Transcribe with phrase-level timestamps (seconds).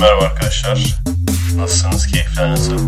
[0.00, 1.02] Merhaba arkadaşlar.
[1.56, 2.06] Nasılsınız?
[2.06, 2.78] Keyifler nasıl?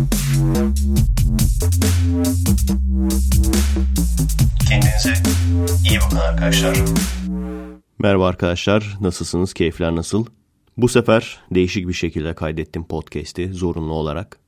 [4.69, 5.13] Kendinize
[5.89, 6.77] iyi bakın arkadaşlar.
[7.99, 8.97] Merhaba arkadaşlar.
[9.01, 9.53] Nasılsınız?
[9.53, 10.25] Keyifler nasıl?
[10.77, 14.39] Bu sefer değişik bir şekilde kaydettim podcast'i zorunlu olarak.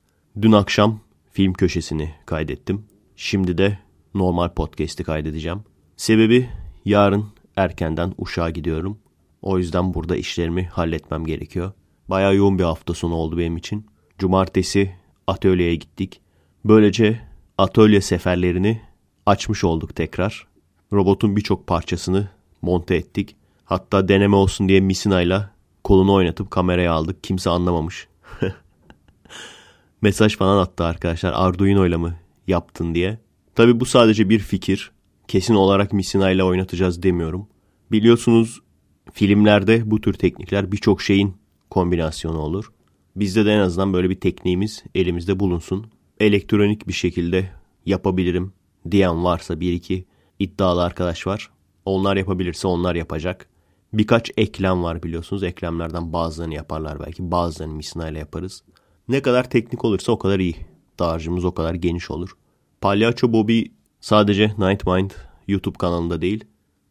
[0.42, 1.00] Dün akşam
[1.32, 2.86] film köşesini kaydettim.
[3.16, 3.80] Şimdi de
[4.14, 5.64] normal podcast'i kaydedeceğim.
[5.98, 6.50] Sebebi
[6.86, 7.26] yarın
[7.56, 8.98] erkenden uşağa gidiyorum.
[9.42, 11.72] O yüzden burada işlerimi halletmem gerekiyor.
[12.10, 13.86] Baya yoğun bir hafta sonu oldu benim için.
[14.20, 14.96] Cumartesi
[15.28, 16.22] atölyeye gittik.
[16.66, 17.22] Böylece
[17.58, 18.82] atölye seferlerini
[19.26, 20.48] açmış olduk tekrar.
[20.94, 22.30] Robotun birçok parçasını
[22.62, 23.36] monte ettik.
[23.66, 25.52] Hatta deneme olsun diye Misina'yla
[25.84, 27.24] kolunu oynatıp kameraya aldık.
[27.24, 28.08] Kimse anlamamış.
[30.02, 31.34] Mesaj falan attı arkadaşlar.
[31.36, 32.16] Arduino ile mı
[32.48, 33.20] yaptın diye.
[33.56, 34.92] Tabi bu sadece bir fikir.
[35.28, 37.48] Kesin olarak Misina ile oynatacağız demiyorum.
[37.92, 38.62] Biliyorsunuz
[39.14, 41.36] filmlerde bu tür teknikler birçok şeyin
[41.76, 42.72] kombinasyonu olur.
[43.16, 45.86] Bizde de en azından böyle bir tekniğimiz elimizde bulunsun.
[46.20, 47.52] Elektronik bir şekilde
[47.86, 48.54] yapabilirim
[48.92, 50.06] diyen varsa bir iki
[50.40, 51.50] iddialı arkadaş var.
[51.86, 53.50] Onlar yapabilirse onlar yapacak.
[53.94, 55.44] Birkaç eklem var biliyorsunuz.
[55.44, 57.32] Eklemlerden bazılarını yaparlar belki.
[57.32, 58.64] Bazılarını Misina ile yaparız.
[59.08, 60.56] Ne kadar teknik olursa o kadar iyi.
[61.00, 62.38] Dağarcığımız o kadar geniş olur.
[62.82, 63.62] Palyaço Bobby
[64.00, 65.12] sadece Nightmind
[65.48, 66.44] YouTube kanalında değil.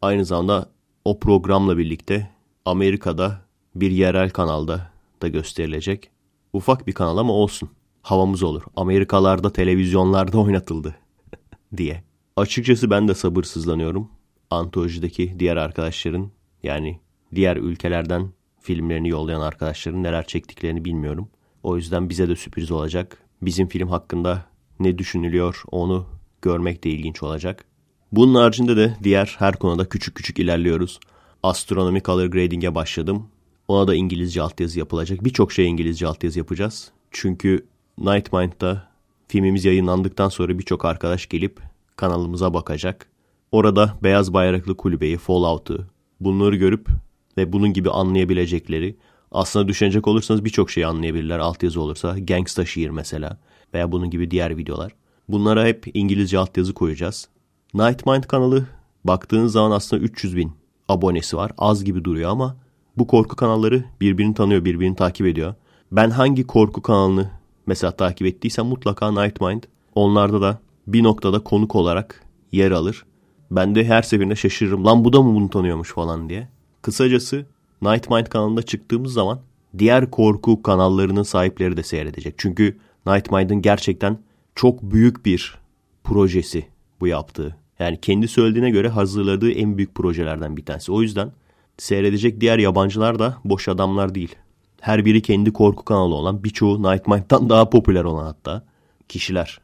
[0.02, 0.70] Aynı zamanda
[1.04, 2.30] o programla birlikte
[2.64, 4.90] Amerika'da bir yerel kanalda
[5.22, 6.10] da gösterilecek.
[6.52, 7.70] Ufak bir kanal ama olsun.
[8.02, 8.62] Havamız olur.
[8.76, 10.96] Amerikalarda televizyonlarda oynatıldı
[11.76, 12.04] diye.
[12.36, 14.08] Açıkçası ben de sabırsızlanıyorum.
[14.50, 16.30] Antolojideki diğer arkadaşların
[16.62, 17.00] yani
[17.34, 18.28] diğer ülkelerden
[18.60, 21.28] filmlerini yollayan arkadaşların neler çektiklerini bilmiyorum.
[21.62, 23.18] O yüzden bize de sürpriz olacak.
[23.42, 24.44] Bizim film hakkında
[24.80, 26.06] ne düşünülüyor onu
[26.42, 27.64] görmek de ilginç olacak.
[28.12, 31.00] Bunun haricinde de diğer her konuda küçük küçük ilerliyoruz.
[31.42, 33.26] Astronomi color grading'e başladım.
[33.68, 35.24] Ona da İngilizce altyazı yapılacak.
[35.24, 36.90] Birçok şey İngilizce altyazı yapacağız.
[37.10, 37.66] Çünkü
[37.98, 38.88] Nightmind'da
[39.28, 41.60] filmimiz yayınlandıktan sonra birçok arkadaş gelip
[41.96, 43.06] kanalımıza bakacak.
[43.52, 45.86] Orada Beyaz Bayraklı Kulübeyi, Fallout'u
[46.20, 46.88] bunları görüp
[47.36, 48.96] ve bunun gibi anlayabilecekleri
[49.32, 52.18] aslında düşünecek olursanız birçok şeyi anlayabilirler altyazı olursa.
[52.18, 53.38] Gangsta şiir mesela
[53.74, 54.92] veya bunun gibi diğer videolar.
[55.28, 57.28] Bunlara hep İngilizce altyazı koyacağız.
[57.74, 58.66] Nightmind kanalı
[59.04, 60.52] baktığınız zaman aslında 300 bin
[60.88, 61.52] abonesi var.
[61.58, 62.56] Az gibi duruyor ama
[62.96, 65.54] bu korku kanalları birbirini tanıyor, birbirini takip ediyor.
[65.92, 67.30] Ben hangi korku kanalını
[67.66, 69.62] mesela takip ettiysem mutlaka Nightmind.
[69.94, 73.04] Onlarda da bir noktada konuk olarak yer alır.
[73.50, 74.84] Ben de her seferinde şaşırırım.
[74.84, 76.48] Lan bu da mı bunu tanıyormuş falan diye.
[76.82, 77.46] Kısacası
[77.82, 79.40] Nightmind kanalında çıktığımız zaman
[79.78, 82.34] diğer korku kanallarının sahipleri de seyredecek.
[82.38, 84.18] Çünkü Nightmind'ın gerçekten
[84.54, 85.58] çok büyük bir
[86.04, 86.66] projesi
[87.00, 87.56] bu yaptığı.
[87.78, 90.92] Yani kendi söylediğine göre hazırladığı en büyük projelerden bir tanesi.
[90.92, 91.32] O yüzden
[91.78, 94.34] seyredecek diğer yabancılar da boş adamlar değil.
[94.80, 98.64] Her biri kendi korku kanalı olan, birçoğu Nightmind'dan daha popüler olan hatta
[99.08, 99.60] kişiler.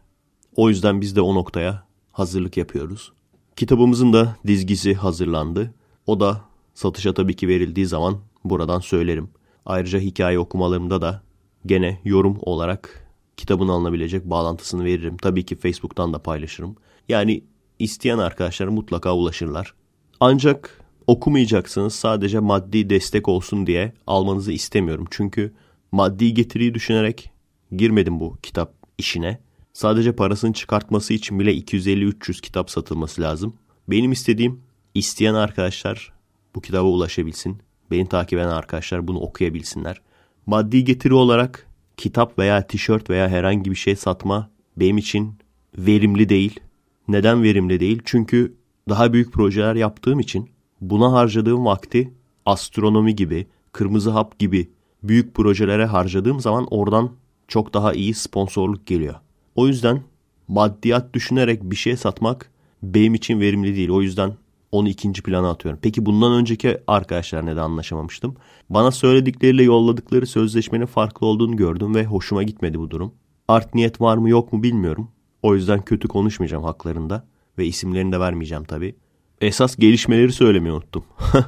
[0.57, 3.13] O yüzden biz de o noktaya hazırlık yapıyoruz.
[3.57, 5.75] Kitabımızın da dizgisi hazırlandı.
[6.07, 6.41] O da
[6.75, 9.31] satışa tabii ki verildiği zaman buradan söylerim.
[9.67, 11.23] Ayrıca hikaye okumalarımda da
[11.67, 15.17] gene yorum olarak kitabın alınabilecek bağlantısını veririm.
[15.17, 16.77] Tabii ki Facebook'tan da paylaşırım.
[17.09, 17.45] Yani
[17.79, 19.75] isteyen arkadaşlar mutlaka ulaşırlar.
[20.21, 20.80] Ancak
[21.11, 25.07] okumayacaksınız sadece maddi destek olsun diye almanızı istemiyorum.
[25.11, 25.53] Çünkü
[25.93, 27.31] maddi getiriyi düşünerek
[27.77, 29.41] girmedim bu kitap işine.
[29.73, 33.55] Sadece parasını çıkartması için bile 250-300 kitap satılması lazım.
[33.89, 34.61] Benim istediğim
[34.95, 36.13] isteyen arkadaşlar
[36.55, 37.59] bu kitaba ulaşabilsin.
[37.91, 40.01] Beni takip eden arkadaşlar bunu okuyabilsinler.
[40.47, 41.67] Maddi getiri olarak
[41.97, 45.35] kitap veya tişört veya herhangi bir şey satma benim için
[45.79, 46.61] verimli değil.
[47.09, 48.03] Neden verimli değil?
[48.05, 48.55] Çünkü
[48.89, 52.15] daha büyük projeler yaptığım için buna harcadığım vakti
[52.47, 54.71] astronomi gibi, kırmızı hap gibi
[55.03, 57.11] büyük projelere harcadığım zaman oradan
[57.49, 59.15] çok daha iyi sponsorluk geliyor.
[59.55, 60.03] O yüzden
[60.49, 62.51] maddiyat düşünerek bir şey satmak
[62.83, 63.91] benim için verimli değil.
[63.91, 64.33] O yüzden
[64.73, 65.81] onu ikinci plana atıyorum.
[65.83, 68.37] Peki bundan önceki arkadaşlar neden anlaşamamıştım?
[68.71, 73.13] Bana söyledikleriyle yolladıkları sözleşmenin farklı olduğunu gördüm ve hoşuma gitmedi bu durum.
[73.49, 75.09] Art niyet var mı yok mu bilmiyorum.
[75.43, 77.25] O yüzden kötü konuşmayacağım haklarında
[77.59, 78.95] ve isimlerini de vermeyeceğim tabii.
[79.41, 81.05] Esas gelişmeleri söylemeyi unuttum.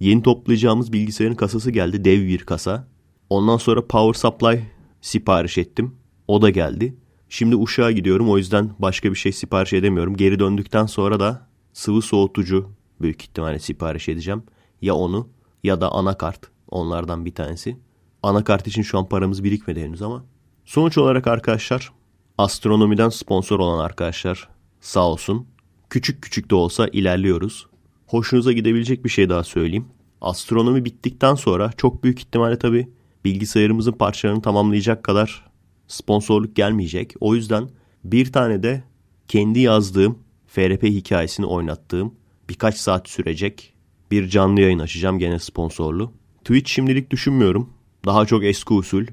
[0.00, 2.04] Yeni toplayacağımız bilgisayarın kasası geldi.
[2.04, 2.88] Dev bir kasa.
[3.30, 4.60] Ondan sonra power supply
[5.00, 5.94] sipariş ettim.
[6.28, 6.96] O da geldi.
[7.28, 10.16] Şimdi uşağa gidiyorum o yüzden başka bir şey sipariş edemiyorum.
[10.16, 12.70] Geri döndükten sonra da sıvı soğutucu
[13.00, 14.42] büyük ihtimalle sipariş edeceğim.
[14.82, 15.28] Ya onu
[15.64, 16.40] ya da anakart
[16.70, 17.76] onlardan bir tanesi.
[18.22, 20.24] Anakart için şu an paramız birikmedi henüz ama.
[20.64, 21.92] Sonuç olarak arkadaşlar
[22.38, 24.48] astronomiden sponsor olan arkadaşlar
[24.80, 25.46] sağ olsun.
[25.90, 27.66] Küçük küçük de olsa ilerliyoruz.
[28.06, 29.86] Hoşunuza gidebilecek bir şey daha söyleyeyim.
[30.20, 32.88] Astronomi bittikten sonra çok büyük ihtimalle tabii
[33.24, 35.50] bilgisayarımızın parçalarını tamamlayacak kadar
[35.88, 37.14] sponsorluk gelmeyecek.
[37.20, 37.68] O yüzden
[38.04, 38.84] bir tane de
[39.28, 42.14] kendi yazdığım FRP hikayesini oynattığım
[42.48, 43.74] birkaç saat sürecek
[44.10, 46.12] bir canlı yayın açacağım gene sponsorlu.
[46.38, 47.70] Twitch şimdilik düşünmüyorum.
[48.06, 49.06] Daha çok eski usul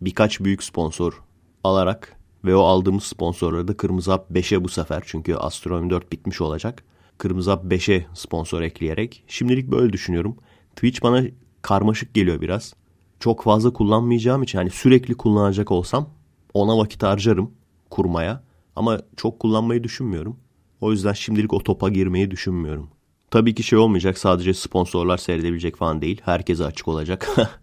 [0.00, 1.22] birkaç büyük sponsor
[1.64, 6.40] alarak ve o aldığımız sponsorları da Kırmızı Hap 5'e bu sefer çünkü Astronomi 4 bitmiş
[6.40, 6.84] olacak.
[7.18, 9.24] Kırmızı Hap 5'e sponsor ekleyerek.
[9.26, 10.36] Şimdilik böyle düşünüyorum.
[10.76, 11.22] Twitch bana
[11.62, 12.74] karmaşık geliyor biraz.
[13.20, 16.08] Çok fazla kullanmayacağım için hani sürekli kullanacak olsam
[16.54, 17.50] ona vakit harcarım
[17.90, 18.42] kurmaya.
[18.76, 20.36] Ama çok kullanmayı düşünmüyorum.
[20.80, 22.88] O yüzden şimdilik o topa girmeyi düşünmüyorum.
[23.30, 26.20] Tabii ki şey olmayacak sadece sponsorlar seyredebilecek falan değil.
[26.24, 27.28] Herkese açık olacak.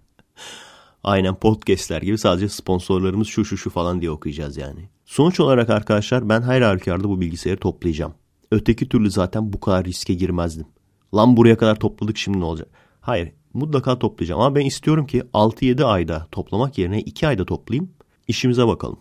[1.04, 4.90] Aynen podcastler gibi sadece sponsorlarımız şu şu şu falan diye okuyacağız yani.
[5.06, 8.13] Sonuç olarak arkadaşlar ben her halükarda bu bilgisayarı toplayacağım.
[8.51, 10.66] Öteki türlü zaten bu kadar riske girmezdim.
[11.16, 12.69] Lan buraya kadar topladık şimdi ne olacak?
[13.01, 17.92] Hayır mutlaka toplayacağım ama ben istiyorum ki 6-7 ayda toplamak yerine 2 ayda toplayayım.
[18.28, 19.00] İşimize bakalım.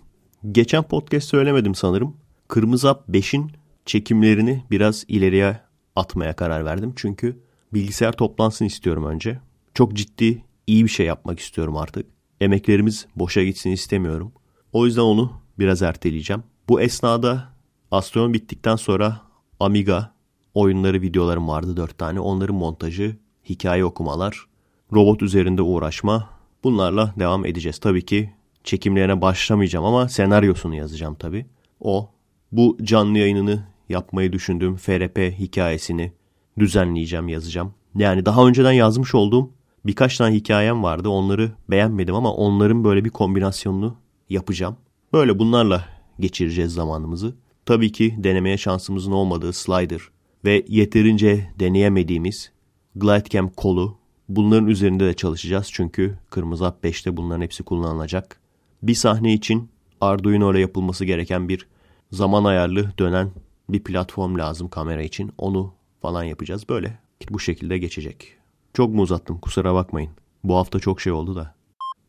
[0.52, 2.16] Geçen podcast söylemedim sanırım.
[2.48, 3.50] Kırmızı Hap 5'in
[3.86, 5.60] çekimlerini biraz ileriye
[5.96, 6.92] atmaya karar verdim.
[6.96, 7.42] Çünkü
[7.74, 9.40] bilgisayar toplansın istiyorum önce.
[9.74, 12.06] Çok ciddi iyi bir şey yapmak istiyorum artık.
[12.40, 14.32] Emeklerimiz boşa gitsin istemiyorum.
[14.72, 16.42] O yüzden onu biraz erteleyeceğim.
[16.68, 17.48] Bu esnada
[17.90, 19.20] Astronom bittikten sonra
[19.60, 20.14] Amiga
[20.54, 22.20] oyunları videolarım vardı dört tane.
[22.20, 23.16] Onların montajı,
[23.48, 24.46] hikaye okumalar,
[24.92, 26.30] robot üzerinde uğraşma
[26.64, 27.78] bunlarla devam edeceğiz.
[27.78, 28.32] Tabii ki
[28.64, 31.46] çekimlerine başlamayacağım ama senaryosunu yazacağım tabii.
[31.80, 32.10] O
[32.52, 36.12] bu canlı yayınını yapmayı düşündüğüm FRP hikayesini
[36.58, 37.74] düzenleyeceğim, yazacağım.
[37.94, 39.57] Yani daha önceden yazmış olduğum
[39.88, 41.08] birkaç tane hikayem vardı.
[41.08, 43.96] Onları beğenmedim ama onların böyle bir kombinasyonunu
[44.28, 44.76] yapacağım.
[45.12, 45.84] Böyle bunlarla
[46.20, 47.34] geçireceğiz zamanımızı.
[47.66, 50.00] Tabii ki denemeye şansımızın olmadığı Slider
[50.44, 52.52] ve yeterince deneyemediğimiz
[52.96, 53.98] Glidecam kolu
[54.28, 55.68] bunların üzerinde de çalışacağız.
[55.72, 58.40] Çünkü Kırmızı Hap 5'te bunların hepsi kullanılacak.
[58.82, 59.68] Bir sahne için
[60.00, 61.66] Arduino ile yapılması gereken bir
[62.12, 63.30] zaman ayarlı dönen
[63.68, 65.32] bir platform lazım kamera için.
[65.38, 66.68] Onu falan yapacağız.
[66.68, 66.98] Böyle
[67.30, 68.37] bu şekilde geçecek.
[68.78, 70.10] Çok mu uzattım kusura bakmayın.
[70.44, 71.54] Bu hafta çok şey oldu da.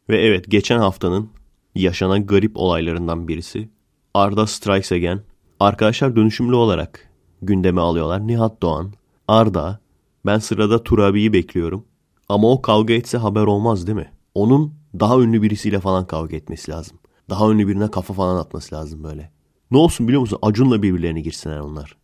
[0.10, 1.30] Ve evet geçen haftanın
[1.76, 3.70] yaşanan garip olaylarından birisi.
[4.14, 5.22] Arda Strikes Again.
[5.60, 7.10] Arkadaşlar dönüşümlü olarak
[7.42, 8.28] gündeme alıyorlar.
[8.28, 8.94] Nihat Doğan,
[9.28, 9.80] Arda.
[10.26, 11.86] Ben sırada Turabi'yi bekliyorum.
[12.30, 14.12] Ama o kavga etse haber olmaz değil mi?
[14.36, 17.00] Onun daha ünlü birisiyle falan kavga etmesi lazım.
[17.30, 19.32] Daha ünlü birine kafa falan atması lazım böyle.
[19.72, 20.40] Ne olsun biliyor musun?
[20.42, 21.96] Acun'la birbirlerine girsinler onlar.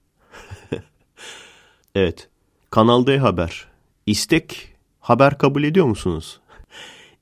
[1.95, 2.29] evet.
[2.69, 3.74] Kanal D Haber.
[4.05, 6.39] İstek haber kabul ediyor musunuz?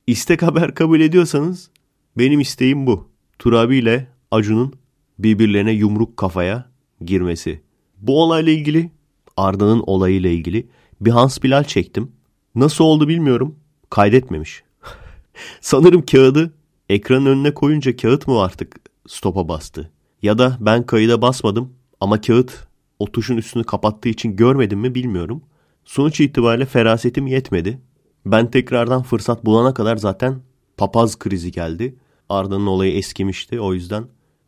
[0.07, 1.69] İstek haber kabul ediyorsanız
[2.17, 3.09] benim isteğim bu.
[3.39, 4.73] Turabi ile Acun'un
[5.19, 6.69] birbirlerine yumruk kafaya
[7.05, 7.61] girmesi.
[7.97, 8.91] Bu olayla ilgili
[9.37, 10.67] Arda'nın olayıyla ilgili
[11.01, 12.11] bir Hans Bilal çektim.
[12.55, 13.55] Nasıl oldu bilmiyorum.
[13.89, 14.63] Kaydetmemiş.
[15.61, 16.53] Sanırım kağıdı
[16.89, 18.75] ekranın önüne koyunca kağıt mı artık
[19.07, 19.91] stopa bastı?
[20.21, 22.67] Ya da ben kayıda basmadım ama kağıt
[22.99, 25.43] o tuşun üstünü kapattığı için görmedim mi bilmiyorum.
[25.85, 27.81] Sonuç itibariyle ferasetim yetmedi.
[28.25, 30.41] Ben tekrardan fırsat bulana kadar zaten
[30.77, 31.95] papaz krizi geldi.
[32.29, 33.59] Arda'nın olayı eskimişti.
[33.59, 34.05] O yüzden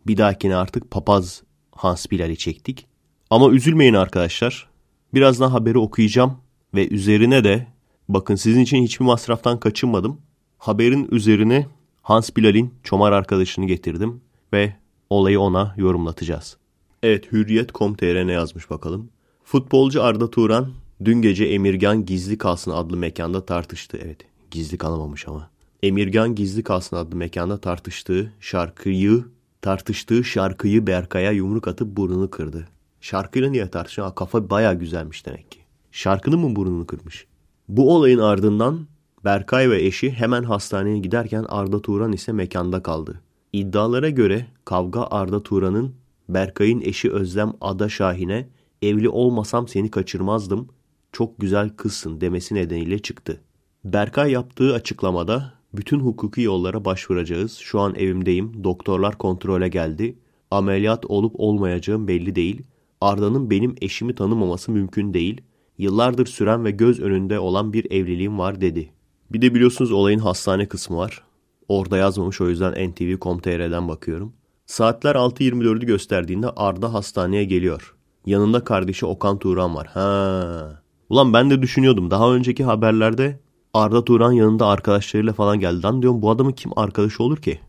[0.08, 2.88] bir dahakine artık papaz Hans Bilal'i çektik.
[3.30, 4.70] Ama üzülmeyin arkadaşlar.
[5.14, 6.38] Birazdan haberi okuyacağım
[6.74, 7.68] ve üzerine de
[8.10, 10.22] bakın sizin için hiçbir masraftan kaçınmadım.
[10.58, 11.68] Haberin üzerine
[12.02, 14.22] Hans Bilal'in çomar arkadaşını getirdim
[14.54, 14.76] ve
[15.10, 16.58] olayı ona yorumlatacağız.
[17.04, 19.10] Evet Hürriyet.com.tr ne yazmış bakalım.
[19.44, 20.72] Futbolcu Arda Turan
[21.04, 24.00] dün gece Emirgan Gizli Kalsın adlı mekanda tartıştı.
[24.04, 24.18] Evet
[24.52, 25.50] gizli kalamamış ama.
[25.84, 29.26] Emirgan Gizli Kalsın adlı mekanda tartıştığı şarkıyı
[29.62, 32.68] tartıştığı şarkıyı Berkay'a yumruk atıp burnunu kırdı.
[33.02, 34.16] Şarkıyla niye tartışıyor?
[34.16, 35.60] Kafa baya güzelmiş demek ki.
[35.92, 37.26] Şarkının mı burnunu kırmış?
[37.68, 38.88] Bu olayın ardından
[39.26, 43.22] Berkay ve eşi hemen hastaneye giderken Arda Turan ise mekanda kaldı.
[43.54, 45.96] İddialara göre kavga Arda Turan'ın
[46.30, 48.50] Berkay'ın eşi Özlem Ada Şahin'e
[48.82, 50.68] evli olmasam seni kaçırmazdım,
[51.16, 53.42] çok güzel kızsın demesi nedeniyle çıktı.
[53.84, 57.58] Berkay yaptığı açıklamada bütün hukuki yollara başvuracağız.
[57.58, 58.64] Şu an evimdeyim.
[58.64, 60.18] Doktorlar kontrole geldi.
[60.52, 62.64] Ameliyat olup olmayacağım belli değil.
[63.02, 65.42] Arda'nın benim eşimi tanımaması mümkün değil.
[65.78, 68.90] Yıllardır süren ve göz önünde olan bir evliliğim var dedi.
[69.32, 71.24] Bir de biliyorsunuz olayın hastane kısmı var.
[71.68, 74.34] Orada yazmamış o yüzden ntv.com.tr'den bakıyorum.
[74.66, 77.96] Saatler 6.24'ü gösterdiğinde Arda hastaneye geliyor.
[78.26, 79.88] Yanında kardeşi Okan Turan var.
[79.88, 80.85] Ha.
[81.10, 82.12] Ulan ben de düşünüyordum.
[82.12, 83.40] Daha önceki haberlerde
[83.74, 85.84] Arda Turan yanında arkadaşlarıyla falan geldi.
[85.84, 87.60] Lan diyorum bu adamın kim arkadaşı olur ki?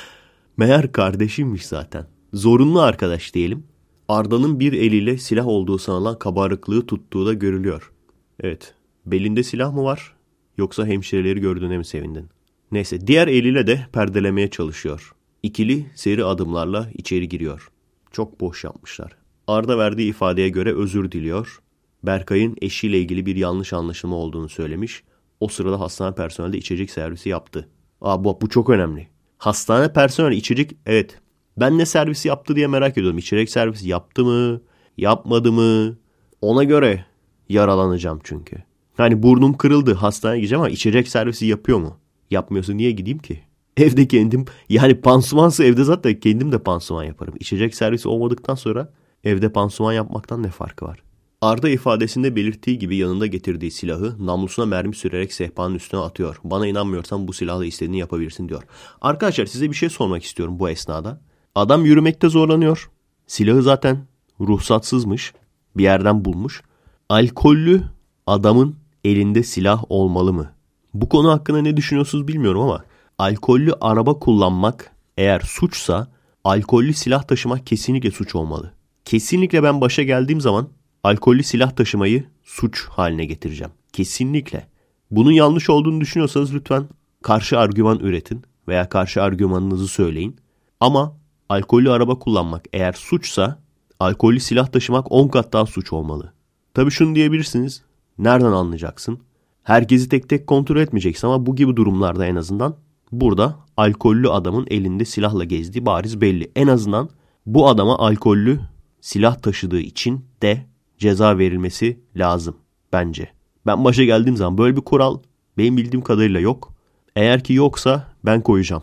[0.56, 2.06] Meğer kardeşiymiş zaten.
[2.32, 3.64] Zorunlu arkadaş diyelim.
[4.08, 7.92] Arda'nın bir eliyle silah olduğu sanılan kabarıklığı tuttuğu da görülüyor.
[8.40, 8.74] Evet.
[9.06, 10.14] Belinde silah mı var?
[10.58, 12.28] Yoksa hemşireleri gördüğüne mi sevindin?
[12.72, 15.12] Neyse diğer eliyle de perdelemeye çalışıyor.
[15.42, 17.70] İkili seri adımlarla içeri giriyor.
[18.12, 19.16] Çok boş yapmışlar.
[19.46, 21.60] Arda verdiği ifadeye göre özür diliyor.
[22.02, 25.02] Berkay'ın eşiyle ilgili bir yanlış anlaşılma olduğunu söylemiş.
[25.40, 27.68] O sırada hastane personeli de içecek servisi yaptı.
[28.00, 29.08] Aa bu, bu çok önemli.
[29.38, 31.18] Hastane personeli içecek evet.
[31.56, 33.18] Ben ne servisi yaptı diye merak ediyorum.
[33.18, 34.60] İçecek servisi yaptı mı?
[34.96, 35.96] Yapmadı mı?
[36.40, 37.04] Ona göre
[37.48, 38.56] yaralanacağım çünkü.
[38.96, 41.96] Hani burnum kırıldı hastaneye gideceğim ama içecek servisi yapıyor mu?
[42.30, 43.40] Yapmıyorsa niye gideyim ki?
[43.76, 47.34] Evde kendim yani pansumansa evde zaten kendim de pansuman yaparım.
[47.40, 48.92] İçecek servisi olmadıktan sonra
[49.24, 51.02] evde pansuman yapmaktan ne farkı var?
[51.42, 56.40] Arda ifadesinde belirttiği gibi yanında getirdiği silahı namlusuna mermi sürerek sehpanın üstüne atıyor.
[56.44, 58.62] Bana inanmıyorsan bu silahla istediğini yapabilirsin diyor.
[59.00, 61.20] Arkadaşlar size bir şey sormak istiyorum bu esnada.
[61.54, 62.90] Adam yürümekte zorlanıyor.
[63.26, 64.06] Silahı zaten
[64.40, 65.32] ruhsatsızmış.
[65.76, 66.62] Bir yerden bulmuş.
[67.08, 67.82] Alkollü
[68.26, 70.52] adamın elinde silah olmalı mı?
[70.94, 72.84] Bu konu hakkında ne düşünüyorsunuz bilmiyorum ama
[73.18, 76.08] alkollü araba kullanmak eğer suçsa
[76.44, 78.72] alkollü silah taşımak kesinlikle suç olmalı.
[79.04, 80.68] Kesinlikle ben başa geldiğim zaman
[81.04, 83.72] alkollü silah taşımayı suç haline getireceğim.
[83.92, 84.66] Kesinlikle.
[85.10, 86.88] Bunun yanlış olduğunu düşünüyorsanız lütfen
[87.22, 90.36] karşı argüman üretin veya karşı argümanınızı söyleyin.
[90.80, 91.16] Ama
[91.48, 93.58] alkollü araba kullanmak eğer suçsa
[94.00, 96.32] alkollü silah taşımak 10 kat daha suç olmalı.
[96.74, 97.82] Tabii şunu diyebilirsiniz.
[98.18, 99.20] Nereden anlayacaksın?
[99.62, 102.76] Herkesi tek tek kontrol etmeyeceksin ama bu gibi durumlarda en azından
[103.12, 106.50] burada alkollü adamın elinde silahla gezdiği bariz belli.
[106.56, 107.10] En azından
[107.46, 108.60] bu adama alkollü
[109.00, 110.66] silah taşıdığı için de
[111.00, 112.56] ceza verilmesi lazım
[112.92, 113.28] bence.
[113.66, 115.18] Ben başa geldiğim zaman böyle bir kural
[115.58, 116.72] benim bildiğim kadarıyla yok.
[117.16, 118.82] Eğer ki yoksa ben koyacağım.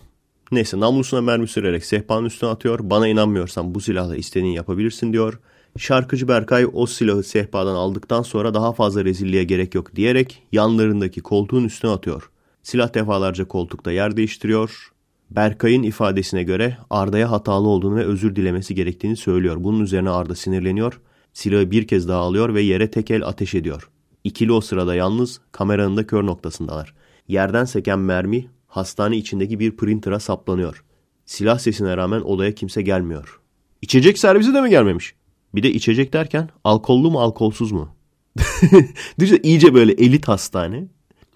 [0.51, 2.79] Neyse namlusuna mermi sürerek sehpanın üstüne atıyor.
[2.83, 5.39] Bana inanmıyorsan bu silahla istediğini yapabilirsin diyor.
[5.77, 11.63] Şarkıcı Berkay o silahı sehpadan aldıktan sonra daha fazla rezilliğe gerek yok diyerek yanlarındaki koltuğun
[11.63, 12.29] üstüne atıyor.
[12.63, 14.91] Silah defalarca koltukta yer değiştiriyor.
[15.31, 19.55] Berkay'ın ifadesine göre Arda'ya hatalı olduğunu ve özür dilemesi gerektiğini söylüyor.
[19.59, 20.99] Bunun üzerine Arda sinirleniyor.
[21.33, 23.89] Silahı bir kez daha alıyor ve yere tekel ateş ediyor.
[24.23, 26.93] İkili o sırada yalnız kameranın da kör noktasındalar.
[27.27, 30.83] Yerden seken mermi hastane içindeki bir printer'a saplanıyor.
[31.25, 33.39] Silah sesine rağmen odaya kimse gelmiyor.
[33.81, 35.15] İçecek servisi de mi gelmemiş?
[35.55, 37.89] Bir de içecek derken alkollü mu alkolsuz mu?
[39.19, 40.87] Düşünsene iyice böyle elit hastane.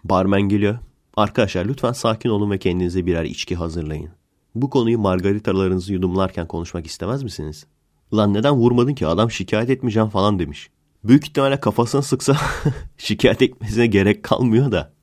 [0.03, 0.77] Barmen geliyor.
[1.15, 4.09] Arkadaşlar lütfen sakin olun ve kendinize birer içki hazırlayın.
[4.55, 7.65] Bu konuyu margaritalarınızı yudumlarken konuşmak istemez misiniz?
[8.13, 10.69] Lan neden vurmadın ki adam şikayet etmeyeceğim falan demiş.
[11.03, 12.37] Büyük ihtimalle kafasına sıksa
[12.97, 14.93] şikayet etmesine gerek kalmıyor da.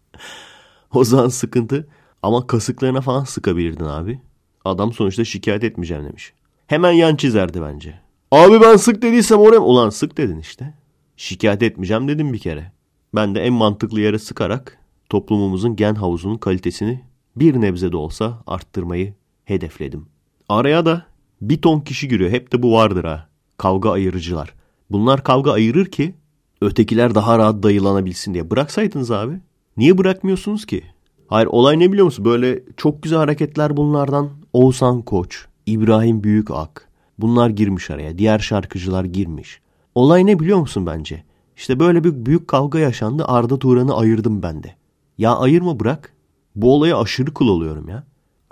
[0.94, 1.88] o zaman sıkıntı.
[2.22, 4.20] Ama kasıklarına falan sıkabilirdin abi.
[4.64, 6.32] Adam sonuçta şikayet etmeyeceğim demiş.
[6.66, 8.00] Hemen yan çizerdi bence.
[8.30, 10.74] Abi ben sık dediysem oraya Ulan sık dedin işte.
[11.16, 12.72] Şikayet etmeyeceğim dedim bir kere.
[13.14, 17.04] Ben de en mantıklı yere sıkarak toplumumuzun gen havuzunun kalitesini
[17.36, 20.06] bir nebze de olsa arttırmayı hedefledim.
[20.48, 21.06] Araya da
[21.40, 22.30] bir ton kişi giriyor.
[22.30, 23.28] Hep de bu vardır ha.
[23.56, 24.54] Kavga ayırıcılar.
[24.90, 26.14] Bunlar kavga ayırır ki
[26.60, 28.50] ötekiler daha rahat dayılanabilsin diye.
[28.50, 29.40] Bıraksaydınız abi.
[29.76, 30.82] Niye bırakmıyorsunuz ki?
[31.26, 32.24] Hayır olay ne biliyor musun?
[32.24, 34.30] Böyle çok güzel hareketler bunlardan.
[34.52, 36.88] Oğuzhan Koç, İbrahim Büyükak.
[37.18, 38.18] Bunlar girmiş araya.
[38.18, 39.60] Diğer şarkıcılar girmiş.
[39.94, 41.24] Olay ne biliyor musun bence?
[41.56, 43.24] İşte böyle bir büyük kavga yaşandı.
[43.24, 44.74] Arda Turan'ı ayırdım ben de.
[45.18, 46.12] Ya ayırma bırak.
[46.56, 48.04] Bu olaya aşırı kul oluyorum ya.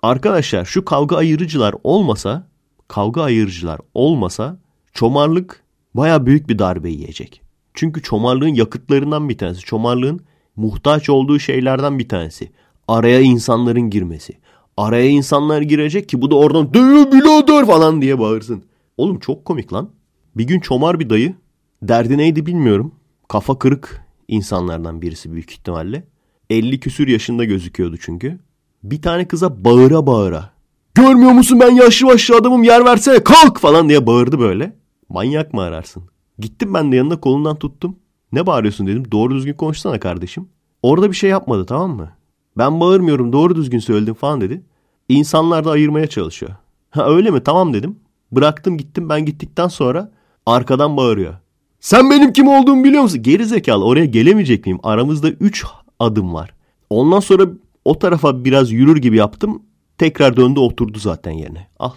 [0.02, 2.46] Arkadaşlar şu kavga ayırıcılar olmasa,
[2.88, 4.58] kavga ayırıcılar olmasa
[4.92, 5.62] çomarlık
[5.94, 7.42] baya büyük bir darbe yiyecek.
[7.74, 9.60] Çünkü çomarlığın yakıtlarından bir tanesi.
[9.60, 10.20] Çomarlığın
[10.56, 12.50] muhtaç olduğu şeylerden bir tanesi.
[12.88, 14.32] Araya insanların girmesi.
[14.76, 18.62] Araya insanlar girecek ki bu da oradan dayı birader falan diye bağırsın.
[18.96, 19.90] Oğlum çok komik lan.
[20.36, 21.34] Bir gün çomar bir dayı.
[21.82, 22.94] Derdi neydi bilmiyorum.
[23.28, 26.04] Kafa kırık insanlardan birisi büyük ihtimalle.
[26.50, 28.38] 50 küsür yaşında gözüküyordu çünkü.
[28.82, 30.50] Bir tane kıza bağıra bağıra.
[30.96, 34.76] Görmüyor musun ben yaşlı başlı adamım yer versene kalk falan diye bağırdı böyle.
[35.08, 36.02] Manyak mı ararsın?
[36.38, 37.96] Gittim ben de yanında kolundan tuttum.
[38.32, 39.12] Ne bağırıyorsun dedim.
[39.12, 40.48] Doğru düzgün konuşsana kardeşim.
[40.82, 42.10] Orada bir şey yapmadı tamam mı?
[42.58, 44.62] Ben bağırmıyorum doğru düzgün söyledim falan dedi.
[45.08, 46.52] İnsanlar da ayırmaya çalışıyor.
[46.90, 47.96] Ha öyle mi tamam dedim.
[48.32, 50.10] Bıraktım gittim ben gittikten sonra
[50.46, 51.34] arkadan bağırıyor.
[51.80, 53.22] Sen benim kim olduğumu biliyor musun?
[53.22, 54.78] Geri zekalı oraya gelemeyecek miyim?
[54.82, 55.64] Aramızda 3
[55.98, 56.54] adım var.
[56.90, 57.46] Ondan sonra
[57.84, 59.62] o tarafa biraz yürür gibi yaptım.
[59.98, 61.66] Tekrar döndü oturdu zaten yerine.
[61.78, 61.92] Al.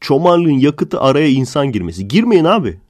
[0.00, 2.08] Çomarlığın yakıtı araya insan girmesi.
[2.08, 2.80] Girmeyin abi.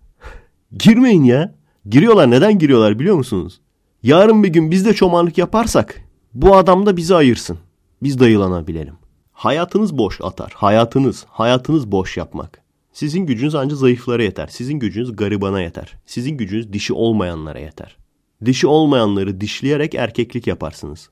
[0.73, 1.55] Girmeyin ya.
[1.87, 2.31] Giriyorlar.
[2.31, 3.61] Neden giriyorlar biliyor musunuz?
[4.03, 6.01] Yarın bir gün biz de çomarlık yaparsak
[6.35, 7.59] bu adam da bizi ayırsın.
[8.03, 8.95] Biz dayılanabilelim.
[9.33, 10.53] Hayatınız boş atar.
[10.57, 12.63] Hayatınız, hayatınız boş yapmak.
[12.93, 14.49] Sizin gücünüz ancak zayıflara yeter.
[14.51, 15.95] Sizin gücünüz garibana yeter.
[16.07, 17.97] Sizin gücünüz dişi olmayanlara yeter.
[18.45, 21.11] Dişi olmayanları dişleyerek erkeklik yaparsınız.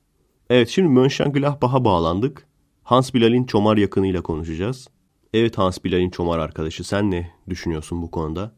[0.49, 2.47] Evet şimdi Mönchengladbach'a bağlandık.
[2.83, 4.87] Hans Bilal'in Çomar yakınıyla konuşacağız.
[5.33, 8.51] Evet Hans Bilal'in Çomar arkadaşı sen ne düşünüyorsun bu konuda?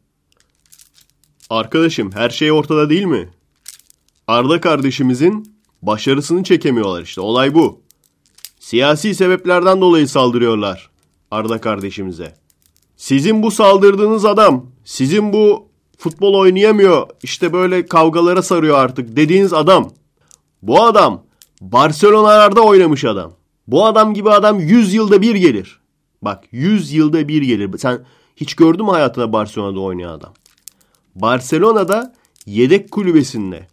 [1.50, 3.28] Arkadaşım her şey ortada değil mi?
[4.26, 7.80] Arda kardeşimizin başarısını çekemiyorlar işte olay bu.
[8.58, 10.90] Siyasi sebeplerden dolayı saldırıyorlar
[11.30, 12.34] Arda kardeşimize.
[12.96, 15.68] Sizin bu saldırdığınız adam, sizin bu
[15.98, 19.90] futbol oynayamıyor, işte böyle kavgalara sarıyor artık dediğiniz adam.
[20.62, 21.22] Bu adam
[21.60, 23.32] Barcelona'larda oynamış adam.
[23.68, 25.80] Bu adam gibi adam 100 yılda bir gelir.
[26.22, 27.78] Bak 100 yılda bir gelir.
[27.78, 28.06] Sen
[28.36, 30.32] hiç gördün mü hayatında Barcelona'da oynayan adam?
[31.14, 32.14] Barcelona'da
[32.46, 33.66] yedek kulübesinde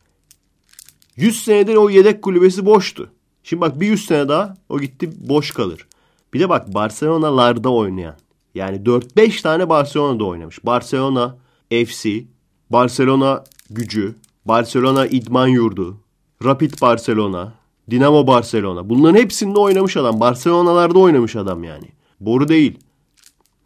[1.15, 3.11] 100 senedir o yedek kulübesi boştu.
[3.43, 5.87] Şimdi bak bir 100 sene daha o gitti boş kalır.
[6.33, 8.15] Bir de bak Barcelona'larda oynayan.
[8.55, 10.65] Yani 4-5 tane Barcelona'da oynamış.
[10.65, 11.37] Barcelona
[11.69, 12.23] FC,
[12.69, 15.97] Barcelona gücü, Barcelona idman yurdu,
[16.43, 17.53] Rapid Barcelona,
[17.91, 18.89] Dinamo Barcelona.
[18.89, 20.19] Bunların hepsinde oynamış adam.
[20.19, 21.87] Barcelona'larda oynamış adam yani.
[22.19, 22.79] Boru değil.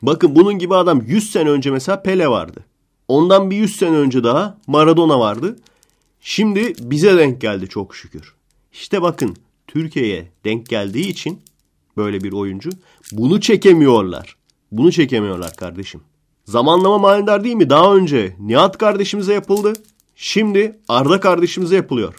[0.02, 2.66] Bakın bunun gibi adam 100 sene önce mesela Pele vardı.
[3.08, 5.56] Ondan bir 100 sene önce daha Maradona vardı.
[6.20, 8.34] Şimdi bize denk geldi çok şükür.
[8.72, 9.36] İşte bakın
[9.68, 11.42] Türkiye'ye denk geldiği için
[11.98, 12.70] böyle bir oyuncu
[13.12, 14.36] bunu çekemiyorlar.
[14.72, 16.02] Bunu çekemiyorlar kardeşim.
[16.46, 17.70] Zamanlama manidar değil mi?
[17.70, 19.74] Daha önce Nihat kardeşimize yapıldı.
[20.16, 22.16] Şimdi Arda kardeşimize yapılıyor.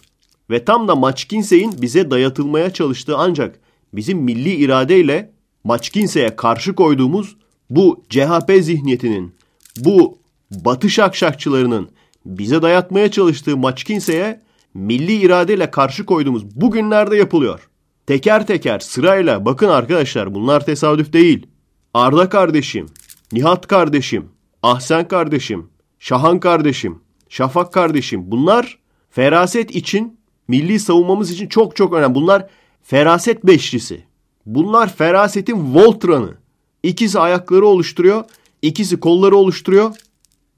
[0.51, 3.61] Ve tam da Maçkinse'in bize dayatılmaya çalıştığı ancak
[3.93, 5.33] bizim milli iradeyle
[5.65, 7.37] Maçkinse'ye karşı koyduğumuz
[7.71, 9.35] bu CHP zihniyetinin,
[9.77, 10.19] bu
[10.51, 11.91] Batı şakşakçılarının
[12.27, 14.41] bize dayatmaya çalıştığı Maçkinse'ye
[14.75, 17.69] milli iradeyle karşı koyduğumuz bugünlerde yapılıyor.
[18.07, 21.47] Teker teker sırayla bakın arkadaşlar bunlar tesadüf değil.
[21.95, 22.87] Arda kardeşim,
[23.33, 24.29] Nihat kardeşim,
[24.63, 28.79] Ahsen kardeşim, Şahan kardeşim, Şafak kardeşim bunlar
[29.11, 30.18] feraset için,
[30.49, 32.15] milli savunmamız için çok çok önemli.
[32.15, 32.47] Bunlar
[32.83, 34.05] feraset beşlisi.
[34.47, 36.35] Bunlar ferasetin Voltran'ı.
[36.83, 38.25] İkisi ayakları oluşturuyor,
[38.63, 39.97] ikisi kolları oluşturuyor,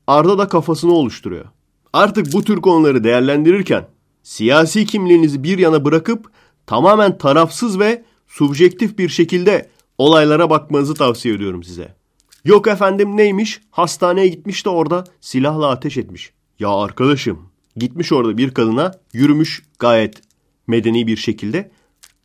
[0.06, 1.44] Arda da kafasını oluşturuyor.
[1.92, 3.88] Artık bu tür konuları değerlendirirken
[4.22, 6.30] siyasi kimliğinizi bir yana bırakıp
[6.66, 11.94] tamamen tarafsız ve subjektif bir şekilde olaylara bakmanızı tavsiye ediyorum size.
[12.44, 13.60] Yok efendim neymiş?
[13.70, 16.32] Hastaneye gitmiş de orada silahla ateş etmiş.
[16.58, 20.22] Ya arkadaşım gitmiş orada bir kadına yürümüş gayet
[20.66, 21.70] medeni bir şekilde.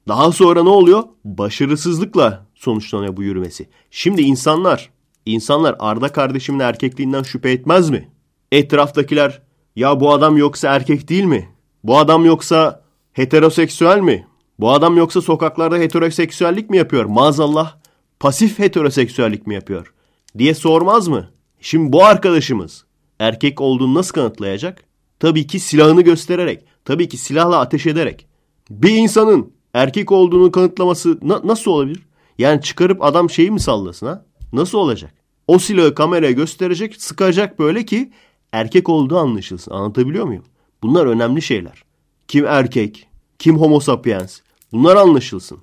[0.08, 1.04] Daha sonra ne oluyor?
[1.26, 3.70] Başarısızlıkla sonuçlanıyor bu yürümesi.
[3.92, 4.90] Şimdi insanlar,
[5.26, 8.10] insanlar Arda kardeşimin erkekliğinden şüphe etmez mi?
[8.52, 9.42] Etraftakiler
[9.76, 11.50] ya bu adam yoksa erkek değil mi?
[11.84, 14.28] Bu adam yoksa heteroseksüel mi?
[14.60, 17.06] Bu adam yoksa sokaklarda heteroseksüellik mi yapıyor?
[17.06, 17.76] Maazallah
[18.20, 19.94] pasif heteroseksüellik mi yapıyor?
[20.38, 21.30] Diye sormaz mı?
[21.60, 22.86] Şimdi bu arkadaşımız
[23.20, 24.85] erkek olduğunu nasıl kanıtlayacak?
[25.20, 28.28] Tabii ki silahını göstererek, tabii ki silahla ateş ederek.
[28.70, 32.06] Bir insanın erkek olduğunu kanıtlaması na nasıl olabilir?
[32.38, 34.26] Yani çıkarıp adam şeyi mi sallasın ha?
[34.54, 35.14] Nasıl olacak?
[35.48, 38.12] O silahı kameraya gösterecek, sıkacak böyle ki
[38.52, 39.72] erkek olduğu anlaşılsın.
[39.72, 40.44] Anlatabiliyor muyum?
[40.84, 41.84] Bunlar önemli şeyler.
[42.28, 43.08] Kim erkek,
[43.40, 44.40] kim homo sapiens
[44.72, 45.58] bunlar anlaşılsın.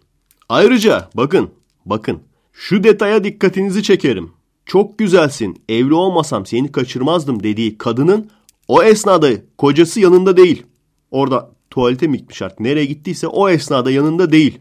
[0.48, 1.50] Ayrıca bakın,
[1.86, 4.32] bakın şu detaya dikkatinizi çekerim.
[4.66, 8.30] Çok güzelsin, evli olmasam seni kaçırmazdım dediği kadının
[8.68, 10.66] o esnada kocası yanında değil.
[11.10, 14.60] Orada tuvalete mi gitmiş artık nereye gittiyse o esnada yanında değil.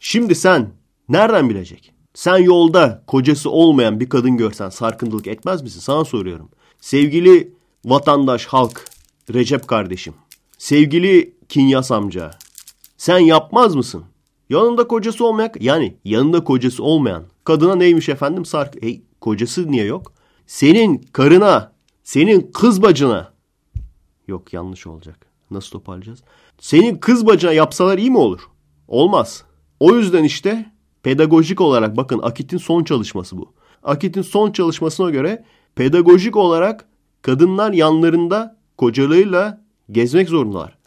[0.00, 0.70] Şimdi sen
[1.08, 1.92] nereden bilecek?
[2.14, 5.80] Sen yolda kocası olmayan bir kadın görsen sarkıntılık etmez misin?
[5.80, 6.48] Sana soruyorum.
[6.80, 7.52] Sevgili
[7.84, 8.84] vatandaş, halk,
[9.34, 10.14] Recep kardeşim,
[10.58, 12.30] sevgili Kinyas amca,
[12.96, 14.04] sen yapmaz mısın?
[14.50, 18.82] Yanında kocası olmayan, yani yanında kocası olmayan kadına neymiş efendim sark?
[18.82, 20.12] Hey, kocası niye yok?
[20.46, 21.72] Senin karına,
[22.04, 23.32] senin kız bacına,
[24.28, 25.26] yok yanlış olacak.
[25.50, 26.22] Nasıl toparlayacağız?
[26.58, 28.40] Senin kız bacına yapsalar iyi mi olur?
[28.88, 29.44] Olmaz.
[29.80, 33.52] O yüzden işte pedagojik olarak bakın Akit'in son çalışması bu.
[33.82, 36.88] Akit'in son çalışmasına göre pedagojik olarak
[37.22, 40.78] kadınlar yanlarında kocalarıyla gezmek zorundalar.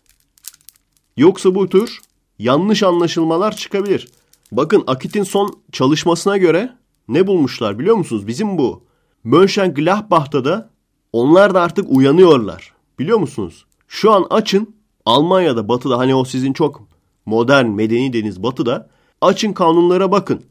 [1.17, 1.99] Yoksa bu tür
[2.39, 4.07] yanlış anlaşılmalar çıkabilir.
[4.51, 6.77] Bakın Akit'in son çalışmasına göre
[7.07, 8.27] ne bulmuşlar biliyor musunuz?
[8.27, 8.83] Bizim bu
[9.23, 10.69] Mönchengladbach'ta da
[11.17, 12.73] onlar da artık uyanıyorlar.
[12.99, 13.65] Biliyor musunuz?
[13.87, 14.75] Şu an açın
[15.05, 16.81] Almanya'da batıda hani o sizin çok
[17.25, 18.89] modern medeni deniz batıda
[19.21, 20.41] açın kanunlara bakın.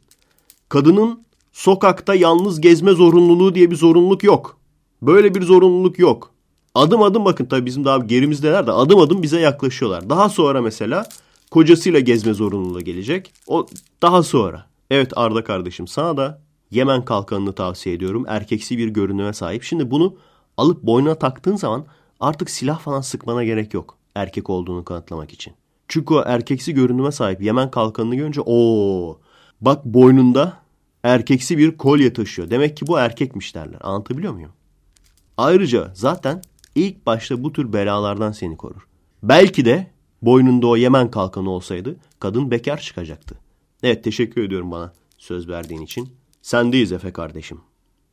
[0.69, 1.21] Kadının
[1.53, 4.57] sokakta yalnız gezme zorunluluğu diye bir zorunluluk yok.
[5.03, 6.31] Böyle bir zorunluluk yok.
[6.75, 10.11] Adım adım bakın tabii bizim daha gerimizdeler de adım adım bize yaklaşıyorlar.
[10.11, 11.09] Daha sonra mesela
[11.51, 13.33] kocasıyla gezme zorunluluğu gelecek.
[13.47, 13.67] O
[14.03, 14.67] daha sonra.
[14.91, 18.25] Evet Arda kardeşim sana da Yemen kalkanını tavsiye ediyorum.
[18.29, 19.63] Erkeksi bir görünüme sahip.
[19.63, 20.17] Şimdi bunu
[20.57, 21.87] alıp boynuna taktığın zaman
[22.21, 23.97] artık silah falan sıkmana gerek yok.
[24.15, 25.55] Erkek olduğunu kanıtlamak için.
[25.89, 29.19] Çünkü o erkeksi görünüme sahip Yemen kalkanını görünce o
[29.61, 30.57] bak boynunda
[31.03, 32.51] erkeksi bir kolye taşıyor.
[32.51, 33.79] Demek ki bu erkekmiş derler.
[33.81, 34.53] Anlatabiliyor muyum?
[35.37, 36.43] Ayrıca zaten
[36.75, 38.87] ilk başta bu tür belalardan seni korur.
[39.23, 39.91] Belki de
[40.23, 43.39] boynunda o Yemen kalkanı olsaydı kadın bekar çıkacaktı.
[43.83, 46.09] Evet teşekkür ediyorum bana söz verdiğin için.
[46.43, 47.61] Sendeyiz Efe kardeşim.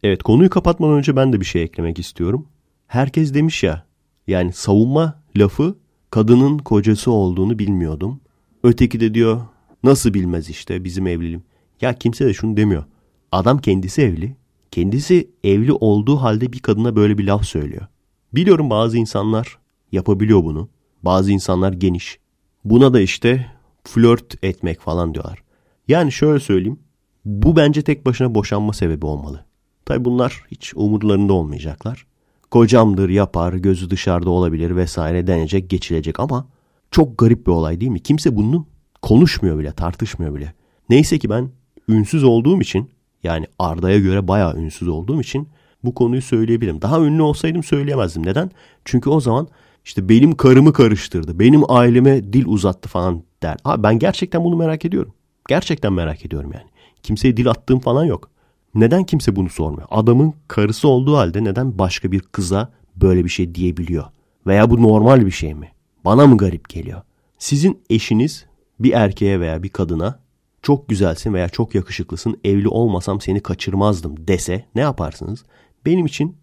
[0.03, 2.47] Evet konuyu kapatmadan önce ben de bir şey eklemek istiyorum.
[2.87, 3.85] Herkes demiş ya
[4.27, 5.75] yani savunma lafı
[6.09, 8.21] kadının kocası olduğunu bilmiyordum.
[8.63, 9.41] Öteki de diyor
[9.83, 11.43] nasıl bilmez işte bizim evliliğim.
[11.81, 12.83] Ya kimse de şunu demiyor.
[13.31, 14.35] Adam kendisi evli.
[14.71, 17.87] Kendisi evli olduğu halde bir kadına böyle bir laf söylüyor.
[18.33, 19.57] Biliyorum bazı insanlar
[19.91, 20.69] yapabiliyor bunu.
[21.03, 22.19] Bazı insanlar geniş.
[22.65, 23.51] Buna da işte
[23.83, 25.43] flört etmek falan diyorlar.
[25.87, 26.79] Yani şöyle söyleyeyim.
[27.25, 29.45] Bu bence tek başına boşanma sebebi olmalı.
[29.85, 32.05] Tabi bunlar hiç umurlarında olmayacaklar.
[32.51, 36.47] Kocamdır yapar, gözü dışarıda olabilir vesaire denecek, geçilecek ama
[36.91, 37.99] çok garip bir olay değil mi?
[37.99, 38.65] Kimse bunu
[39.01, 40.53] konuşmuyor bile, tartışmıyor bile.
[40.89, 41.49] Neyse ki ben
[41.89, 42.89] ünsüz olduğum için
[43.23, 45.47] yani Arda'ya göre bayağı ünsüz olduğum için
[45.83, 46.81] bu konuyu söyleyebilirim.
[46.81, 48.25] Daha ünlü olsaydım söyleyemezdim.
[48.25, 48.51] Neden?
[48.85, 49.47] Çünkü o zaman
[49.85, 53.57] işte benim karımı karıştırdı, benim aileme dil uzattı falan der.
[53.65, 55.13] Abi ben gerçekten bunu merak ediyorum.
[55.49, 56.65] Gerçekten merak ediyorum yani.
[57.03, 58.32] Kimseye dil attığım falan yok.
[58.75, 59.87] Neden kimse bunu sormuyor?
[59.91, 64.05] Adamın karısı olduğu halde neden başka bir kıza böyle bir şey diyebiliyor?
[64.47, 65.71] Veya bu normal bir şey mi?
[66.05, 67.01] Bana mı garip geliyor?
[67.37, 68.45] Sizin eşiniz
[68.79, 70.19] bir erkeğe veya bir kadına
[70.61, 75.43] çok güzelsin veya çok yakışıklısın evli olmasam seni kaçırmazdım dese ne yaparsınız?
[75.85, 76.37] Benim için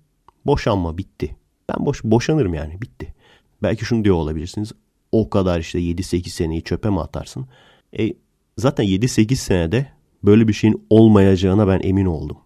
[0.46, 1.36] boşanma bitti.
[1.68, 3.14] Ben boş boşanırım yani bitti.
[3.62, 4.72] Belki şunu diyor olabilirsiniz.
[5.12, 7.46] O kadar işte 7-8 seneyi çöpe mi atarsın?
[7.98, 8.12] E,
[8.58, 9.86] zaten 7-8 senede
[10.24, 12.36] böyle bir şeyin olmayacağına ben emin oldum.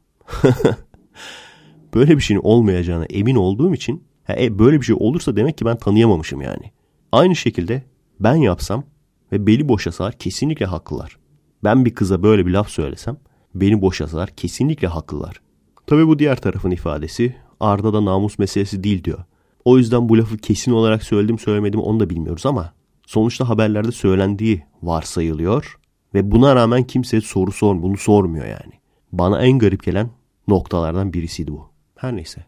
[1.94, 5.76] böyle bir şeyin olmayacağına emin olduğum için e, böyle bir şey olursa demek ki ben
[5.76, 6.72] tanıyamamışım yani.
[7.12, 7.82] Aynı şekilde
[8.20, 8.84] ben yapsam
[9.32, 11.18] ve beni boşasalar kesinlikle haklılar.
[11.64, 13.16] Ben bir kıza böyle bir laf söylesem
[13.54, 15.40] beni boşasalar kesinlikle haklılar.
[15.86, 19.24] Tabi bu diğer tarafın ifadesi Arda da namus meselesi değil diyor.
[19.64, 22.72] O yüzden bu lafı kesin olarak söyledim söylemedim onu da bilmiyoruz ama
[23.06, 25.78] sonuçta haberlerde söylendiği varsayılıyor
[26.14, 28.72] ve buna rağmen kimse soru sor, bunu sormuyor yani.
[29.12, 30.10] Bana en garip gelen
[30.48, 31.70] noktalardan birisiydi bu.
[31.96, 32.44] Her neyse.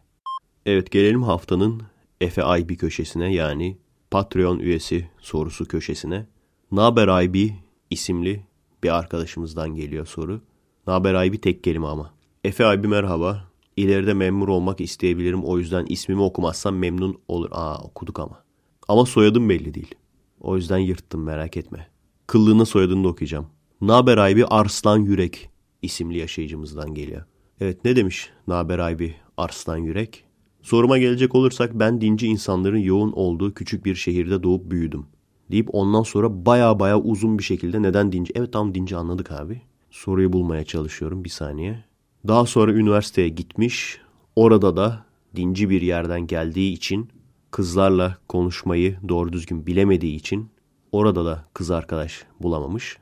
[0.65, 1.81] Evet gelelim haftanın
[2.21, 3.77] Efe IB köşesine yani
[4.11, 6.27] Patreon üyesi sorusu köşesine.
[6.71, 7.49] Naber IB
[7.89, 8.43] isimli
[8.83, 10.41] bir arkadaşımızdan geliyor soru.
[10.87, 12.13] Naber IB tek kelime ama.
[12.43, 13.47] Efe IB merhaba.
[13.77, 17.49] İleride memur olmak isteyebilirim o yüzden ismimi okumazsam memnun olur.
[17.51, 18.43] Aa okuduk ama.
[18.87, 19.95] Ama soyadım belli değil.
[20.41, 21.87] O yüzden yırttım merak etme.
[22.27, 23.47] Kıllığına soyadını da okuyacağım.
[23.81, 25.49] Naber Aybi Arslan Yürek
[25.81, 27.25] isimli yaşayıcımızdan geliyor.
[27.61, 30.23] Evet ne demiş Naber Aybi Arslan Yürek?
[30.61, 35.05] Soruma gelecek olursak ben dinci insanların yoğun olduğu küçük bir şehirde doğup büyüdüm.
[35.51, 38.33] Deyip ondan sonra baya baya uzun bir şekilde neden dinci?
[38.35, 39.61] Evet tam dinci anladık abi.
[39.91, 41.83] Soruyu bulmaya çalışıyorum bir saniye.
[42.27, 44.01] Daha sonra üniversiteye gitmiş.
[44.35, 47.09] Orada da dinci bir yerden geldiği için
[47.51, 50.49] kızlarla konuşmayı doğru düzgün bilemediği için
[50.91, 52.97] orada da kız arkadaş bulamamış.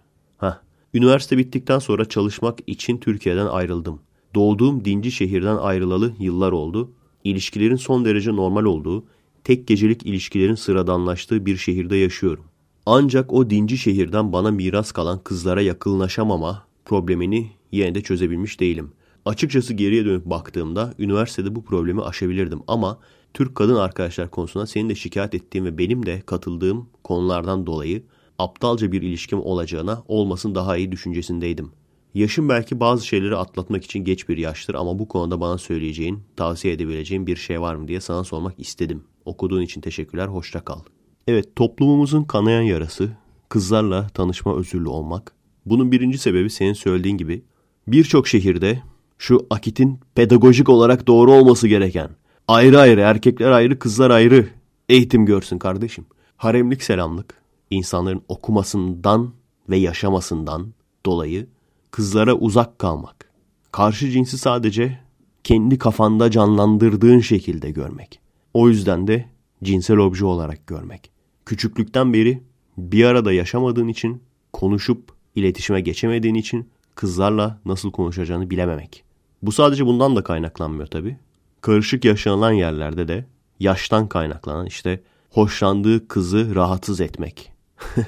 [0.95, 3.99] Üniversite bittikten sonra çalışmak için Türkiye'den ayrıldım.
[4.35, 6.91] Doğduğum dinci şehirden ayrılalı yıllar oldu.
[7.23, 9.05] İlişkilerin son derece normal olduğu,
[9.43, 12.43] tek gecelik ilişkilerin sıradanlaştığı bir şehirde yaşıyorum.
[12.85, 18.91] Ancak o dinci şehirden bana miras kalan kızlara yakınlaşamama problemini yine de çözebilmiş değilim.
[19.25, 22.99] Açıkçası geriye dönüp baktığımda üniversitede bu problemi aşabilirdim ama
[23.33, 28.03] Türk kadın arkadaşlar konusunda senin de şikayet ettiğin ve benim de katıldığım konulardan dolayı
[28.39, 31.71] aptalca bir ilişkim olacağına olmasın daha iyi düşüncesindeydim.
[32.13, 36.73] Yaşım belki bazı şeyleri atlatmak için geç bir yaştır ama bu konuda bana söyleyeceğin, tavsiye
[36.73, 39.03] edebileceğin bir şey var mı diye sana sormak istedim.
[39.25, 40.79] Okuduğun için teşekkürler, hoşça kal.
[41.27, 43.09] Evet, toplumumuzun kanayan yarası,
[43.49, 45.31] kızlarla tanışma özürlü olmak.
[45.65, 47.41] Bunun birinci sebebi senin söylediğin gibi
[47.87, 48.81] birçok şehirde
[49.17, 52.09] şu akitin pedagojik olarak doğru olması gereken
[52.47, 54.47] ayrı ayrı erkekler ayrı kızlar ayrı
[54.89, 56.05] eğitim görsün kardeşim.
[56.37, 59.33] Haremlik selamlık insanların okumasından
[59.69, 60.73] ve yaşamasından
[61.05, 61.47] dolayı
[61.91, 63.29] kızlara uzak kalmak.
[63.71, 64.99] Karşı cinsi sadece
[65.43, 68.19] kendi kafanda canlandırdığın şekilde görmek.
[68.53, 69.25] O yüzden de
[69.63, 71.11] cinsel obje olarak görmek.
[71.45, 72.43] Küçüklükten beri
[72.77, 74.21] bir arada yaşamadığın için,
[74.53, 79.03] konuşup iletişime geçemediğin için kızlarla nasıl konuşacağını bilememek.
[79.41, 81.17] Bu sadece bundan da kaynaklanmıyor tabii.
[81.61, 83.25] Karışık yaşanılan yerlerde de
[83.59, 85.01] yaştan kaynaklanan işte
[85.31, 87.54] hoşlandığı kızı rahatsız etmek.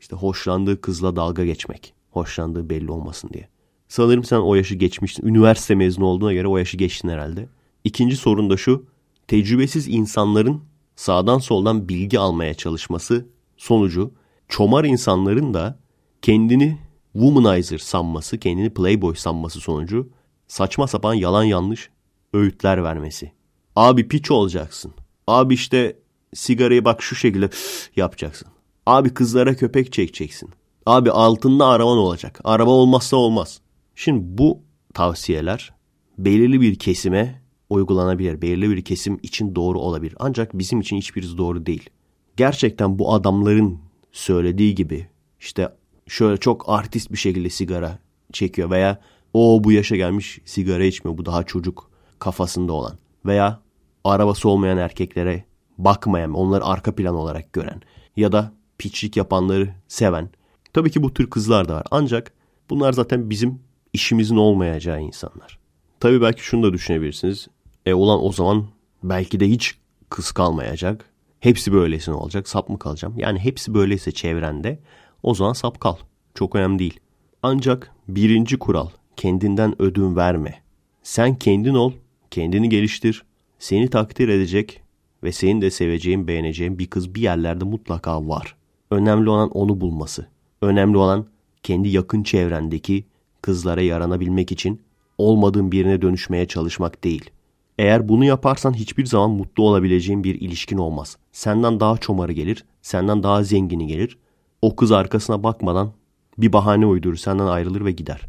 [0.00, 1.94] işte hoşlandığı kızla dalga geçmek.
[2.10, 3.48] Hoşlandığı belli olmasın diye.
[3.88, 5.26] Sanırım sen o yaşı geçmişsin.
[5.26, 7.48] Üniversite mezunu olduğuna göre o yaşı geçtin herhalde.
[7.84, 8.86] İkinci sorun da şu.
[9.28, 10.60] Tecrübesiz insanların
[10.96, 14.14] sağdan soldan bilgi almaya çalışması sonucu
[14.48, 15.78] çomar insanların da
[16.22, 16.78] kendini
[17.12, 20.08] womanizer sanması, kendini playboy sanması sonucu
[20.48, 21.90] saçma sapan yalan yanlış
[22.32, 23.32] öğütler vermesi.
[23.76, 24.92] Abi piç olacaksın.
[25.26, 25.96] Abi işte
[26.34, 27.50] sigarayı bak şu şekilde
[27.96, 28.48] yapacaksın.
[28.86, 30.50] Abi kızlara köpek çekeceksin.
[30.86, 32.40] Abi altında araban olacak.
[32.44, 33.60] Araba olmazsa olmaz.
[33.94, 34.62] Şimdi bu
[34.94, 35.72] tavsiyeler
[36.18, 38.42] belirli bir kesime uygulanabilir.
[38.42, 40.14] Belirli bir kesim için doğru olabilir.
[40.18, 41.90] Ancak bizim için hiçbirisi doğru değil.
[42.36, 43.78] Gerçekten bu adamların
[44.12, 45.08] söylediği gibi
[45.40, 45.68] işte
[46.06, 47.98] şöyle çok artist bir şekilde sigara
[48.32, 49.00] çekiyor veya
[49.34, 53.60] o bu yaşa gelmiş sigara içmiyor bu daha çocuk kafasında olan veya
[54.04, 55.44] arabası olmayan erkeklere
[55.84, 57.82] bakmayan onları arka plan olarak gören
[58.16, 60.28] ya da piçlik yapanları seven
[60.72, 62.32] tabii ki bu tür kızlar da var ancak
[62.70, 63.60] bunlar zaten bizim
[63.92, 65.58] işimizin olmayacağı insanlar.
[66.00, 67.48] Tabii belki şunu da düşünebilirsiniz.
[67.86, 68.66] E ulan o zaman
[69.02, 69.78] belki de hiç
[70.10, 71.04] kız kalmayacak.
[71.40, 72.48] Hepsi böylesine olacak.
[72.48, 73.14] Sap mı kalacağım?
[73.16, 74.78] Yani hepsi böyleyse çevrende
[75.22, 75.96] o zaman sap kal.
[76.34, 77.00] Çok önemli değil.
[77.42, 80.62] Ancak birinci kural kendinden ödün verme.
[81.02, 81.92] Sen kendin ol,
[82.30, 83.22] kendini geliştir.
[83.58, 84.82] Seni takdir edecek
[85.22, 88.56] ve senin de seveceğin, beğeneceğin bir kız bir yerlerde mutlaka var.
[88.90, 90.26] Önemli olan onu bulması.
[90.62, 91.26] Önemli olan
[91.62, 93.04] kendi yakın çevrendeki
[93.42, 94.80] kızlara yaranabilmek için
[95.18, 97.30] olmadığın birine dönüşmeye çalışmak değil.
[97.78, 101.16] Eğer bunu yaparsan hiçbir zaman mutlu olabileceğin bir ilişkin olmaz.
[101.32, 104.18] Senden daha çomarı gelir, senden daha zengini gelir.
[104.62, 105.92] O kız arkasına bakmadan
[106.38, 108.20] bir bahane uydurur, senden ayrılır ve gider.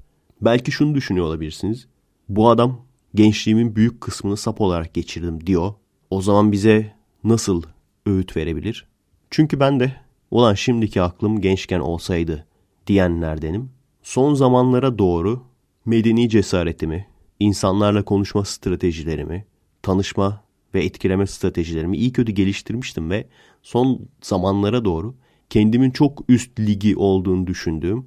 [0.41, 1.88] Belki şunu düşünüyor olabilirsiniz.
[2.30, 2.82] Bu adam
[3.15, 5.73] gençliğimin büyük kısmını sap olarak geçirdim diyor.
[6.12, 6.93] O zaman bize
[7.24, 7.63] nasıl
[8.06, 8.88] öğüt verebilir?
[9.30, 9.95] Çünkü ben de
[10.32, 12.47] ulan şimdiki aklım gençken olsaydı
[12.88, 13.69] diyenlerdenim.
[14.04, 15.43] Son zamanlara doğru
[15.86, 17.08] medeni cesaretimi,
[17.39, 19.45] insanlarla konuşma stratejilerimi,
[19.82, 20.43] tanışma
[20.74, 23.28] ve etkileme stratejilerimi iyi kötü geliştirmiştim ve
[23.63, 25.15] son zamanlara doğru
[25.50, 28.06] kendimin çok üst ligi olduğunu düşündüğüm,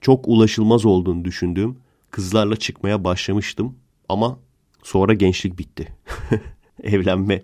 [0.00, 1.78] çok ulaşılmaz olduğunu düşündüğüm
[2.10, 3.74] kızlarla çıkmaya başlamıştım
[4.08, 4.38] ama
[4.82, 5.88] sonra gençlik bitti.
[6.92, 7.42] Evlenme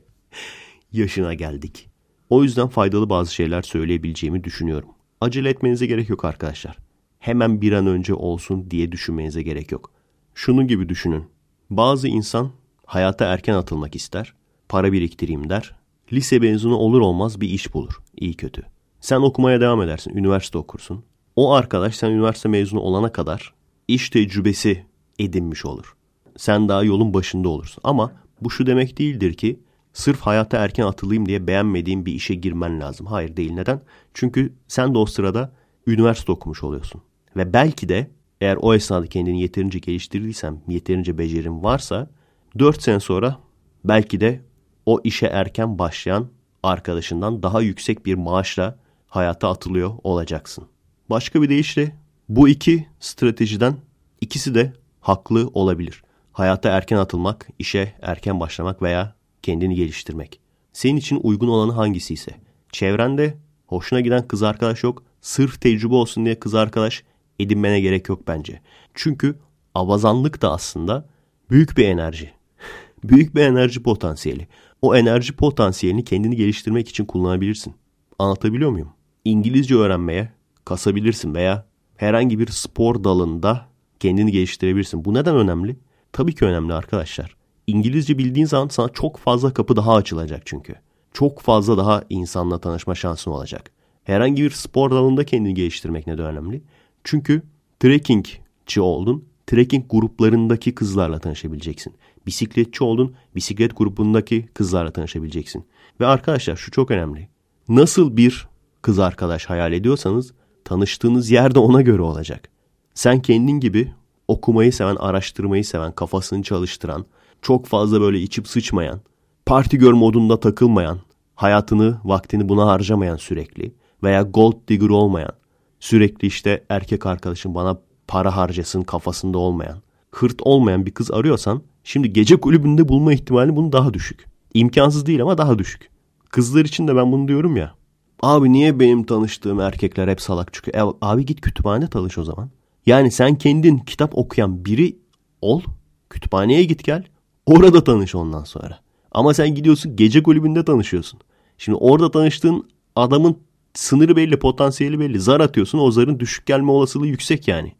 [0.92, 1.88] yaşına geldik.
[2.30, 4.88] O yüzden faydalı bazı şeyler söyleyebileceğimi düşünüyorum.
[5.20, 6.76] Acele etmenize gerek yok arkadaşlar.
[7.18, 9.90] Hemen bir an önce olsun diye düşünmenize gerek yok.
[10.34, 11.24] Şunun gibi düşünün.
[11.70, 12.50] Bazı insan
[12.86, 14.34] hayata erken atılmak ister,
[14.68, 15.74] para biriktireyim der.
[16.12, 18.62] Lise mezunu olur olmaz bir iş bulur, iyi kötü.
[19.00, 21.04] Sen okumaya devam edersin, üniversite okursun.
[21.36, 23.54] O arkadaş sen üniversite mezunu olana kadar
[23.88, 24.86] iş tecrübesi
[25.18, 25.96] edinmiş olur.
[26.36, 27.80] Sen daha yolun başında olursun.
[27.84, 29.60] Ama bu şu demek değildir ki
[29.92, 33.06] sırf hayata erken atılayım diye beğenmediğin bir işe girmen lazım.
[33.06, 33.52] Hayır değil.
[33.52, 33.80] Neden?
[34.14, 35.52] Çünkü sen de o sırada
[35.86, 37.02] üniversite okumuş oluyorsun.
[37.36, 42.10] Ve belki de eğer o esnada kendini yeterince geliştirdiysem, yeterince becerim varsa
[42.58, 43.38] 4 sene sonra
[43.84, 44.40] belki de
[44.86, 46.28] o işe erken başlayan
[46.62, 50.64] arkadaşından daha yüksek bir maaşla hayata atılıyor olacaksın.
[51.10, 51.96] Başka bir deyişle
[52.28, 53.76] bu iki stratejiden
[54.20, 56.02] ikisi de haklı olabilir.
[56.38, 60.40] Hayata erken atılmak, işe erken başlamak veya kendini geliştirmek.
[60.72, 62.32] Senin için uygun olanı hangisi ise.
[62.72, 65.02] Çevrende hoşuna giden kız arkadaş yok.
[65.20, 67.02] Sırf tecrübe olsun diye kız arkadaş
[67.38, 68.60] edinmene gerek yok bence.
[68.94, 69.38] Çünkü
[69.74, 71.08] avazanlık da aslında
[71.50, 72.32] büyük bir enerji.
[73.04, 74.48] büyük bir enerji potansiyeli.
[74.82, 77.74] O enerji potansiyelini kendini geliştirmek için kullanabilirsin.
[78.18, 78.92] Anlatabiliyor muyum?
[79.24, 80.32] İngilizce öğrenmeye
[80.64, 83.68] kasabilirsin veya herhangi bir spor dalında
[84.00, 85.04] kendini geliştirebilirsin.
[85.04, 85.76] Bu neden önemli?
[86.12, 87.36] Tabii ki önemli arkadaşlar.
[87.66, 90.74] İngilizce bildiğin zaman sana çok fazla kapı daha açılacak çünkü.
[91.12, 93.70] Çok fazla daha insanla tanışma şansın olacak.
[94.04, 96.62] Herhangi bir spor dalında kendini geliştirmek neden önemli?
[97.04, 97.42] Çünkü
[97.80, 101.94] trekkingçi oldun, trekking gruplarındaki kızlarla tanışabileceksin.
[102.26, 105.66] Bisikletçi oldun, bisiklet grubundaki kızlarla tanışabileceksin.
[106.00, 107.28] Ve arkadaşlar şu çok önemli.
[107.68, 108.48] Nasıl bir
[108.82, 110.32] kız arkadaş hayal ediyorsanız
[110.64, 112.48] tanıştığınız yer de ona göre olacak.
[112.94, 113.92] Sen kendin gibi
[114.28, 117.06] okumayı seven, araştırmayı seven, kafasını çalıştıran,
[117.42, 119.00] çok fazla böyle içip sıçmayan,
[119.46, 120.98] parti gör modunda takılmayan,
[121.34, 125.32] hayatını, vaktini buna harcamayan sürekli veya gold digger olmayan,
[125.80, 129.78] sürekli işte erkek arkadaşım bana para harcasın kafasında olmayan,
[130.10, 134.26] hırt olmayan bir kız arıyorsan şimdi gece kulübünde bulma ihtimali bunun daha düşük.
[134.54, 135.90] İmkansız değil ama daha düşük.
[136.30, 137.74] Kızlar için de ben bunu diyorum ya.
[138.22, 140.92] Abi niye benim tanıştığım erkekler hep salak çıkıyor?
[140.92, 142.50] E, abi git kütüphanede tanış o zaman.
[142.88, 144.96] Yani sen kendin kitap okuyan biri
[145.42, 145.62] ol.
[146.10, 147.04] Kütüphaneye git gel.
[147.46, 148.78] Orada tanış ondan sonra.
[149.12, 151.20] Ama sen gidiyorsun gece kulübünde tanışıyorsun.
[151.58, 153.38] Şimdi orada tanıştığın adamın
[153.74, 155.20] sınırı belli, potansiyeli belli.
[155.20, 157.72] Zar atıyorsun o zarın düşük gelme olasılığı yüksek yani.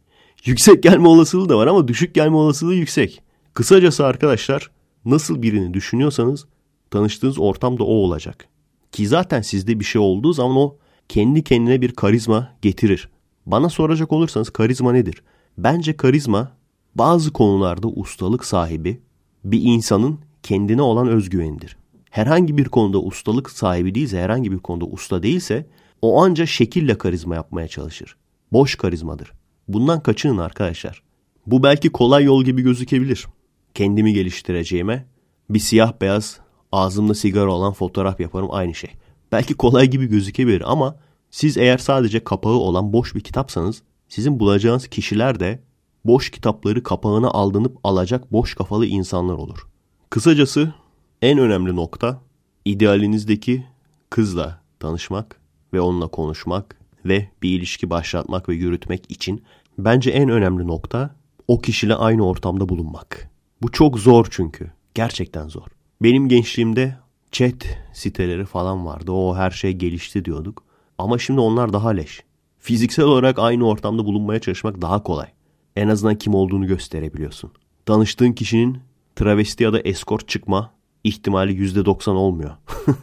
[0.45, 3.21] Yüksek gelme olasılığı da var ama düşük gelme olasılığı yüksek.
[3.53, 4.71] Kısacası arkadaşlar
[5.05, 6.45] nasıl birini düşünüyorsanız
[6.91, 8.47] tanıştığınız ortam da o olacak.
[8.91, 10.75] Ki zaten sizde bir şey olduğu zaman o
[11.07, 13.09] kendi kendine bir karizma getirir.
[13.51, 15.23] Bana soracak olursanız karizma nedir?
[15.57, 16.51] Bence karizma
[16.95, 19.01] bazı konularda ustalık sahibi
[19.43, 21.77] bir insanın kendine olan özgüvenidir.
[22.09, 25.65] Herhangi bir konuda ustalık sahibi değilse, herhangi bir konuda usta değilse
[26.01, 28.15] o anca şekille karizma yapmaya çalışır.
[28.53, 29.31] Boş karizmadır.
[29.67, 31.03] Bundan kaçının arkadaşlar.
[31.47, 33.27] Bu belki kolay yol gibi gözükebilir.
[33.73, 35.05] Kendimi geliştireceğime
[35.49, 36.39] bir siyah beyaz
[36.71, 38.89] ağzımda sigara olan fotoğraf yaparım aynı şey.
[39.31, 40.95] Belki kolay gibi gözükebilir ama
[41.31, 45.59] siz eğer sadece kapağı olan boş bir kitapsanız sizin bulacağınız kişiler de
[46.05, 49.67] boş kitapları kapağına aldanıp alacak boş kafalı insanlar olur.
[50.09, 50.73] Kısacası
[51.21, 52.21] en önemli nokta
[52.65, 53.65] idealinizdeki
[54.09, 55.39] kızla tanışmak
[55.73, 59.43] ve onunla konuşmak ve bir ilişki başlatmak ve yürütmek için
[59.77, 61.15] bence en önemli nokta
[61.47, 63.29] o kişiyle aynı ortamda bulunmak.
[63.61, 64.71] Bu çok zor çünkü.
[64.93, 65.67] Gerçekten zor.
[66.01, 66.97] Benim gençliğimde
[67.31, 67.55] chat
[67.93, 69.11] siteleri falan vardı.
[69.11, 70.63] O her şey gelişti diyorduk.
[70.99, 72.23] Ama şimdi onlar daha leş.
[72.57, 75.27] Fiziksel olarak aynı ortamda bulunmaya çalışmak daha kolay.
[75.75, 77.51] En azından kim olduğunu gösterebiliyorsun.
[77.87, 78.77] Danıştığın kişinin
[79.15, 82.51] travesti ya da eskort çıkma ihtimali %90 olmuyor.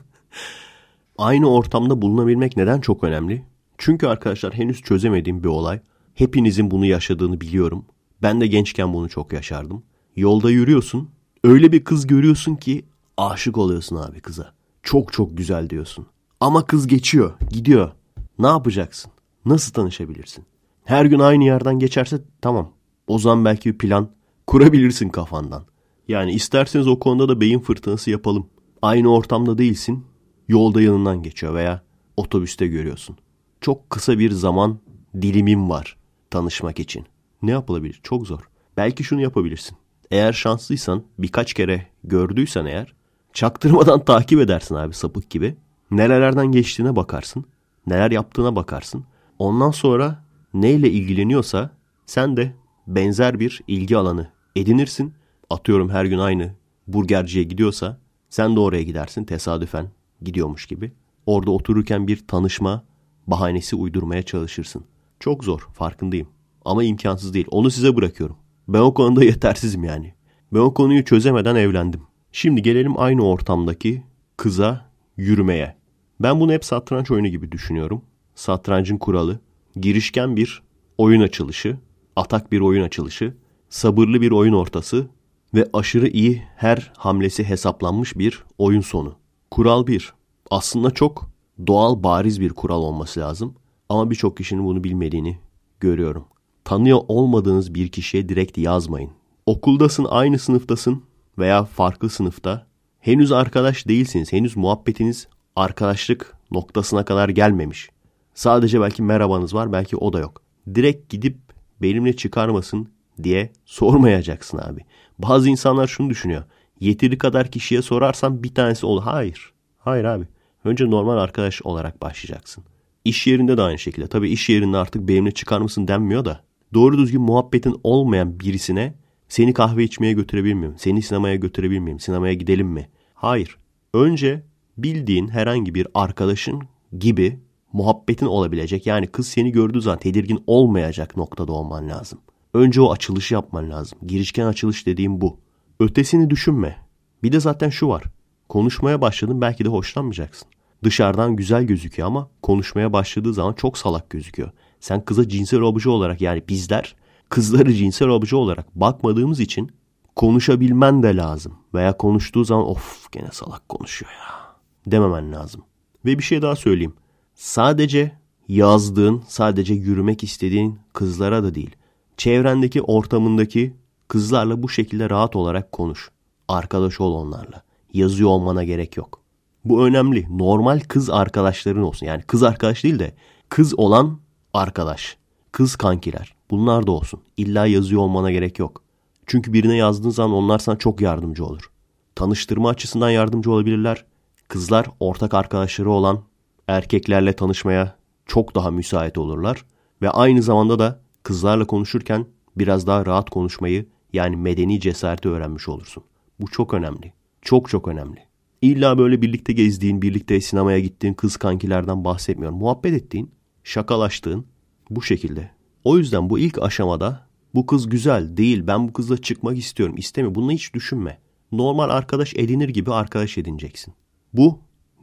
[1.18, 3.44] aynı ortamda bulunabilmek neden çok önemli?
[3.78, 5.80] Çünkü arkadaşlar henüz çözemediğim bir olay.
[6.14, 7.84] Hepinizin bunu yaşadığını biliyorum.
[8.22, 9.82] Ben de gençken bunu çok yaşardım.
[10.16, 11.10] Yolda yürüyorsun.
[11.44, 12.84] Öyle bir kız görüyorsun ki
[13.16, 14.52] aşık oluyorsun abi kıza.
[14.82, 16.06] Çok çok güzel diyorsun.
[16.40, 17.92] Ama kız geçiyor, gidiyor.
[18.38, 19.12] Ne yapacaksın?
[19.44, 20.44] Nasıl tanışabilirsin?
[20.84, 22.72] Her gün aynı yerden geçerse tamam.
[23.06, 24.10] O zaman belki bir plan
[24.46, 25.64] kurabilirsin kafandan.
[26.08, 28.46] Yani isterseniz o konuda da beyin fırtınası yapalım.
[28.82, 30.04] Aynı ortamda değilsin.
[30.48, 31.82] Yolda yanından geçiyor veya
[32.16, 33.16] otobüste görüyorsun.
[33.60, 34.78] Çok kısa bir zaman
[35.22, 35.96] dilimim var
[36.30, 37.04] tanışmak için.
[37.42, 38.00] Ne yapılabilir?
[38.02, 38.48] Çok zor.
[38.76, 39.76] Belki şunu yapabilirsin.
[40.10, 42.94] Eğer şanslıysan birkaç kere gördüysen eğer
[43.32, 45.56] çaktırmadan takip edersin abi sapık gibi.
[45.90, 47.44] Nerelerden geçtiğine bakarsın.
[47.86, 49.04] Neler yaptığına bakarsın.
[49.38, 51.70] Ondan sonra neyle ilgileniyorsa
[52.06, 52.52] sen de
[52.86, 55.14] benzer bir ilgi alanı edinirsin.
[55.50, 56.54] Atıyorum her gün aynı
[56.86, 57.98] burgerciye gidiyorsa
[58.30, 59.90] sen de oraya gidersin tesadüfen
[60.22, 60.92] gidiyormuş gibi.
[61.26, 62.84] Orada otururken bir tanışma
[63.26, 64.84] bahanesi uydurmaya çalışırsın.
[65.20, 66.28] Çok zor farkındayım
[66.64, 67.46] ama imkansız değil.
[67.50, 68.36] Onu size bırakıyorum.
[68.68, 70.14] Ben o konuda yetersizim yani.
[70.54, 72.00] Ben o konuyu çözemeden evlendim.
[72.32, 74.02] Şimdi gelelim aynı ortamdaki
[74.36, 75.75] kıza yürümeye.
[76.20, 78.02] Ben bunu hep satranç oyunu gibi düşünüyorum.
[78.34, 79.40] Satrancın kuralı
[79.76, 80.62] girişken bir
[80.98, 81.78] oyun açılışı,
[82.16, 83.34] atak bir oyun açılışı,
[83.68, 85.08] sabırlı bir oyun ortası
[85.54, 89.14] ve aşırı iyi her hamlesi hesaplanmış bir oyun sonu.
[89.50, 90.14] Kural bir.
[90.50, 91.30] Aslında çok
[91.66, 93.54] doğal bariz bir kural olması lazım
[93.88, 95.38] ama birçok kişinin bunu bilmediğini
[95.80, 96.24] görüyorum.
[96.64, 99.10] Tanıyor olmadığınız bir kişiye direkt yazmayın.
[99.46, 101.02] Okuldasın, aynı sınıftasın
[101.38, 102.66] veya farklı sınıfta.
[103.00, 104.32] Henüz arkadaş değilsiniz.
[104.32, 107.90] Henüz muhabbetiniz arkadaşlık noktasına kadar gelmemiş.
[108.34, 110.42] Sadece belki merhabanız var, belki o da yok.
[110.74, 111.36] Direkt gidip
[111.82, 112.88] benimle çıkarmasın
[113.22, 114.80] diye sormayacaksın abi.
[115.18, 116.44] Bazı insanlar şunu düşünüyor.
[116.80, 119.02] Yeteri kadar kişiye sorarsan bir tanesi olur.
[119.02, 119.52] Hayır.
[119.78, 120.24] Hayır abi.
[120.64, 122.64] Önce normal arkadaş olarak başlayacaksın.
[123.04, 124.06] İş yerinde de aynı şekilde.
[124.06, 126.40] Tabii iş yerinde artık benimle çıkar mısın denmiyor da.
[126.74, 128.94] Doğru düzgün muhabbetin olmayan birisine
[129.28, 130.74] seni kahve içmeye götürebilir miyim?
[130.78, 132.00] Seni sinemaya götürebilir miyim?
[132.00, 132.88] Sinemaya gidelim mi?
[133.14, 133.56] Hayır.
[133.94, 134.42] Önce
[134.78, 136.62] bildiğin herhangi bir arkadaşın
[136.98, 137.40] gibi
[137.72, 138.86] muhabbetin olabilecek.
[138.86, 142.18] Yani kız seni gördüğü zaman tedirgin olmayacak noktada olman lazım.
[142.54, 143.98] Önce o açılışı yapman lazım.
[144.06, 145.38] Girişken açılış dediğim bu.
[145.80, 146.76] Ötesini düşünme.
[147.22, 148.02] Bir de zaten şu var.
[148.48, 150.48] Konuşmaya başladın belki de hoşlanmayacaksın.
[150.84, 154.50] Dışarıdan güzel gözüküyor ama konuşmaya başladığı zaman çok salak gözüküyor.
[154.80, 156.96] Sen kıza cinsel obje olarak yani bizler
[157.28, 159.70] kızları cinsel obje olarak bakmadığımız için
[160.16, 161.54] konuşabilmen de lazım.
[161.74, 164.45] Veya konuştuğu zaman of gene salak konuşuyor ya
[164.86, 165.62] dememen lazım.
[166.04, 166.94] Ve bir şey daha söyleyeyim.
[167.34, 168.12] Sadece
[168.48, 171.76] yazdığın, sadece yürümek istediğin kızlara da değil.
[172.16, 173.74] Çevrendeki, ortamındaki
[174.08, 176.10] kızlarla bu şekilde rahat olarak konuş.
[176.48, 177.62] Arkadaş ol onlarla.
[177.92, 179.20] Yazıyor olmana gerek yok.
[179.64, 180.38] Bu önemli.
[180.38, 182.06] Normal kız arkadaşların olsun.
[182.06, 183.14] Yani kız arkadaş değil de
[183.48, 184.18] kız olan
[184.54, 185.16] arkadaş.
[185.52, 186.34] Kız kankiler.
[186.50, 187.20] Bunlar da olsun.
[187.36, 188.82] İlla yazıyor olmana gerek yok.
[189.26, 191.70] Çünkü birine yazdığın zaman onlar sana çok yardımcı olur.
[192.14, 194.04] Tanıştırma açısından yardımcı olabilirler.
[194.48, 196.22] Kızlar ortak arkadaşları olan
[196.68, 199.64] erkeklerle tanışmaya çok daha müsait olurlar.
[200.02, 202.26] Ve aynı zamanda da kızlarla konuşurken
[202.56, 206.04] biraz daha rahat konuşmayı yani medeni cesareti öğrenmiş olursun.
[206.40, 207.12] Bu çok önemli.
[207.42, 208.26] Çok çok önemli.
[208.62, 212.58] İlla böyle birlikte gezdiğin, birlikte sinemaya gittiğin kız kankilerden bahsetmiyorum.
[212.58, 213.30] Muhabbet ettiğin,
[213.64, 214.46] şakalaştığın
[214.90, 215.50] bu şekilde.
[215.84, 220.34] O yüzden bu ilk aşamada bu kız güzel değil ben bu kızla çıkmak istiyorum isteme
[220.34, 221.18] bunu hiç düşünme.
[221.52, 223.94] Normal arkadaş edinir gibi arkadaş edineceksin.
[224.36, 224.58] Bu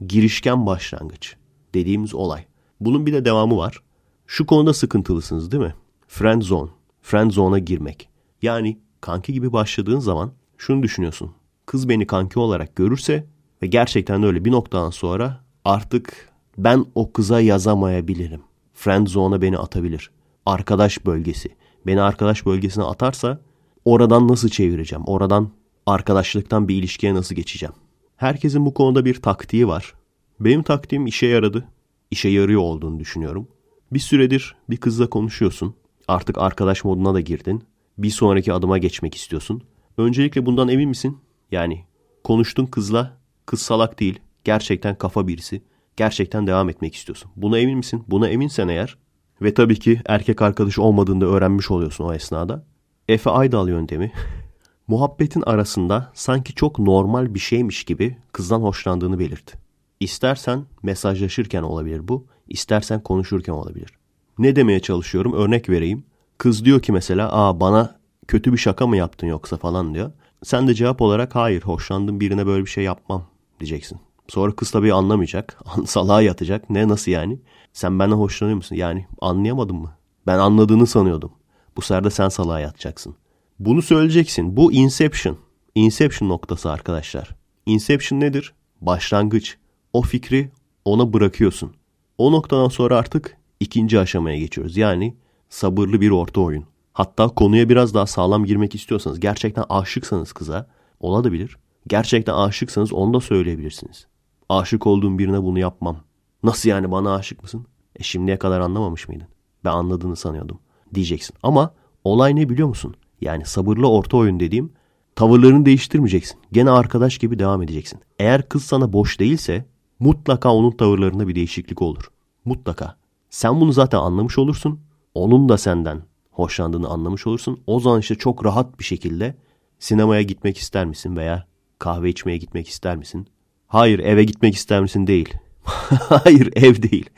[0.07, 1.35] girişken başlangıç
[1.73, 2.45] dediğimiz olay.
[2.79, 3.83] Bunun bir de devamı var.
[4.27, 5.75] Şu konuda sıkıntılısınız değil mi?
[6.07, 6.69] Friend zone.
[7.01, 8.09] Friend zone'a girmek.
[8.41, 11.31] Yani kanki gibi başladığın zaman şunu düşünüyorsun.
[11.65, 13.27] Kız beni kanki olarak görürse
[13.61, 18.41] ve gerçekten öyle bir noktadan sonra artık ben o kıza yazamayabilirim.
[18.73, 20.11] Friend zone'a beni atabilir.
[20.45, 21.49] Arkadaş bölgesi.
[21.87, 23.39] Beni arkadaş bölgesine atarsa
[23.85, 25.03] oradan nasıl çevireceğim?
[25.05, 25.49] Oradan
[25.85, 27.75] arkadaşlıktan bir ilişkiye nasıl geçeceğim?
[28.23, 29.93] Herkesin bu konuda bir taktiği var.
[30.39, 31.67] Benim taktiğim işe yaradı.
[32.11, 33.47] İşe yarıyor olduğunu düşünüyorum.
[33.93, 35.75] Bir süredir bir kızla konuşuyorsun.
[36.07, 37.63] Artık arkadaş moduna da girdin.
[37.97, 39.63] Bir sonraki adıma geçmek istiyorsun.
[39.97, 41.17] Öncelikle bundan emin misin?
[41.51, 41.85] Yani
[42.23, 45.61] konuştun kızla, kız salak değil, gerçekten kafa birisi.
[45.97, 47.31] Gerçekten devam etmek istiyorsun.
[47.35, 48.03] Buna emin misin?
[48.07, 48.97] Buna eminsen eğer
[49.41, 52.65] ve tabii ki erkek arkadaş olmadığını da öğrenmiş oluyorsun o esnada.
[53.07, 54.11] Efe Aydal yöntemi.
[54.87, 59.53] Muhabbetin arasında sanki çok normal bir şeymiş gibi kızdan hoşlandığını belirt.
[59.99, 63.89] İstersen mesajlaşırken olabilir bu, istersen konuşurken olabilir.
[64.37, 65.33] Ne demeye çalışıyorum?
[65.33, 66.03] Örnek vereyim.
[66.37, 70.11] Kız diyor ki mesela, "Aa bana kötü bir şaka mı yaptın yoksa?" falan diyor.
[70.43, 73.25] Sen de cevap olarak, "Hayır, hoşlandığım birine böyle bir şey yapmam."
[73.59, 73.99] diyeceksin.
[74.27, 75.59] Sonra kız tabii anlamayacak.
[75.85, 76.69] Salağa yatacak.
[76.69, 77.39] Ne nasıl yani?
[77.73, 78.75] Sen benden hoşlanıyor musun?
[78.75, 79.93] Yani anlayamadın mı?
[80.27, 81.31] Ben anladığını sanıyordum.
[81.77, 83.15] Bu sefer de sen salağa yatacaksın.
[83.59, 84.57] Bunu söyleyeceksin.
[84.57, 85.37] Bu inception.
[85.75, 87.35] Inception noktası arkadaşlar.
[87.65, 88.53] Inception nedir?
[88.81, 89.57] Başlangıç.
[89.93, 90.51] O fikri
[90.85, 91.73] ona bırakıyorsun.
[92.17, 94.77] O noktadan sonra artık ikinci aşamaya geçiyoruz.
[94.77, 95.15] Yani
[95.49, 96.65] sabırlı bir orta oyun.
[96.93, 100.67] Hatta konuya biraz daha sağlam girmek istiyorsanız, gerçekten aşıksanız kıza,
[100.99, 101.57] olabilir.
[101.87, 104.07] Gerçekten aşıksanız onu da söyleyebilirsiniz.
[104.49, 105.97] Aşık olduğum birine bunu yapmam.
[106.43, 107.65] Nasıl yani bana aşık mısın?
[107.95, 109.27] E şimdiye kadar anlamamış mıydın?
[109.65, 110.59] Ben anladığını sanıyordum
[110.93, 111.35] diyeceksin.
[111.43, 111.73] Ama
[112.03, 112.95] olay ne biliyor musun?
[113.23, 114.71] Yani sabırlı orta oyun dediğim
[115.15, 116.39] tavırlarını değiştirmeyeceksin.
[116.51, 117.99] Gene arkadaş gibi devam edeceksin.
[118.19, 119.65] Eğer kız sana boş değilse
[119.99, 122.11] mutlaka onun tavırlarında bir değişiklik olur.
[122.45, 122.95] Mutlaka.
[123.29, 124.79] Sen bunu zaten anlamış olursun.
[125.13, 126.01] Onun da senden
[126.31, 127.63] hoşlandığını anlamış olursun.
[127.67, 129.35] O zaman işte çok rahat bir şekilde
[129.79, 131.47] sinemaya gitmek ister misin veya
[131.79, 133.27] kahve içmeye gitmek ister misin?
[133.67, 135.33] Hayır eve gitmek ister misin değil.
[136.09, 137.09] Hayır ev değil.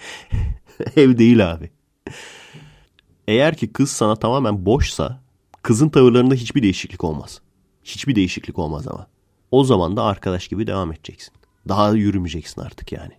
[0.96, 1.70] ev değil abi.
[3.28, 5.25] Eğer ki kız sana tamamen boşsa
[5.66, 7.42] kızın tavırlarında hiçbir değişiklik olmaz.
[7.84, 9.08] Hiçbir değişiklik olmaz ama.
[9.52, 11.34] O zaman da arkadaş gibi devam edeceksin.
[11.68, 13.14] Daha yürümeyeceksin artık yani.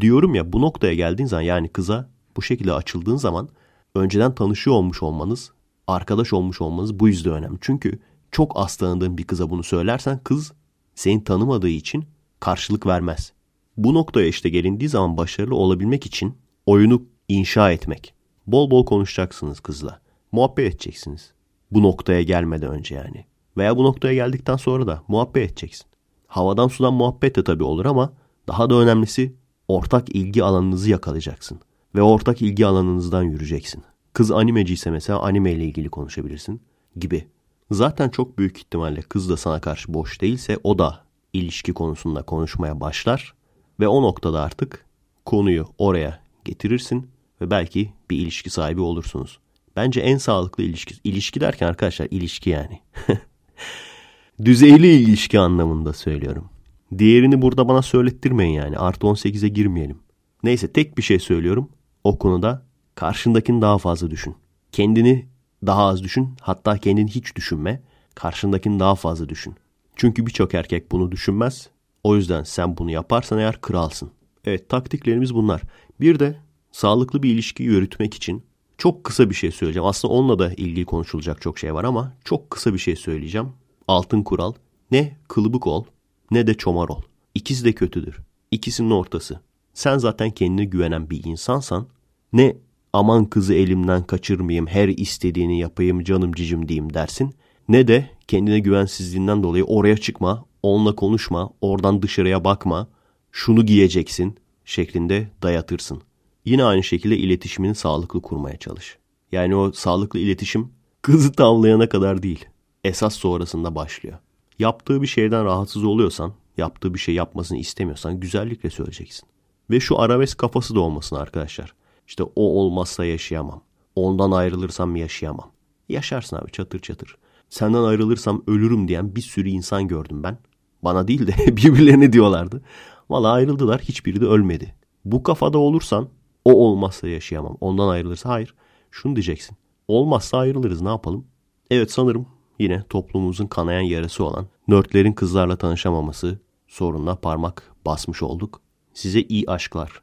[0.00, 3.48] Diyorum ya bu noktaya geldiğin zaman yani kıza bu şekilde açıldığın zaman
[3.94, 5.52] önceden tanışıyor olmuş olmanız,
[5.86, 7.58] arkadaş olmuş olmanız bu yüzden önemli.
[7.60, 7.98] Çünkü
[8.30, 10.52] çok az tanıdığın bir kıza bunu söylersen kız
[10.94, 12.04] seni tanımadığı için
[12.40, 13.32] karşılık vermez.
[13.76, 18.14] Bu noktaya işte gelindiği zaman başarılı olabilmek için oyunu inşa etmek.
[18.46, 20.00] Bol bol konuşacaksınız kızla.
[20.32, 21.35] Muhabbet edeceksiniz.
[21.70, 23.24] Bu noktaya gelmeden önce yani.
[23.56, 25.86] Veya bu noktaya geldikten sonra da muhabbet edeceksin.
[26.26, 28.12] Havadan sudan muhabbet de tabii olur ama
[28.48, 29.34] daha da önemlisi
[29.68, 31.60] ortak ilgi alanınızı yakalayacaksın.
[31.94, 33.82] Ve ortak ilgi alanınızdan yürüyeceksin.
[34.12, 36.60] Kız animeci ise mesela anime ile ilgili konuşabilirsin
[36.96, 37.28] gibi.
[37.70, 41.00] Zaten çok büyük ihtimalle kız da sana karşı boş değilse o da
[41.32, 43.34] ilişki konusunda konuşmaya başlar
[43.80, 44.86] ve o noktada artık
[45.24, 47.10] konuyu oraya getirirsin
[47.40, 49.38] ve belki bir ilişki sahibi olursunuz.
[49.76, 52.80] Bence en sağlıklı ilişki, ilişki derken arkadaşlar ilişki yani.
[54.44, 56.50] Düzeyli ilişki anlamında söylüyorum.
[56.98, 58.78] Diğerini burada bana söylettirmeyin yani.
[58.78, 59.98] Artı 18'e girmeyelim.
[60.42, 61.68] Neyse tek bir şey söylüyorum.
[62.04, 62.62] O konuda
[62.94, 64.34] karşındakini daha fazla düşün.
[64.72, 65.26] Kendini
[65.66, 66.34] daha az düşün.
[66.40, 67.82] Hatta kendini hiç düşünme.
[68.14, 69.54] Karşındakini daha fazla düşün.
[69.96, 71.68] Çünkü birçok erkek bunu düşünmez.
[72.04, 74.10] O yüzden sen bunu yaparsan eğer kralsın.
[74.44, 75.62] Evet taktiklerimiz bunlar.
[76.00, 76.36] Bir de
[76.72, 78.42] sağlıklı bir ilişki yürütmek için
[78.78, 79.86] çok kısa bir şey söyleyeceğim.
[79.86, 83.48] Aslında onunla da ilgili konuşulacak çok şey var ama çok kısa bir şey söyleyeceğim.
[83.88, 84.52] Altın kural.
[84.90, 85.84] Ne kılıbık ol
[86.30, 87.02] ne de çomar ol.
[87.34, 88.16] İkisi de kötüdür.
[88.50, 89.40] İkisinin ortası.
[89.74, 91.86] Sen zaten kendine güvenen bir insansan
[92.32, 92.56] ne
[92.92, 97.34] aman kızı elimden kaçırmayayım her istediğini yapayım canım cicim diyeyim dersin.
[97.68, 102.88] Ne de kendine güvensizliğinden dolayı oraya çıkma, onunla konuşma, oradan dışarıya bakma,
[103.32, 106.02] şunu giyeceksin şeklinde dayatırsın.
[106.46, 108.98] Yine aynı şekilde iletişimini sağlıklı kurmaya çalış.
[109.32, 110.72] Yani o sağlıklı iletişim
[111.02, 112.44] kızı tavlayana kadar değil.
[112.84, 114.18] Esas sonrasında başlıyor.
[114.58, 119.28] Yaptığı bir şeyden rahatsız oluyorsan, yaptığı bir şey yapmasını istemiyorsan güzellikle söyleyeceksin.
[119.70, 121.74] Ve şu arabesk kafası da olmasın arkadaşlar.
[122.06, 123.62] İşte o olmazsa yaşayamam.
[123.96, 125.50] Ondan ayrılırsam yaşayamam.
[125.88, 127.16] Yaşarsın abi çatır çatır.
[127.50, 130.38] Senden ayrılırsam ölürüm diyen bir sürü insan gördüm ben.
[130.82, 132.62] Bana değil de birbirlerine diyorlardı.
[133.10, 134.74] Valla ayrıldılar hiçbiri de ölmedi.
[135.04, 136.08] Bu kafada olursan
[136.46, 137.56] o olmazsa yaşayamam.
[137.60, 138.54] Ondan ayrılırsa hayır.
[138.90, 139.56] Şunu diyeceksin.
[139.88, 141.26] Olmazsa ayrılırız ne yapalım?
[141.70, 142.26] Evet sanırım
[142.58, 146.38] yine toplumumuzun kanayan yarası olan nörtlerin kızlarla tanışamaması
[146.68, 148.60] sorununa parmak basmış olduk.
[148.94, 150.02] Size iyi aşklar.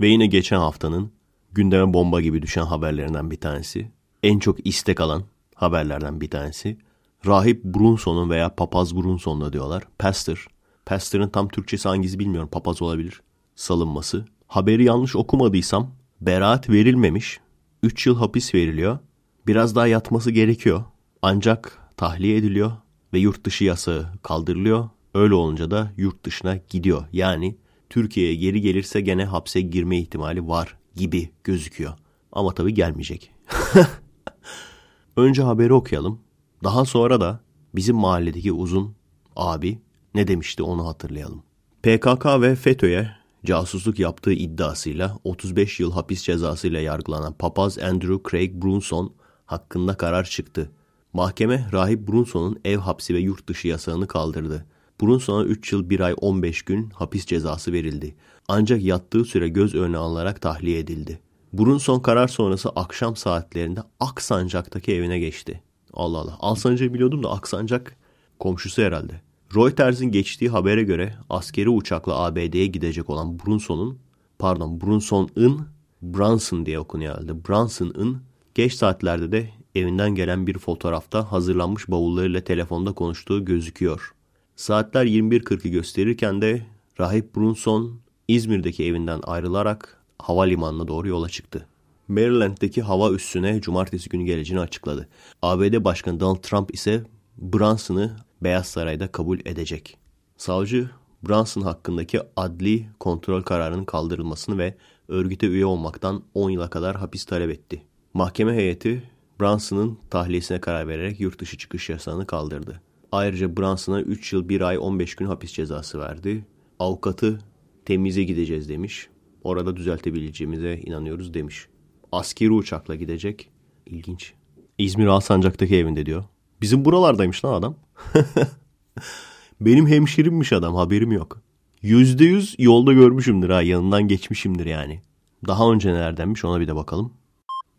[0.00, 1.12] Ve yine geçen haftanın
[1.52, 3.90] gündeme bomba gibi düşen haberlerinden bir tanesi.
[4.22, 5.22] En çok istek alan
[5.54, 6.78] haberlerden bir tanesi.
[7.26, 9.82] Rahip Brunson'un veya Papaz Brunson'la diyorlar.
[9.98, 10.46] Pastor.
[10.86, 12.48] Pastor'ın tam Türkçesi hangisi bilmiyorum.
[12.52, 13.22] Papaz olabilir.
[13.54, 14.24] Salınması.
[14.50, 15.90] Haberi yanlış okumadıysam
[16.20, 17.40] beraat verilmemiş.
[17.82, 18.98] 3 yıl hapis veriliyor.
[19.46, 20.84] Biraz daha yatması gerekiyor.
[21.22, 22.72] Ancak tahliye ediliyor
[23.12, 24.88] ve yurt dışı yasağı kaldırılıyor.
[25.14, 27.04] Öyle olunca da yurt dışına gidiyor.
[27.12, 27.56] Yani
[27.90, 31.92] Türkiye'ye geri gelirse gene hapse girme ihtimali var gibi gözüküyor.
[32.32, 33.30] Ama tabii gelmeyecek.
[35.16, 36.20] Önce haberi okuyalım.
[36.64, 37.40] Daha sonra da
[37.74, 38.94] bizim mahalledeki uzun
[39.36, 39.78] abi
[40.14, 41.42] ne demişti onu hatırlayalım.
[41.82, 49.12] PKK ve FETÖ'ye casusluk yaptığı iddiasıyla 35 yıl hapis cezasıyla yargılanan papaz Andrew Craig Brunson
[49.46, 50.70] hakkında karar çıktı.
[51.12, 54.66] Mahkeme Rahip Brunson'un ev hapsi ve yurt dışı yasağını kaldırdı.
[55.02, 58.16] Brunson'a 3 yıl 1 ay 15 gün hapis cezası verildi.
[58.48, 61.20] Ancak yattığı süre göz önüne alınarak tahliye edildi.
[61.52, 65.62] Brunson karar sonrası akşam saatlerinde Aksancak'taki evine geçti.
[65.92, 66.36] Allah Allah.
[66.40, 67.96] Alsancak'ı biliyordum da Aksancak
[68.38, 69.20] komşusu herhalde.
[69.54, 73.98] Reuters'in geçtiği habere göre askeri uçakla ABD'ye gidecek olan Brunson'un,
[74.38, 75.66] pardon Brunson'ın,
[76.02, 77.44] Brunson diye okunuyor herhalde.
[77.44, 78.22] Brunson'ın
[78.54, 84.14] geç saatlerde de evinden gelen bir fotoğrafta hazırlanmış bavullarıyla telefonda konuştuğu gözüküyor.
[84.56, 86.66] Saatler 21.40'ı gösterirken de
[87.00, 91.66] Rahip Brunson İzmir'deki evinden ayrılarak havalimanına doğru yola çıktı.
[92.08, 95.08] Maryland'deki hava üssüne cumartesi günü geleceğini açıkladı.
[95.42, 97.04] ABD Başkanı Donald Trump ise
[97.38, 99.98] Brunson'ı Beyaz Saray'da kabul edecek.
[100.36, 100.90] Savcı
[101.28, 104.74] Brunson hakkındaki adli kontrol kararının kaldırılmasını ve
[105.08, 107.82] örgüte üye olmaktan 10 yıla kadar hapis talep etti.
[108.14, 109.02] Mahkeme heyeti
[109.40, 112.80] Brunson'ın tahliyesine karar vererek yurt dışı çıkış yasağını kaldırdı.
[113.12, 116.46] Ayrıca Brunson'a 3 yıl 1 ay 15 gün hapis cezası verdi.
[116.78, 117.38] Avukatı
[117.84, 119.08] temize gideceğiz demiş.
[119.42, 121.66] Orada düzeltebileceğimize inanıyoruz demiş.
[122.12, 123.50] Askeri uçakla gidecek.
[123.86, 124.34] İlginç.
[124.78, 126.24] İzmir Alsancak'taki evinde diyor.
[126.62, 127.74] Bizim buralardaymış lan adam.
[129.60, 131.40] Benim hemşerimmiş adam haberim yok.
[131.82, 135.00] Yüzde yüz yolda görmüşümdür ha yanından geçmişimdir yani.
[135.46, 137.12] Daha önce nelerdenmiş ona bir de bakalım.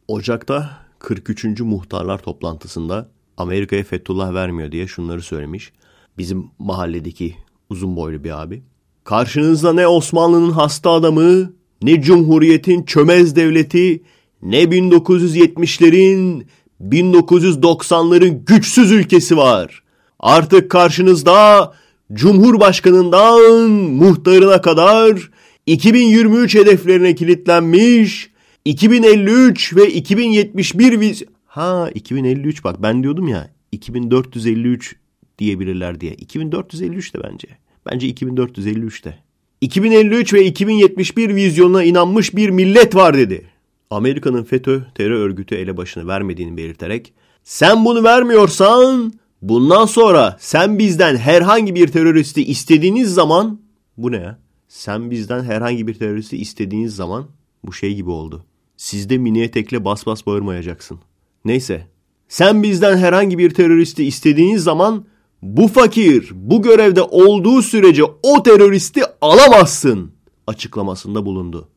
[0.07, 1.59] Ocak'ta 43.
[1.59, 5.71] muhtarlar toplantısında Amerika'ya Fethullah vermiyor diye şunları söylemiş.
[6.17, 7.35] Bizim mahalledeki
[7.69, 8.63] uzun boylu bir abi.
[9.03, 14.03] Karşınızda ne Osmanlı'nın hasta adamı, ne Cumhuriyet'in çömez devleti,
[14.41, 16.45] ne 1970'lerin,
[16.89, 19.83] 1990'ların güçsüz ülkesi var.
[20.19, 21.73] Artık karşınızda
[22.13, 25.31] Cumhurbaşkanından muhtarına kadar
[25.65, 28.29] 2023 hedeflerine kilitlenmiş
[28.65, 31.23] 2053 ve 2071 viz...
[31.45, 34.95] Ha 2053 bak ben diyordum ya 2453
[35.39, 36.13] diyebilirler diye.
[36.13, 37.47] 2453 de bence.
[37.85, 39.15] Bence 2453 de.
[39.61, 43.50] 2053 ve 2071 vizyonuna inanmış bir millet var dedi.
[43.91, 47.13] Amerika'nın FETÖ terör örgütü elebaşını vermediğini belirterek
[47.43, 53.61] sen bunu vermiyorsan bundan sonra sen bizden herhangi bir teröristi istediğiniz zaman
[53.97, 54.39] bu ne ya?
[54.67, 57.27] Sen bizden herhangi bir teröristi istediğiniz zaman
[57.63, 58.45] bu şey gibi oldu.
[58.77, 60.99] Sizde mini etekle bas bas bağırmayacaksın.
[61.45, 61.87] Neyse.
[62.27, 65.05] Sen bizden herhangi bir teröristi istediğiniz zaman
[65.41, 70.11] bu fakir bu görevde olduğu sürece o teröristi alamazsın
[70.47, 71.69] açıklamasında bulundu.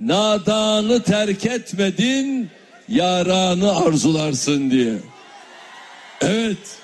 [0.00, 2.50] Nadanı terk etmedin,
[2.88, 4.94] yaranı arzularsın diye.
[6.20, 6.78] Evet,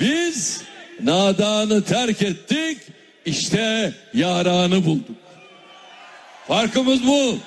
[0.00, 0.62] biz
[1.02, 2.78] nadanı terk ettik,
[3.24, 5.16] işte yaranı bulduk.
[6.48, 7.38] Farkımız bu.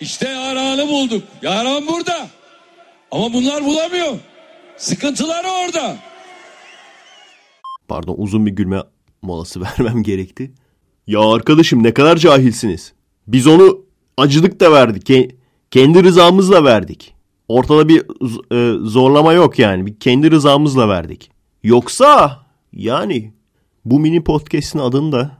[0.00, 1.22] İşte yaranı bulduk.
[1.42, 2.28] Yaran burada.
[3.10, 4.16] Ama bunlar bulamıyor.
[4.76, 5.96] Sıkıntılar orada.
[7.88, 8.82] Pardon uzun bir gülme
[9.22, 10.52] molası vermem gerekti.
[11.06, 12.92] Ya arkadaşım ne kadar cahilsiniz.
[13.26, 13.87] Biz onu
[14.18, 15.34] acılık da verdik.
[15.70, 17.14] Kendi rızamızla verdik.
[17.48, 18.02] Ortada bir
[18.52, 19.86] e, zorlama yok yani.
[19.86, 21.30] Bir kendi rızamızla verdik.
[21.62, 22.38] Yoksa
[22.72, 23.32] yani
[23.84, 25.30] bu mini podcast'in adını da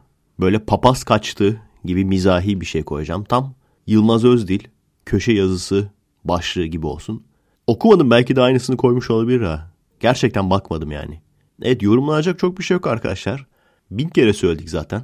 [0.41, 3.25] böyle papaz kaçtı gibi mizahi bir şey koyacağım.
[3.25, 3.55] Tam
[3.87, 4.61] Yılmaz Özdil
[5.07, 5.91] köşe yazısı
[6.25, 7.23] başlığı gibi olsun.
[7.67, 9.71] Okumadım belki de aynısını koymuş olabilir ha.
[10.01, 11.21] Gerçekten bakmadım yani.
[11.63, 13.47] Evet yorumlanacak çok bir şey yok arkadaşlar.
[13.91, 15.03] Bin kere söyledik zaten.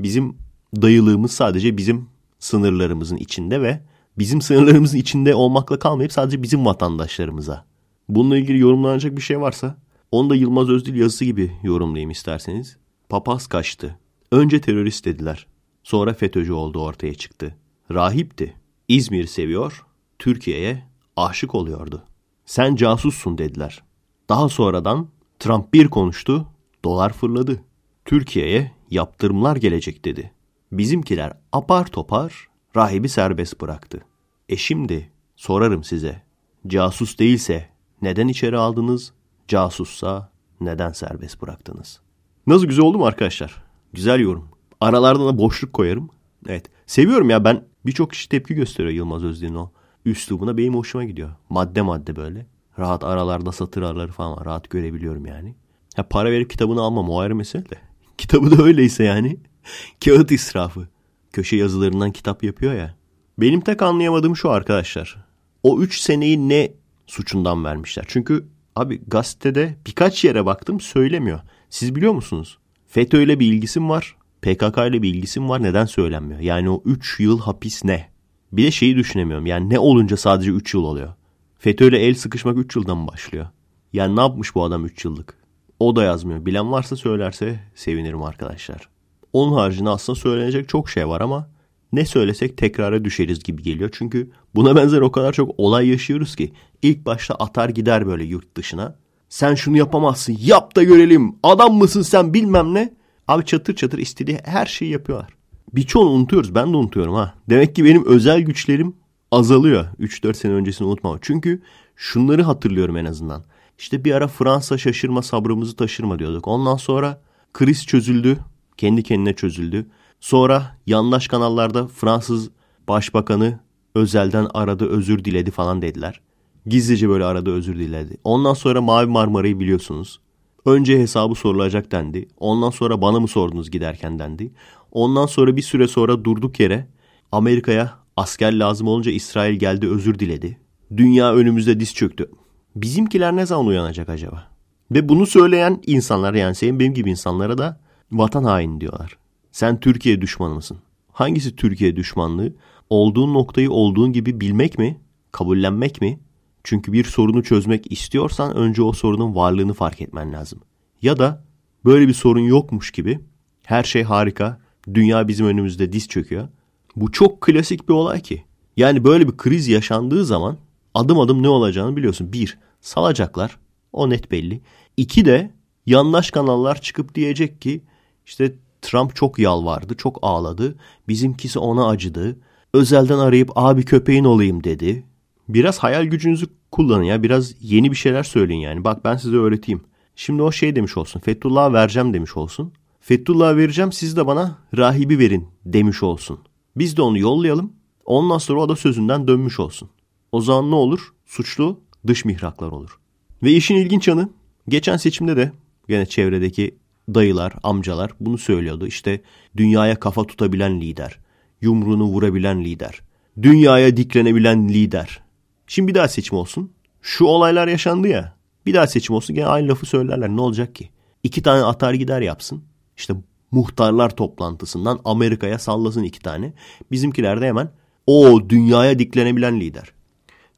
[0.00, 0.36] Bizim
[0.82, 2.08] dayılığımız sadece bizim
[2.38, 3.80] sınırlarımızın içinde ve
[4.18, 7.64] bizim sınırlarımızın içinde olmakla kalmayıp sadece bizim vatandaşlarımıza.
[8.08, 9.76] Bununla ilgili yorumlanacak bir şey varsa
[10.12, 12.76] onu da Yılmaz Özdil yazısı gibi yorumlayayım isterseniz.
[13.08, 13.98] Papaz kaçtı.
[14.32, 15.46] Önce terörist dediler.
[15.82, 17.56] Sonra FETÖ'cü oldu ortaya çıktı.
[17.90, 18.54] Rahipti.
[18.88, 19.86] İzmir'i seviyor,
[20.18, 20.82] Türkiye'ye
[21.16, 22.02] aşık oluyordu.
[22.46, 23.82] Sen casussun dediler.
[24.28, 25.08] Daha sonradan
[25.38, 26.46] Trump bir konuştu,
[26.84, 27.62] dolar fırladı.
[28.04, 30.32] Türkiye'ye yaptırımlar gelecek dedi.
[30.78, 34.00] Bizimkiler apar topar Rahibi serbest bıraktı.
[34.48, 36.22] E şimdi sorarım size.
[36.66, 37.68] Casus değilse
[38.02, 39.12] neden içeri aldınız?
[39.48, 42.00] Casussa neden serbest bıraktınız?
[42.46, 43.62] Nasıl güzel oldu mu arkadaşlar?
[43.92, 44.48] Güzel yorum.
[44.80, 46.10] Aralarda da boşluk koyarım.
[46.48, 46.66] Evet.
[46.86, 49.70] Seviyorum ya ben birçok kişi tepki gösteriyor Yılmaz Özdil'in o
[50.04, 51.30] üslubuna benim hoşuma gidiyor.
[51.50, 52.46] Madde madde böyle.
[52.78, 54.44] Rahat aralarda satır araları falan var.
[54.44, 55.54] Rahat görebiliyorum yani.
[55.96, 57.78] Ha, para verip kitabını almam o ayrı mesele de.
[58.18, 59.36] Kitabı da öyleyse yani.
[60.04, 60.88] Kağıt israfı.
[61.32, 62.96] Köşe yazılarından kitap yapıyor ya.
[63.38, 65.16] Benim tek anlayamadığım şu arkadaşlar.
[65.62, 66.72] O 3 seneyi ne
[67.06, 68.04] suçundan vermişler?
[68.08, 68.46] Çünkü
[68.76, 71.40] abi gazetede birkaç yere baktım söylemiyor.
[71.70, 72.58] Siz biliyor musunuz?
[72.86, 74.16] FETÖ ile bir ilgisim var.
[74.42, 75.62] PKK ile bir ilgisim var.
[75.62, 76.40] Neden söylenmiyor?
[76.40, 78.08] Yani o 3 yıl hapis ne?
[78.52, 79.46] Bir de şeyi düşünemiyorum.
[79.46, 81.14] Yani ne olunca sadece 3 yıl oluyor?
[81.58, 83.46] FETÖ ile el sıkışmak 3 yıldan mı başlıyor?
[83.92, 85.34] Yani ne yapmış bu adam 3 yıllık?
[85.80, 86.46] O da yazmıyor.
[86.46, 88.88] Bilen varsa söylerse sevinirim arkadaşlar.
[89.32, 91.50] Onun haricinde aslında söylenecek çok şey var ama
[91.92, 93.90] ne söylesek tekrara düşeriz gibi geliyor.
[93.92, 96.52] Çünkü buna benzer o kadar çok olay yaşıyoruz ki
[96.82, 98.96] ilk başta atar gider böyle yurt dışına.
[99.28, 102.94] Sen şunu yapamazsın yap da görelim adam mısın sen bilmem ne.
[103.28, 105.30] Abi çatır çatır istediği her şeyi yapıyorlar.
[105.72, 107.34] Birçoğunu unutuyoruz ben de unutuyorum ha.
[107.50, 108.96] Demek ki benim özel güçlerim
[109.30, 111.18] azalıyor 3-4 sene öncesini unutmam.
[111.22, 111.62] Çünkü
[111.96, 113.44] şunları hatırlıyorum en azından.
[113.78, 116.48] İşte bir ara Fransa şaşırma sabrımızı taşırma diyorduk.
[116.48, 117.22] Ondan sonra
[117.52, 118.38] kriz çözüldü.
[118.76, 119.86] Kendi kendine çözüldü.
[120.20, 122.50] Sonra yandaş kanallarda Fransız
[122.88, 123.58] başbakanı
[123.94, 126.20] özelden aradı özür diledi falan dediler.
[126.66, 128.16] Gizlice böyle aradı özür diledi.
[128.24, 130.20] Ondan sonra Mavi Marmara'yı biliyorsunuz.
[130.66, 132.28] Önce hesabı sorulacak dendi.
[132.38, 134.52] Ondan sonra bana mı sordunuz giderken dendi.
[134.92, 136.88] Ondan sonra bir süre sonra durduk yere
[137.32, 140.58] Amerika'ya asker lazım olunca İsrail geldi özür diledi.
[140.96, 142.30] Dünya önümüzde diz çöktü.
[142.76, 144.48] Bizimkiler ne zaman uyanacak acaba?
[144.90, 147.80] Ve bunu söyleyen insanlar yani senin benim gibi insanlara da
[148.12, 149.16] vatan haini diyorlar.
[149.52, 150.78] Sen Türkiye düşmanı mısın?
[151.12, 152.52] Hangisi Türkiye düşmanlığı?
[152.90, 155.00] Olduğun noktayı olduğun gibi bilmek mi?
[155.32, 156.18] Kabullenmek mi?
[156.64, 160.60] Çünkü bir sorunu çözmek istiyorsan önce o sorunun varlığını fark etmen lazım.
[161.02, 161.44] Ya da
[161.84, 163.20] böyle bir sorun yokmuş gibi
[163.62, 164.60] her şey harika,
[164.94, 166.48] dünya bizim önümüzde diz çöküyor.
[166.96, 168.44] Bu çok klasik bir olay ki.
[168.76, 170.56] Yani böyle bir kriz yaşandığı zaman
[170.94, 172.32] adım adım ne olacağını biliyorsun.
[172.32, 173.58] Bir, salacaklar.
[173.92, 174.60] O net belli.
[174.96, 175.50] İki de
[175.86, 177.80] yandaş kanallar çıkıp diyecek ki
[178.26, 180.78] işte Trump çok yalvardı, çok ağladı.
[181.08, 182.36] Bizimkisi ona acıdı.
[182.74, 185.04] Özelden arayıp abi köpeğin olayım dedi.
[185.48, 187.22] Biraz hayal gücünüzü kullanın ya.
[187.22, 188.84] Biraz yeni bir şeyler söyleyin yani.
[188.84, 189.80] Bak ben size öğreteyim.
[190.16, 191.20] Şimdi o şey demiş olsun.
[191.20, 192.72] Fethullah'a vereceğim demiş olsun.
[193.00, 196.38] Fethullah'a vereceğim siz de bana rahibi verin demiş olsun.
[196.76, 197.72] Biz de onu yollayalım.
[198.04, 199.88] Ondan sonra o da sözünden dönmüş olsun.
[200.32, 201.12] O zaman ne olur?
[201.26, 202.98] Suçlu dış mihraklar olur.
[203.42, 204.28] Ve işin ilginç yanı
[204.68, 205.52] geçen seçimde de
[205.88, 206.76] gene çevredeki
[207.14, 208.86] dayılar, amcalar bunu söylüyordu.
[208.86, 209.20] İşte
[209.56, 211.18] dünyaya kafa tutabilen lider,
[211.60, 213.00] yumruğunu vurabilen lider,
[213.42, 215.22] dünyaya diklenebilen lider.
[215.66, 216.72] Şimdi bir daha seçim olsun.
[217.02, 218.36] Şu olaylar yaşandı ya.
[218.66, 220.28] Bir daha seçim olsun gene aynı lafı söylerler.
[220.28, 220.90] Ne olacak ki?
[221.22, 222.62] İki tane atar gider yapsın.
[222.96, 223.14] İşte
[223.50, 226.52] muhtarlar toplantısından Amerika'ya sallasın iki tane.
[226.90, 227.70] Bizimkiler de hemen
[228.06, 229.92] o dünyaya diklenebilen lider.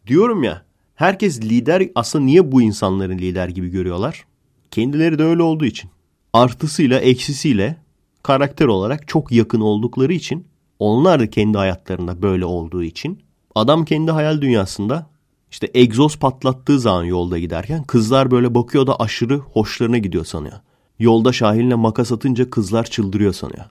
[0.07, 4.27] Diyorum ya herkes lider aslında niye bu insanların lider gibi görüyorlar?
[4.71, 5.91] Kendileri de öyle olduğu için.
[6.33, 7.77] Artısıyla eksisiyle
[8.23, 10.47] karakter olarak çok yakın oldukları için
[10.79, 13.23] onlar da kendi hayatlarında böyle olduğu için
[13.55, 15.07] adam kendi hayal dünyasında
[15.51, 20.61] işte egzoz patlattığı zaman yolda giderken kızlar böyle bakıyor da aşırı hoşlarına gidiyor sanıyor.
[20.99, 23.65] Yolda Şahin'le makas atınca kızlar çıldırıyor sanıyor.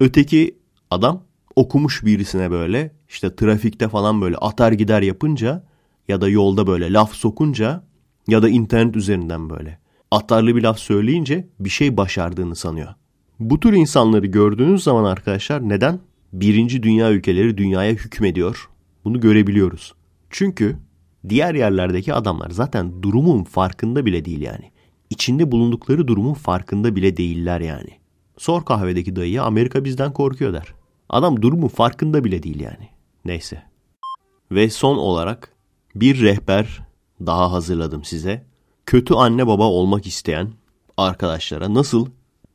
[0.00, 0.58] Öteki
[0.90, 1.22] adam
[1.56, 5.64] okumuş birisine böyle işte trafikte falan böyle atar gider yapınca
[6.08, 7.84] ya da yolda böyle laf sokunca
[8.28, 9.78] ya da internet üzerinden böyle
[10.14, 12.94] atarlı bir laf söyleyince bir şey başardığını sanıyor.
[13.40, 16.00] Bu tür insanları gördüğünüz zaman arkadaşlar neden?
[16.32, 18.68] Birinci dünya ülkeleri dünyaya hükmediyor.
[19.04, 19.94] Bunu görebiliyoruz.
[20.30, 20.76] Çünkü
[21.28, 24.74] diğer yerlerdeki adamlar zaten durumun farkında bile değil yani
[25.10, 27.90] içinde bulundukları durumun farkında bile değiller yani.
[28.38, 30.74] Sor kahvedeki dayıya Amerika bizden korkuyor der.
[31.08, 32.88] Adam durumun farkında bile değil yani.
[33.24, 33.62] Neyse.
[34.50, 35.52] Ve son olarak
[35.94, 36.80] bir rehber
[37.26, 38.44] daha hazırladım size.
[38.86, 40.52] Kötü anne baba olmak isteyen
[40.96, 42.06] arkadaşlara nasıl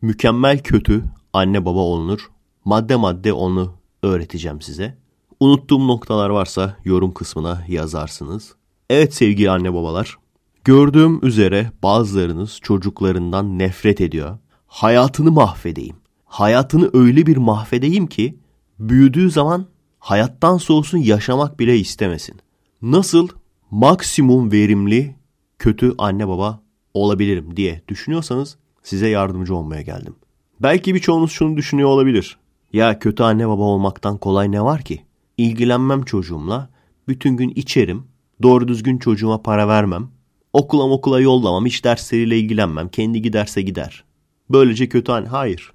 [0.01, 1.03] mükemmel kötü
[1.33, 2.29] anne baba olunur
[2.65, 3.73] madde madde onu
[4.03, 4.97] öğreteceğim size.
[5.39, 8.55] Unuttuğum noktalar varsa yorum kısmına yazarsınız.
[8.89, 10.17] Evet sevgili anne babalar
[10.65, 14.37] Gördüğüm üzere bazılarınız çocuklarından nefret ediyor.
[14.67, 15.95] Hayatını mahvedeyim.
[16.25, 18.39] Hayatını öyle bir mahvedeyim ki
[18.79, 19.65] büyüdüğü zaman
[19.99, 22.35] hayattan soğusun yaşamak bile istemesin.
[22.81, 23.27] Nasıl
[23.71, 25.15] maksimum verimli
[25.59, 26.59] kötü anne baba
[26.93, 30.15] olabilirim diye düşünüyorsanız size yardımcı olmaya geldim.
[30.59, 32.37] Belki birçoğunuz şunu düşünüyor olabilir.
[32.73, 35.01] Ya kötü anne baba olmaktan kolay ne var ki?
[35.37, 36.69] ilgilenmem çocuğumla.
[37.07, 38.03] Bütün gün içerim.
[38.41, 40.09] Doğru düzgün çocuğuma para vermem.
[40.53, 41.65] Okula okula yollamam.
[41.65, 42.89] Hiç dersleriyle ilgilenmem.
[42.89, 44.03] Kendi giderse gider.
[44.49, 45.27] Böylece kötü anne.
[45.27, 45.71] Hayır.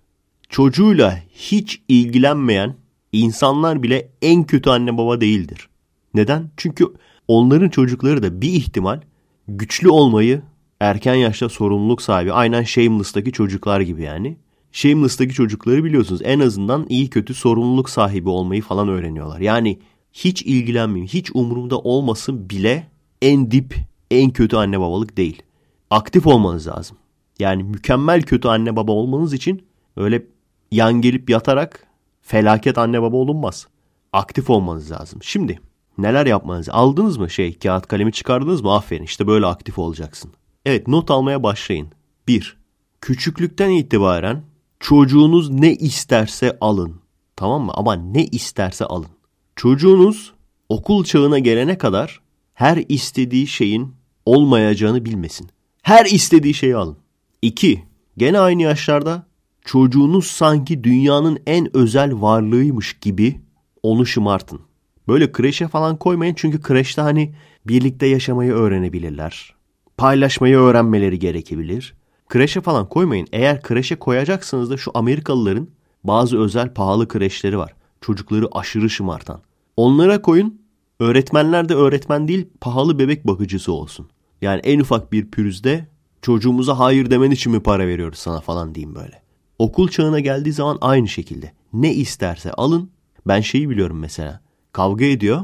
[0.49, 2.77] Çocuğuyla hiç ilgilenmeyen
[3.13, 5.69] insanlar bile en kötü anne baba değildir.
[6.15, 6.51] Neden?
[6.57, 6.87] Çünkü
[7.29, 9.01] onların çocukları da bir ihtimal
[9.49, 10.43] güçlü olmayı
[10.81, 12.33] erken yaşta sorumluluk sahibi.
[12.33, 14.37] Aynen Shameless'taki çocuklar gibi yani.
[14.73, 19.41] Shameless'taki çocukları biliyorsunuz en azından iyi kötü sorumluluk sahibi olmayı falan öğreniyorlar.
[19.41, 19.79] Yani
[20.13, 22.91] hiç ilgilenmeyeyim, hiç umurumda olmasın bile
[23.23, 23.77] en dip,
[24.11, 25.43] en kötü anne babalık değil.
[25.91, 26.97] Aktif olmanız lazım.
[27.39, 29.67] Yani mükemmel kötü anne baba olmanız için
[29.97, 30.27] öyle
[30.73, 31.87] yan gelip yatarak
[32.23, 33.67] felaket anne baba olunmaz.
[34.13, 35.19] Aktif olmanız lazım.
[35.23, 35.61] Şimdi
[35.99, 38.75] neler yapmanız Aldınız mı şey kağıt kalemi çıkardınız mı?
[38.75, 40.31] Aferin işte böyle aktif olacaksın.
[40.65, 41.89] Evet not almaya başlayın.
[42.29, 42.57] 1.
[43.01, 44.43] Küçüklükten itibaren
[44.81, 46.95] çocuğunuz ne isterse alın.
[47.37, 47.73] Tamam mı?
[47.75, 49.11] Ama ne isterse alın.
[49.57, 50.33] Çocuğunuz
[50.69, 52.21] okul çağına gelene kadar
[52.55, 53.95] her istediği şeyin
[54.27, 55.49] olmayacağını bilmesin.
[55.83, 56.97] Her istediği şeyi alın.
[57.43, 57.85] 2.
[58.17, 59.27] Gene aynı yaşlarda
[59.65, 63.41] çocuğunuz sanki dünyanın en özel varlığıymış gibi
[63.83, 64.61] onu şımartın.
[65.09, 67.35] Böyle kreşe falan koymayın çünkü kreşte hani
[67.67, 69.55] birlikte yaşamayı öğrenebilirler.
[69.97, 71.95] Paylaşmayı öğrenmeleri gerekebilir.
[72.29, 73.29] Kreşe falan koymayın.
[73.33, 75.69] Eğer kreşe koyacaksınız da şu Amerikalıların
[76.05, 77.75] bazı özel pahalı kreşleri var.
[78.01, 79.41] Çocukları aşırı şımartan.
[79.77, 80.65] Onlara koyun.
[81.01, 84.09] Öğretmenler de öğretmen değil pahalı bebek bakıcısı olsun.
[84.43, 85.89] Yani en ufak bir pürüzde
[86.23, 89.23] çocuğumuza hayır demen için mi para veriyoruz sana falan diyeyim böyle.
[89.59, 91.53] Okul çağına geldiği zaman aynı şekilde.
[91.73, 92.91] Ne isterse alın.
[93.27, 94.41] Ben şeyi biliyorum mesela.
[94.75, 95.43] Kavga ediyor.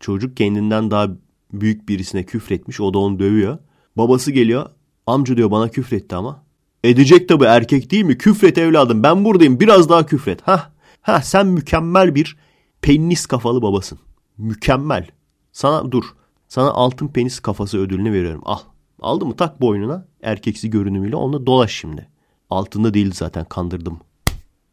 [0.00, 1.08] Çocuk kendinden daha
[1.52, 2.80] büyük birisine küfretmiş.
[2.80, 3.58] O da onu dövüyor.
[3.96, 4.70] Babası geliyor.
[5.06, 6.44] Amca diyor bana küfretti ama.
[6.84, 8.18] Edecek tabi erkek değil mi?
[8.18, 10.42] Küfret evladım ben buradayım biraz daha küfret.
[10.42, 12.36] Ha, ha sen mükemmel bir
[12.82, 13.98] penis kafalı babasın.
[14.38, 15.06] Mükemmel.
[15.52, 16.04] Sana dur.
[16.48, 18.42] Sana altın penis kafası ödülünü veriyorum.
[18.44, 18.58] Al.
[19.00, 22.08] Aldı mı tak boynuna erkeksi görünümüyle onunla dolaş şimdi.
[22.50, 24.00] Altında değil zaten kandırdım.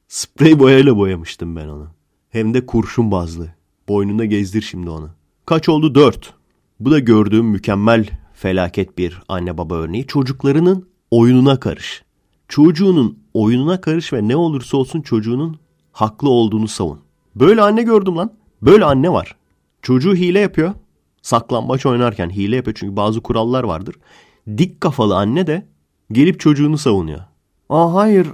[0.07, 1.87] Sprey boyayla boyamıştım ben onu.
[2.29, 3.56] Hem de kurşun bazlı.
[3.87, 5.09] Boynunda gezdir şimdi onu.
[5.45, 5.95] Kaç oldu?
[5.95, 6.33] Dört.
[6.79, 10.07] Bu da gördüğüm mükemmel felaket bir anne baba örneği.
[10.07, 12.03] Çocuklarının oyununa karış.
[12.47, 15.57] Çocuğunun oyununa karış ve ne olursa olsun çocuğunun
[15.91, 16.99] haklı olduğunu savun.
[17.35, 18.31] Böyle anne gördüm lan.
[18.61, 19.35] Böyle anne var.
[19.81, 20.73] Çocuğu hile yapıyor.
[21.21, 23.95] Saklambaç oynarken hile yapıyor çünkü bazı kurallar vardır.
[24.57, 25.67] Dik kafalı anne de
[26.11, 27.19] gelip çocuğunu savunuyor.
[27.69, 28.27] Aa hayır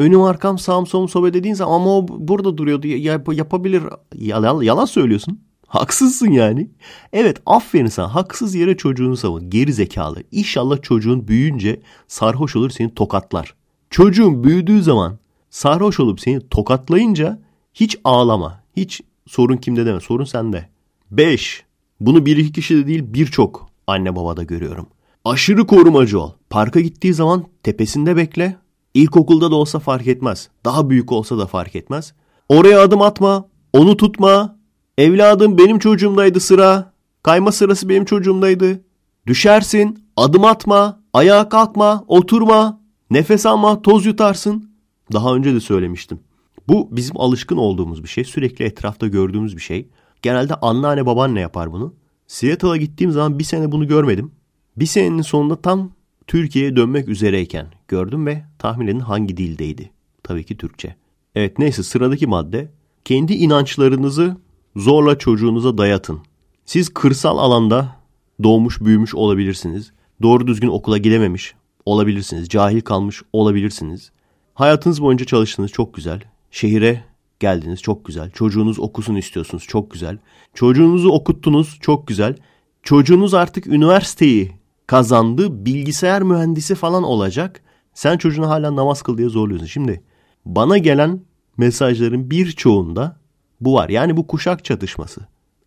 [0.00, 3.82] önüm arkam sağım solum sobe dediğin zaman ama o burada duruyordu yap yapabilir.
[4.14, 5.40] Yalan, yalan söylüyorsun.
[5.66, 6.70] Haksızsın yani.
[7.12, 9.50] Evet aferin sana haksız yere çocuğunu savun.
[9.50, 10.22] Geri zekalı.
[10.32, 13.54] İnşallah çocuğun büyüyünce sarhoş olur seni tokatlar.
[13.90, 15.18] Çocuğun büyüdüğü zaman
[15.50, 17.38] sarhoş olup seni tokatlayınca
[17.74, 18.62] hiç ağlama.
[18.76, 20.00] Hiç sorun kimde deme.
[20.00, 20.68] Sorun sende.
[21.10, 21.64] 5.
[22.00, 24.86] Bunu bir iki kişide değil birçok anne babada görüyorum.
[25.24, 26.32] Aşırı korumacı ol.
[26.50, 28.56] Parka gittiği zaman tepesinde bekle.
[28.94, 30.48] İlkokulda da olsa fark etmez.
[30.64, 32.14] Daha büyük olsa da fark etmez.
[32.48, 33.48] Oraya adım atma.
[33.72, 34.56] Onu tutma.
[34.98, 36.92] Evladım benim çocuğumdaydı sıra.
[37.22, 38.80] Kayma sırası benim çocuğumdaydı.
[39.26, 40.04] Düşersin.
[40.16, 41.00] Adım atma.
[41.12, 42.04] Ayağa kalkma.
[42.08, 42.80] Oturma.
[43.10, 43.82] Nefes alma.
[43.82, 44.70] Toz yutarsın.
[45.12, 46.20] Daha önce de söylemiştim.
[46.68, 48.24] Bu bizim alışkın olduğumuz bir şey.
[48.24, 49.88] Sürekli etrafta gördüğümüz bir şey.
[50.22, 51.94] Genelde anneanne babaanne yapar bunu.
[52.26, 54.32] Seattle'a gittiğim zaman bir sene bunu görmedim.
[54.76, 55.90] Bir senenin sonunda tam
[56.30, 59.90] Türkiye'ye dönmek üzereyken gördüm ve tahmin edin hangi dildeydi.
[60.22, 60.96] Tabii ki Türkçe.
[61.34, 62.70] Evet neyse sıradaki madde.
[63.04, 64.36] Kendi inançlarınızı
[64.76, 66.20] zorla çocuğunuza dayatın.
[66.64, 67.96] Siz kırsal alanda
[68.42, 69.92] doğmuş büyümüş olabilirsiniz.
[70.22, 71.54] Doğru düzgün okula gidememiş
[71.86, 72.48] olabilirsiniz.
[72.48, 74.10] Cahil kalmış olabilirsiniz.
[74.54, 76.20] Hayatınız boyunca çalıştınız çok güzel.
[76.50, 77.04] Şehire
[77.40, 78.30] geldiniz çok güzel.
[78.30, 80.18] Çocuğunuz okusun istiyorsunuz çok güzel.
[80.54, 82.36] Çocuğunuzu okuttunuz çok güzel.
[82.82, 84.59] Çocuğunuz artık üniversiteyi
[84.90, 85.64] kazandı.
[85.64, 87.62] Bilgisayar mühendisi falan olacak.
[87.94, 89.66] Sen çocuğuna hala namaz kıl diye zorluyorsun.
[89.66, 90.02] Şimdi
[90.44, 91.20] bana gelen
[91.56, 93.16] mesajların birçoğunda
[93.60, 93.88] bu var.
[93.88, 95.20] Yani bu kuşak çatışması.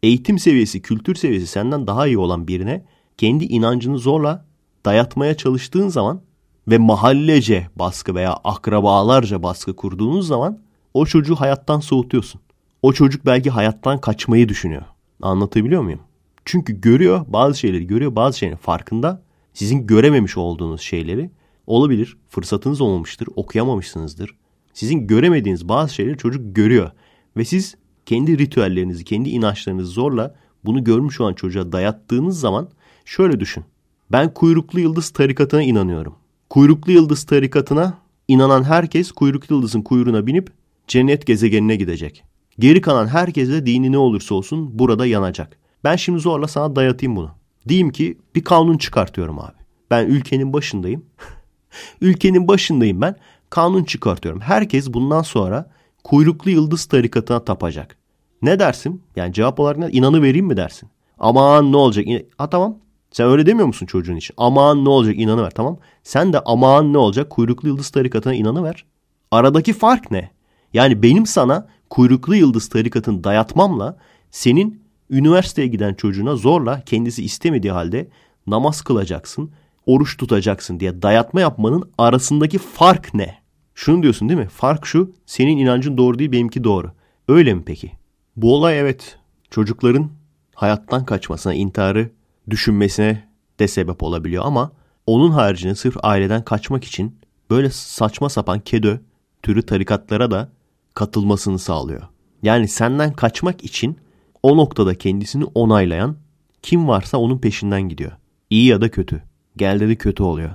[0.04, 2.86] Eğitim seviyesi, kültür seviyesi senden daha iyi olan birine
[3.18, 4.46] kendi inancını zorla
[4.86, 6.22] dayatmaya çalıştığın zaman
[6.68, 10.60] ve mahallece baskı veya akrabalarca baskı kurduğunuz zaman
[10.94, 12.42] o çocuğu hayattan soğutuyorsun.
[12.82, 14.84] O çocuk belki hayattan kaçmayı düşünüyor.
[15.22, 16.00] Anlatabiliyor muyum?
[16.46, 19.24] Çünkü görüyor bazı şeyleri görüyor bazı şeylerin farkında.
[19.54, 21.30] Sizin görememiş olduğunuz şeyleri
[21.68, 22.18] olabilir.
[22.30, 23.28] Fırsatınız olmamıştır.
[23.36, 24.36] Okuyamamışsınızdır.
[24.74, 26.92] Sizin göremediğiniz bazı şeyleri çocuk görüyor.
[27.38, 27.76] Ve siz
[28.06, 30.36] kendi ritüellerinizi, kendi inançlarınızı zorla
[30.66, 32.70] bunu görmüş olan çocuğa dayattığınız zaman
[33.06, 33.64] şöyle düşün.
[34.12, 36.16] Ben kuyruklu yıldız tarikatına inanıyorum.
[36.50, 40.50] Kuyruklu yıldız tarikatına inanan herkes kuyruklu yıldızın kuyruğuna binip
[40.88, 42.24] cennet gezegenine gidecek.
[42.60, 45.63] Geri kalan herkes de dini ne olursa olsun burada yanacak.
[45.84, 47.32] Ben şimdi zorla sana dayatayım bunu.
[47.68, 49.56] Diyeyim ki bir kanun çıkartıyorum abi.
[49.92, 51.06] Ben ülkenin başındayım.
[52.02, 53.16] ülkenin başındayım ben.
[53.50, 54.42] Kanun çıkartıyorum.
[54.42, 55.72] Herkes bundan sonra
[56.04, 57.98] kuyruklu yıldız tarikatına tapacak.
[58.42, 59.02] Ne dersin?
[59.16, 59.90] Yani cevap olarak ne?
[59.90, 60.90] İnanı vereyim mi dersin?
[61.20, 62.06] Aman ne olacak?
[62.38, 62.78] Ha tamam.
[63.12, 64.34] Sen öyle demiyor musun çocuğun için?
[64.38, 65.78] Aman ne olacak inanı ver tamam.
[66.04, 68.86] Sen de aman ne olacak kuyruklu yıldız tarikatına inanı ver.
[69.32, 70.32] Aradaki fark ne?
[70.74, 73.98] Yani benim sana kuyruklu yıldız tarikatını dayatmamla
[74.32, 78.08] senin üniversiteye giden çocuğuna zorla kendisi istemediği halde
[78.48, 79.52] namaz kılacaksın,
[79.86, 83.38] oruç tutacaksın diye dayatma yapmanın arasındaki fark ne?
[83.76, 84.48] Şunu diyorsun değil mi?
[84.48, 86.92] Fark şu, senin inancın doğru değil, benimki doğru.
[87.28, 87.92] Öyle mi peki?
[88.36, 89.18] Bu olay evet,
[89.52, 90.10] çocukların
[90.56, 92.10] hayattan kaçmasına, intiharı
[92.50, 93.24] düşünmesine
[93.60, 94.72] de sebep olabiliyor ama
[95.06, 97.16] onun haricinde sırf aileden kaçmak için
[97.50, 98.98] böyle saçma sapan kedo
[99.44, 100.50] türü tarikatlara da
[100.94, 102.02] katılmasını sağlıyor.
[102.44, 103.98] Yani senden kaçmak için
[104.44, 106.16] o noktada kendisini onaylayan
[106.62, 108.12] kim varsa onun peşinden gidiyor.
[108.50, 109.24] İyi ya da kötü.
[109.58, 110.52] Geldi kötü oluyor.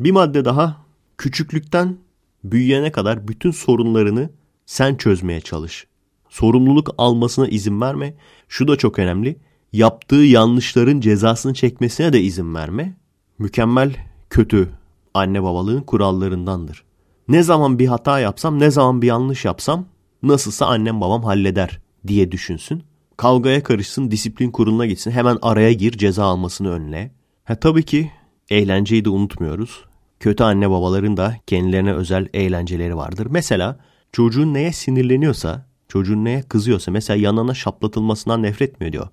[0.00, 0.76] Bir madde daha
[1.18, 1.96] küçüklükten
[2.44, 4.30] büyüyene kadar bütün sorunlarını
[4.66, 5.86] sen çözmeye çalış.
[6.28, 8.14] Sorumluluk almasına izin verme.
[8.48, 9.38] Şu da çok önemli.
[9.72, 12.96] Yaptığı yanlışların cezasını çekmesine de izin verme.
[13.38, 13.96] Mükemmel
[14.30, 14.68] kötü
[15.14, 16.84] anne babalığın kurallarındandır.
[17.28, 19.86] Ne zaman bir hata yapsam, ne zaman bir yanlış yapsam
[20.22, 22.82] nasılsa annem babam halleder diye düşünsün.
[23.16, 27.10] Kavgaya karışsın, disiplin kuruluna gitsin, hemen araya gir, ceza almasını önle.
[27.44, 28.10] Ha tabii ki
[28.50, 29.84] eğlenceyi de unutmuyoruz.
[30.20, 33.26] Kötü anne babaların da kendilerine özel eğlenceleri vardır.
[33.30, 33.80] Mesela
[34.12, 39.08] çocuğun neye sinirleniyorsa, çocuğun neye kızıyorsa, mesela yanına şaplatılmasından nefret mi ediyor?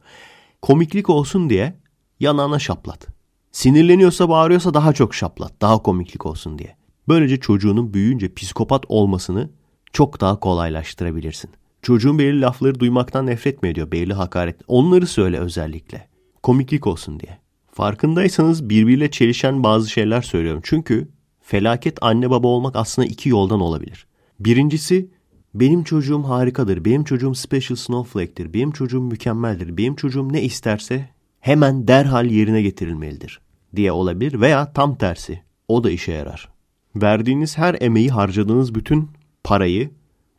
[0.61, 1.73] Komiklik olsun diye
[2.19, 3.07] yanına şaplat.
[3.51, 6.75] Sinirleniyorsa, bağırıyorsa daha çok şaplat, daha komiklik olsun diye.
[7.07, 9.49] Böylece çocuğunun büyüyünce psikopat olmasını
[9.93, 11.49] çok daha kolaylaştırabilirsin.
[11.83, 13.91] Çocuğun belirli lafları duymaktan nefret mi ediyor?
[13.91, 14.61] Belirli hakaret.
[14.67, 16.07] Onları söyle özellikle.
[16.43, 17.37] Komiklik olsun diye.
[17.71, 20.61] Farkındaysanız birbiriyle çelişen bazı şeyler söylüyorum.
[20.63, 21.07] Çünkü
[21.41, 24.07] felaket anne baba olmak aslında iki yoldan olabilir.
[24.39, 25.09] Birincisi
[25.53, 31.09] benim çocuğum harikadır, benim çocuğum special snowflake'tir, benim çocuğum mükemmeldir, benim çocuğum ne isterse
[31.39, 33.41] hemen derhal yerine getirilmelidir
[33.75, 35.41] diye olabilir veya tam tersi.
[35.67, 36.49] O da işe yarar.
[36.95, 39.09] Verdiğiniz her emeği harcadığınız bütün
[39.43, 39.89] parayı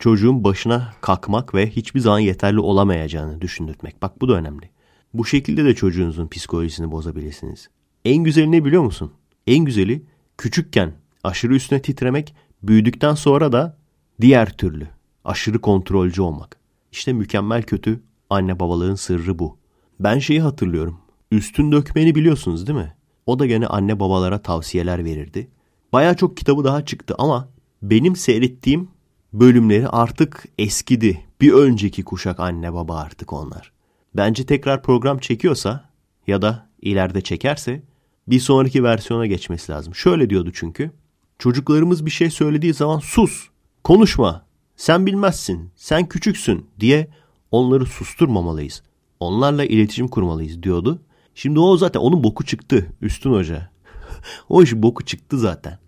[0.05, 4.01] çocuğun başına kalkmak ve hiçbir zaman yeterli olamayacağını düşündürtmek.
[4.01, 4.69] Bak bu da önemli.
[5.13, 7.67] Bu şekilde de çocuğunuzun psikolojisini bozabilirsiniz.
[8.05, 9.11] En güzeli ne biliyor musun?
[9.47, 10.05] En güzeli
[10.37, 10.93] küçükken
[11.23, 13.77] aşırı üstüne titremek, büyüdükten sonra da
[14.21, 14.87] diğer türlü
[15.23, 16.57] aşırı kontrolcü olmak.
[16.91, 19.57] İşte mükemmel kötü anne babalığın sırrı bu.
[19.99, 20.99] Ben şeyi hatırlıyorum.
[21.31, 22.95] Üstün dökmeni biliyorsunuz değil mi?
[23.25, 25.47] O da gene anne babalara tavsiyeler verirdi.
[25.93, 27.49] Baya çok kitabı daha çıktı ama
[27.81, 28.94] benim seyrettiğim
[29.39, 31.21] bölümleri artık eskidi.
[31.41, 33.71] Bir önceki kuşak anne baba artık onlar.
[34.15, 35.89] Bence tekrar program çekiyorsa
[36.27, 37.81] ya da ileride çekerse
[38.27, 39.95] bir sonraki versiyona geçmesi lazım.
[39.95, 40.91] Şöyle diyordu çünkü.
[41.39, 43.49] Çocuklarımız bir şey söylediği zaman sus,
[43.83, 47.07] konuşma, sen bilmezsin, sen küçüksün diye
[47.51, 48.83] onları susturmamalıyız.
[49.19, 51.01] Onlarla iletişim kurmalıyız diyordu.
[51.35, 53.69] Şimdi o zaten onun boku çıktı Üstün Hoca.
[54.49, 55.79] o iş boku çıktı zaten.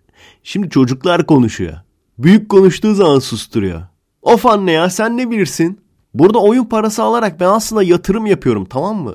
[0.42, 1.78] Şimdi çocuklar konuşuyor.
[2.18, 3.82] Büyük konuştuğu zaman susturuyor.
[4.22, 5.80] Of anne ya sen ne bilirsin?
[6.14, 9.14] Burada oyun parası alarak ben aslında yatırım yapıyorum tamam mı?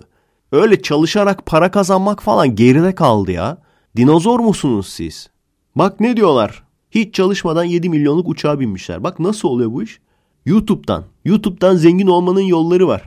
[0.52, 3.58] Öyle çalışarak para kazanmak falan geride kaldı ya.
[3.98, 5.30] Dinozor musunuz siz?
[5.76, 6.64] Bak ne diyorlar.
[6.92, 9.04] Hiç çalışmadan 7 milyonluk uçağa binmişler.
[9.04, 10.00] Bak nasıl oluyor bu iş?
[10.46, 11.04] YouTube'dan.
[11.26, 13.04] YouTube'dan zengin olmanın yolları var.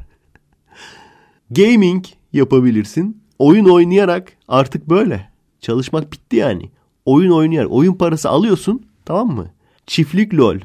[1.50, 3.22] Gaming yapabilirsin.
[3.38, 5.30] Oyun oynayarak artık böyle.
[5.60, 6.70] Çalışmak bitti yani.
[7.04, 7.72] Oyun oynayarak.
[7.72, 9.55] Oyun parası alıyorsun tamam mı?
[9.86, 10.58] Çiftlik LOL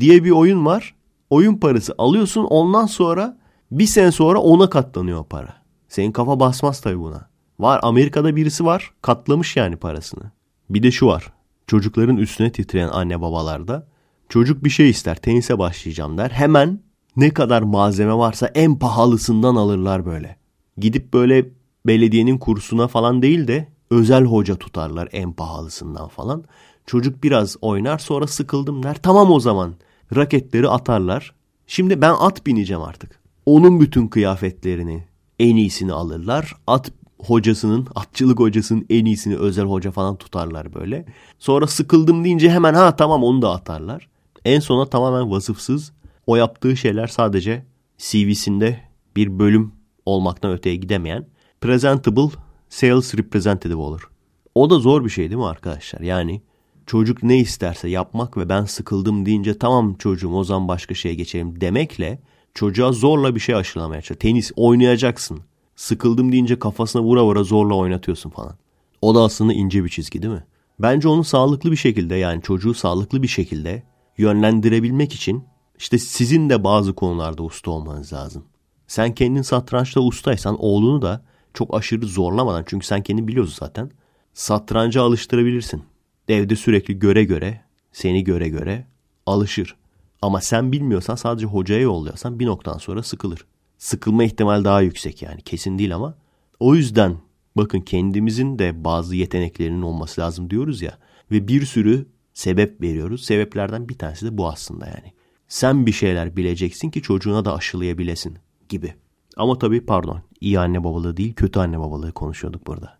[0.00, 0.94] diye bir oyun var.
[1.30, 3.38] Oyun parası alıyorsun ondan sonra
[3.70, 5.54] bir sene sonra ona katlanıyor para.
[5.88, 7.28] Senin kafa basmaz tabii buna.
[7.58, 10.22] Var Amerika'da birisi var katlamış yani parasını.
[10.70, 11.32] Bir de şu var.
[11.66, 13.86] Çocukların üstüne titreyen anne babalarda
[14.28, 16.30] çocuk bir şey ister tenise başlayacağım der.
[16.30, 16.80] Hemen
[17.16, 20.36] ne kadar malzeme varsa en pahalısından alırlar böyle.
[20.78, 21.48] Gidip böyle
[21.86, 26.44] belediyenin kursuna falan değil de özel hoca tutarlar en pahalısından falan.
[26.86, 28.96] Çocuk biraz oynar sonra sıkıldım der.
[29.02, 29.74] Tamam o zaman
[30.16, 31.34] raketleri atarlar.
[31.66, 33.20] Şimdi ben at bineceğim artık.
[33.46, 35.04] Onun bütün kıyafetlerini
[35.38, 36.56] en iyisini alırlar.
[36.66, 41.06] At hocasının, atçılık hocasının en iyisini özel hoca falan tutarlar böyle.
[41.38, 44.08] Sonra sıkıldım deyince hemen ha tamam onu da atarlar.
[44.44, 45.92] En sona tamamen vasıfsız.
[46.26, 47.64] O yaptığı şeyler sadece
[47.98, 48.80] CV'sinde
[49.16, 49.72] bir bölüm
[50.06, 51.26] olmaktan öteye gidemeyen
[51.60, 52.28] presentable
[52.68, 54.10] sales representative olur.
[54.54, 56.00] O da zor bir şey değil mi arkadaşlar?
[56.00, 56.42] Yani
[56.86, 61.60] çocuk ne isterse yapmak ve ben sıkıldım deyince tamam çocuğum o zaman başka şeye geçelim
[61.60, 62.18] demekle
[62.54, 64.18] Çocuğa zorla bir şey aşılamaya çalış.
[64.18, 65.40] Tenis oynayacaksın.
[65.76, 68.54] Sıkıldım deyince kafasına vura vura zorla oynatıyorsun falan.
[69.02, 70.44] O da aslında ince bir çizgi değil mi?
[70.78, 73.82] Bence onu sağlıklı bir şekilde yani çocuğu sağlıklı bir şekilde
[74.18, 75.44] yönlendirebilmek için
[75.78, 78.44] işte sizin de bazı konularda usta olmanız lazım.
[78.86, 81.24] Sen kendin satrançta ustaysan oğlunu da
[81.54, 83.90] çok aşırı zorlamadan çünkü sen kendin biliyorsun zaten
[84.34, 85.82] satranca alıştırabilirsin.
[86.28, 87.60] Evde sürekli göre göre,
[87.92, 88.86] seni göre göre
[89.26, 89.76] alışır.
[90.22, 93.44] Ama sen bilmiyorsan sadece hocaya yolluyorsan bir noktadan sonra sıkılır.
[93.78, 96.14] Sıkılma ihtimal daha yüksek yani kesin değil ama.
[96.60, 97.16] O yüzden
[97.56, 100.98] bakın kendimizin de bazı yeteneklerinin olması lazım diyoruz ya.
[101.30, 103.24] Ve bir sürü sebep veriyoruz.
[103.24, 105.12] Sebeplerden bir tanesi de bu aslında yani.
[105.48, 108.94] Sen bir şeyler bileceksin ki çocuğuna da aşılayabilesin gibi.
[109.36, 112.98] Ama tabii pardon iyi anne babalığı değil kötü anne babalığı konuşuyorduk burada.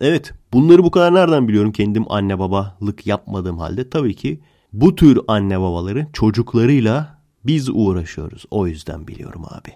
[0.00, 4.40] Evet bunları bu kadar nereden biliyorum kendim anne babalık yapmadığım halde tabii ki
[4.72, 8.44] bu tür anne babaları çocuklarıyla biz uğraşıyoruz.
[8.50, 9.70] O yüzden biliyorum abi.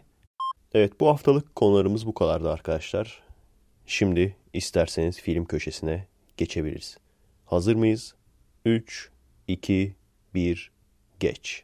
[0.75, 3.23] Evet bu haftalık konularımız bu kadardı arkadaşlar.
[3.87, 6.07] Şimdi isterseniz film köşesine
[6.37, 6.99] geçebiliriz.
[7.47, 8.15] Hazır mıyız?
[8.65, 9.11] 3,
[9.49, 9.95] 2,
[10.35, 10.71] 1,
[11.21, 11.64] geç.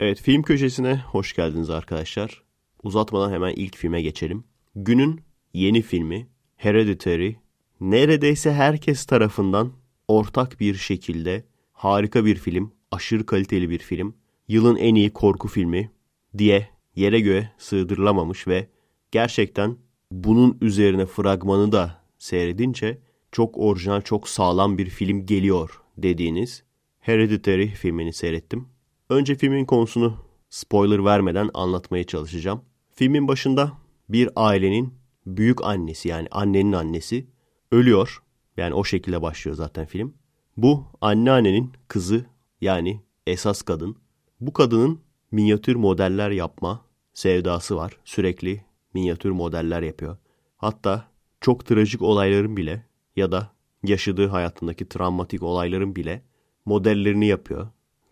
[0.00, 2.42] Evet film köşesine hoş geldiniz arkadaşlar.
[2.82, 4.44] Uzatmadan hemen ilk filme geçelim.
[4.74, 5.20] Günün
[5.54, 7.32] yeni filmi Hereditary
[7.80, 9.72] neredeyse herkes tarafından
[10.08, 14.14] ortak bir şekilde harika bir film, aşırı kaliteli bir film,
[14.48, 15.90] yılın en iyi korku filmi
[16.38, 18.68] diye yere göğe sığdırılamamış ve
[19.10, 19.76] gerçekten
[20.10, 22.98] bunun üzerine fragmanı da seyredince
[23.32, 26.62] çok orijinal, çok sağlam bir film geliyor dediğiniz
[26.98, 28.77] Hereditary filmini seyrettim.
[29.10, 30.16] Önce filmin konusunu
[30.50, 32.60] spoiler vermeden anlatmaya çalışacağım.
[32.94, 33.72] Filmin başında
[34.08, 34.94] bir ailenin
[35.26, 37.26] büyük annesi yani annenin annesi
[37.72, 38.22] ölüyor.
[38.56, 40.14] Yani o şekilde başlıyor zaten film.
[40.56, 42.24] Bu anneannenin kızı
[42.60, 43.96] yani esas kadın.
[44.40, 45.00] Bu kadının
[45.30, 46.84] minyatür modeller yapma
[47.14, 47.96] sevdası var.
[48.04, 50.16] Sürekli minyatür modeller yapıyor.
[50.56, 51.08] Hatta
[51.40, 52.86] çok trajik olayların bile
[53.16, 53.52] ya da
[53.82, 56.22] yaşadığı hayatındaki travmatik olayların bile
[56.64, 57.68] modellerini yapıyor.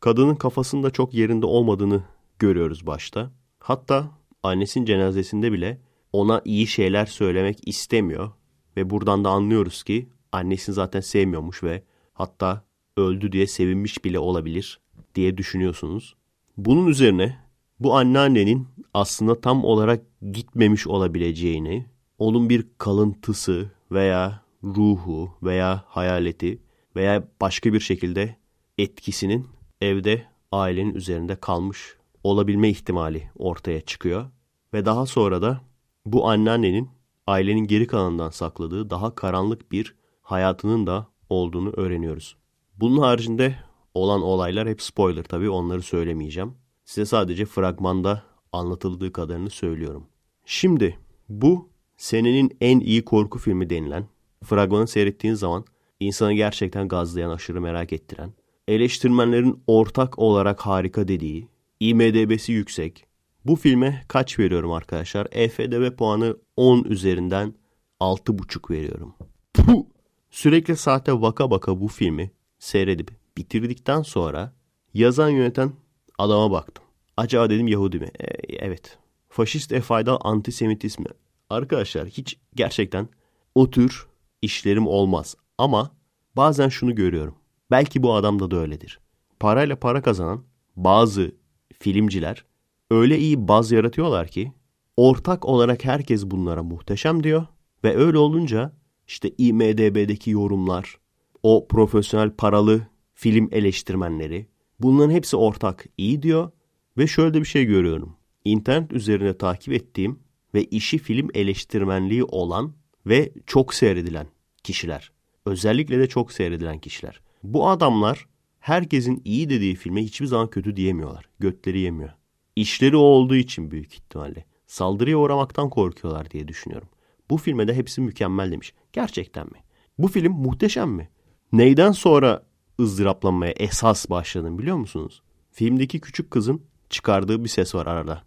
[0.07, 2.03] Kadının kafasında çok yerinde olmadığını
[2.39, 3.31] görüyoruz başta.
[3.59, 4.11] Hatta
[4.43, 5.81] annesinin cenazesinde bile
[6.13, 8.31] ona iyi şeyler söylemek istemiyor.
[8.77, 11.83] Ve buradan da anlıyoruz ki annesini zaten sevmiyormuş ve
[12.13, 12.65] hatta
[12.97, 14.81] öldü diye sevinmiş bile olabilir
[15.15, 16.17] diye düşünüyorsunuz.
[16.57, 17.39] Bunun üzerine
[17.81, 20.03] bu anneannenin aslında tam olarak
[20.33, 21.87] gitmemiş olabileceğini,
[22.19, 26.59] onun bir kalıntısı veya ruhu veya hayaleti
[26.97, 28.37] veya başka bir şekilde
[28.79, 29.56] etkisinin
[29.87, 34.31] evde ailenin üzerinde kalmış olabilme ihtimali ortaya çıkıyor.
[34.75, 35.61] Ve daha sonra da
[36.07, 36.91] bu anneannenin
[37.27, 42.37] ailenin geri kalanından sakladığı daha karanlık bir hayatının da olduğunu öğreniyoruz.
[42.77, 43.57] Bunun haricinde
[43.95, 46.55] olan olaylar hep spoiler tabii onları söylemeyeceğim.
[46.85, 48.23] Size sadece fragmanda
[48.53, 50.07] anlatıldığı kadarını söylüyorum.
[50.45, 54.09] Şimdi bu senenin en iyi korku filmi denilen,
[54.45, 55.65] fragmanı seyrettiğin zaman
[56.01, 58.33] insanı gerçekten gazlayan, aşırı merak ettiren,
[58.69, 61.49] eleştirmenlerin ortak olarak harika dediği,
[61.81, 63.07] IMDB'si yüksek.
[63.45, 65.29] Bu filme kaç veriyorum arkadaşlar?
[65.33, 67.55] EFDB puanı 10 üzerinden
[68.01, 69.15] 6,5 veriyorum.
[69.55, 69.85] Puh!
[70.31, 74.53] Sürekli saate vaka baka bu filmi seyredip bitirdikten sonra
[74.95, 75.73] yazan yöneten
[76.19, 76.85] adama baktım.
[77.17, 78.11] Acaba dedim Yahudi mi?
[78.21, 78.99] E, evet.
[79.29, 81.07] Faşist efayda antisemitizmi.
[81.51, 83.09] Arkadaşlar hiç gerçekten
[83.55, 84.07] o tür
[84.43, 85.37] işlerim olmaz.
[85.59, 85.91] Ama
[86.37, 87.35] bazen şunu görüyorum.
[87.71, 89.01] Belki bu adamda da öyledir.
[89.41, 90.45] Parayla para kazanan
[90.77, 91.33] bazı
[91.79, 92.45] filmciler
[92.91, 94.53] öyle iyi baz yaratıyorlar ki
[94.97, 97.47] ortak olarak herkes bunlara muhteşem diyor
[97.85, 98.73] ve öyle olunca
[99.07, 100.99] işte IMDB'deki yorumlar,
[101.43, 104.47] o profesyonel paralı film eleştirmenleri
[104.81, 106.51] bunların hepsi ortak iyi diyor
[106.99, 108.17] ve şöyle bir şey görüyorum.
[108.45, 110.19] İnternet üzerine takip ettiğim
[110.55, 112.75] ve işi film eleştirmenliği olan
[113.07, 114.27] ve çok seyredilen
[114.63, 115.13] kişiler.
[115.47, 117.21] Özellikle de çok seyredilen kişiler.
[117.47, 118.27] Bu adamlar
[118.59, 121.29] herkesin iyi dediği filme hiçbir zaman kötü diyemiyorlar.
[121.39, 122.11] Götleri yemiyor.
[122.57, 124.45] İşleri o olduğu için büyük ihtimalle.
[124.67, 126.89] Saldırıya uğramaktan korkuyorlar diye düşünüyorum.
[127.31, 128.75] Bu filme de hepsi mükemmel demiş.
[128.93, 129.59] Gerçekten mi?
[129.99, 131.11] Bu film muhteşem mi?
[131.53, 132.47] Neyden sonra
[132.81, 135.23] ızdıraplanmaya esas başladım biliyor musunuz?
[135.51, 138.25] Filmdeki küçük kızın çıkardığı bir ses var arada.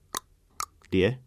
[0.91, 1.19] diye.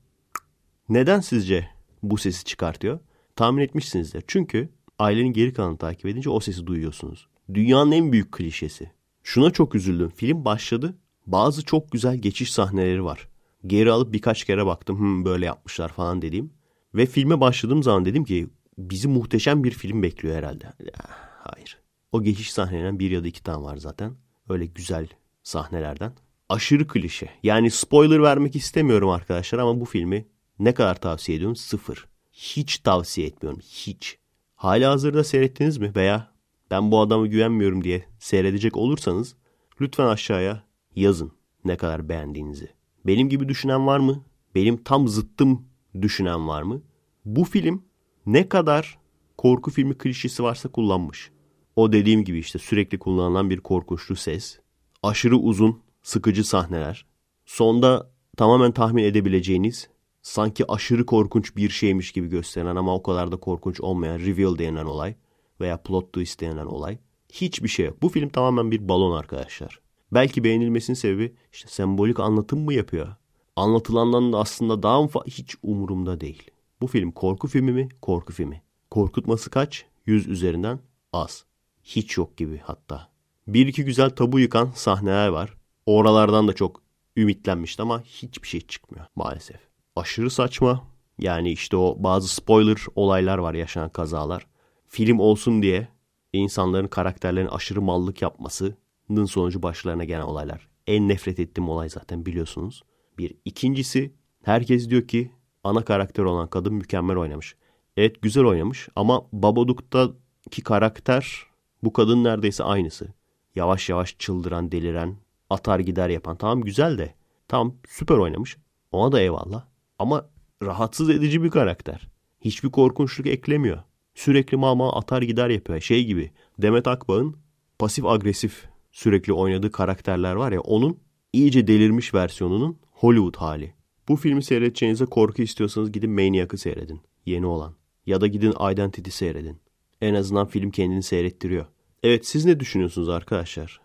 [0.88, 1.68] Neden sizce
[2.02, 3.00] bu sesi çıkartıyor?
[3.36, 4.24] Tahmin etmişsinizdir.
[4.26, 4.68] Çünkü
[4.98, 7.31] ailenin geri kalanını takip edince o sesi duyuyorsunuz.
[7.54, 8.90] Dünyanın en büyük klişesi.
[9.22, 10.10] Şuna çok üzüldüm.
[10.10, 10.98] Film başladı.
[11.26, 13.28] Bazı çok güzel geçiş sahneleri var.
[13.66, 14.98] Geri alıp birkaç kere baktım.
[14.98, 16.52] Hım böyle yapmışlar falan dediğim.
[16.94, 20.64] Ve filme başladığım zaman dedim ki bizi muhteşem bir film bekliyor herhalde.
[20.64, 21.00] Ya,
[21.38, 21.78] hayır.
[22.12, 24.14] O geçiş sahnelerinden bir ya da iki tane var zaten.
[24.48, 25.08] Öyle güzel
[25.42, 26.12] sahnelerden.
[26.48, 27.28] Aşırı klişe.
[27.42, 30.26] Yani spoiler vermek istemiyorum arkadaşlar ama bu filmi
[30.58, 31.56] ne kadar tavsiye ediyorum?
[31.56, 32.06] Sıfır.
[32.32, 33.60] Hiç tavsiye etmiyorum.
[33.60, 34.18] Hiç.
[34.54, 35.92] Hala hazırda seyrettiniz mi?
[35.96, 36.31] Veya
[36.72, 39.36] ben bu adamı güvenmiyorum diye seyredecek olursanız
[39.80, 40.64] lütfen aşağıya
[40.96, 41.32] yazın
[41.64, 42.68] ne kadar beğendiğinizi.
[43.06, 44.24] Benim gibi düşünen var mı?
[44.54, 45.66] Benim tam zıttım
[46.02, 46.82] düşünen var mı?
[47.24, 47.84] Bu film
[48.26, 48.98] ne kadar
[49.38, 51.30] korku filmi klişesi varsa kullanmış.
[51.76, 54.58] O dediğim gibi işte sürekli kullanılan bir korkunçlu ses,
[55.02, 57.06] aşırı uzun, sıkıcı sahneler,
[57.46, 59.88] sonda tamamen tahmin edebileceğiniz,
[60.22, 64.86] sanki aşırı korkunç bir şeymiş gibi gösteren ama o kadar da korkunç olmayan reveal denilen
[64.86, 65.14] olay
[65.60, 66.98] veya plot twist denilen olay.
[67.32, 68.02] Hiçbir şey yok.
[68.02, 69.80] Bu film tamamen bir balon arkadaşlar.
[70.12, 73.08] Belki beğenilmesinin sebebi işte sembolik anlatım mı yapıyor?
[73.56, 76.50] Anlatılandan da aslında daha mı hiç umurumda değil.
[76.80, 77.88] Bu film korku filmi mi?
[78.02, 78.62] Korku filmi.
[78.90, 79.86] Korkutması kaç?
[80.06, 80.80] Yüz üzerinden
[81.12, 81.44] az.
[81.82, 83.08] Hiç yok gibi hatta.
[83.46, 85.54] Bir iki güzel tabu yıkan sahneler var.
[85.86, 86.82] Oralardan da çok
[87.16, 89.60] ümitlenmişti ama hiçbir şey çıkmıyor maalesef.
[89.96, 90.84] Aşırı saçma.
[91.18, 94.46] Yani işte o bazı spoiler olaylar var yaşanan kazalar.
[94.94, 95.88] Film olsun diye
[96.32, 100.68] insanların karakterlerin aşırı mallık yapmasının sonucu başlarına gelen olaylar.
[100.86, 102.82] En nefret ettiğim olay zaten biliyorsunuz.
[103.18, 103.34] Bir.
[103.44, 105.30] ikincisi herkes diyor ki
[105.64, 107.56] ana karakter olan kadın mükemmel oynamış.
[107.96, 111.46] Evet güzel oynamış ama Babadook'taki karakter
[111.82, 113.08] bu kadın neredeyse aynısı.
[113.54, 115.16] Yavaş yavaş çıldıran, deliren,
[115.50, 116.36] atar gider yapan.
[116.36, 117.14] Tamam güzel de.
[117.48, 118.56] Tamam süper oynamış.
[118.90, 119.64] Ona da eyvallah.
[119.98, 120.28] Ama
[120.62, 122.08] rahatsız edici bir karakter.
[122.40, 123.82] Hiçbir korkunçluk eklemiyor.
[124.14, 125.80] Sürekli mama atar gider yapıyor.
[125.80, 127.36] Şey gibi Demet Akbağ'ın
[127.78, 130.98] pasif agresif sürekli oynadığı karakterler var ya onun
[131.32, 133.74] iyice delirmiş versiyonunun Hollywood hali.
[134.08, 137.00] Bu filmi seyredeceğinize korku istiyorsanız gidin Maniac'ı seyredin.
[137.26, 137.74] Yeni olan.
[138.06, 139.56] Ya da gidin Identity seyredin.
[140.00, 141.66] En azından film kendini seyrettiriyor.
[142.02, 143.80] Evet siz ne düşünüyorsunuz arkadaşlar?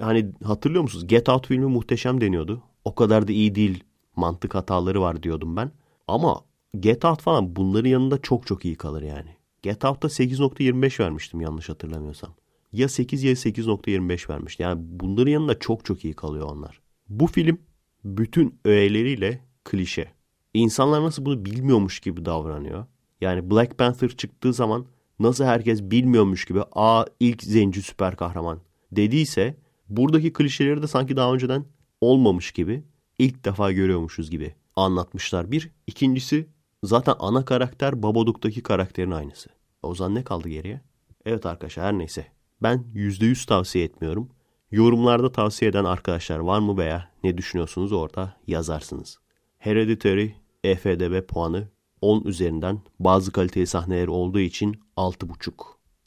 [0.00, 1.06] Hani hatırlıyor musunuz?
[1.06, 2.62] Get Out filmi muhteşem deniyordu.
[2.84, 3.84] O kadar da iyi değil.
[4.16, 5.70] Mantık hataları var diyordum ben.
[6.08, 6.40] Ama
[6.80, 9.35] Get Out falan bunların yanında çok çok iyi kalır yani.
[9.66, 12.34] Get Out'ta 8.25 vermiştim yanlış hatırlamıyorsam.
[12.72, 14.60] Ya 8 ya 8.25 vermiş.
[14.60, 16.80] Yani bunların yanında çok çok iyi kalıyor onlar.
[17.08, 17.58] Bu film
[18.04, 20.12] bütün öğeleriyle klişe.
[20.54, 22.86] İnsanlar nasıl bunu bilmiyormuş gibi davranıyor.
[23.20, 24.86] Yani Black Panther çıktığı zaman
[25.18, 28.60] nasıl herkes bilmiyormuş gibi a ilk zenci süper kahraman
[28.92, 29.56] dediyse
[29.88, 31.64] buradaki klişeleri de sanki daha önceden
[32.00, 32.84] olmamış gibi
[33.18, 35.70] ilk defa görüyormuşuz gibi anlatmışlar bir.
[35.86, 36.46] İkincisi
[36.84, 39.55] zaten ana karakter Babadook'taki karakterin aynısı.
[39.86, 40.80] O zaman ne kaldı geriye?
[41.26, 42.26] Evet arkadaşlar her neyse.
[42.62, 44.30] Ben %100 tavsiye etmiyorum.
[44.70, 49.18] Yorumlarda tavsiye eden arkadaşlar var mı veya ne düşünüyorsunuz orada yazarsınız.
[49.58, 50.30] Hereditary
[50.64, 51.68] EFDB puanı
[52.00, 55.52] 10 üzerinden bazı kaliteli sahneler olduğu için 6.5.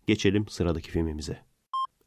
[0.08, 1.38] Geçelim sıradaki filmimize.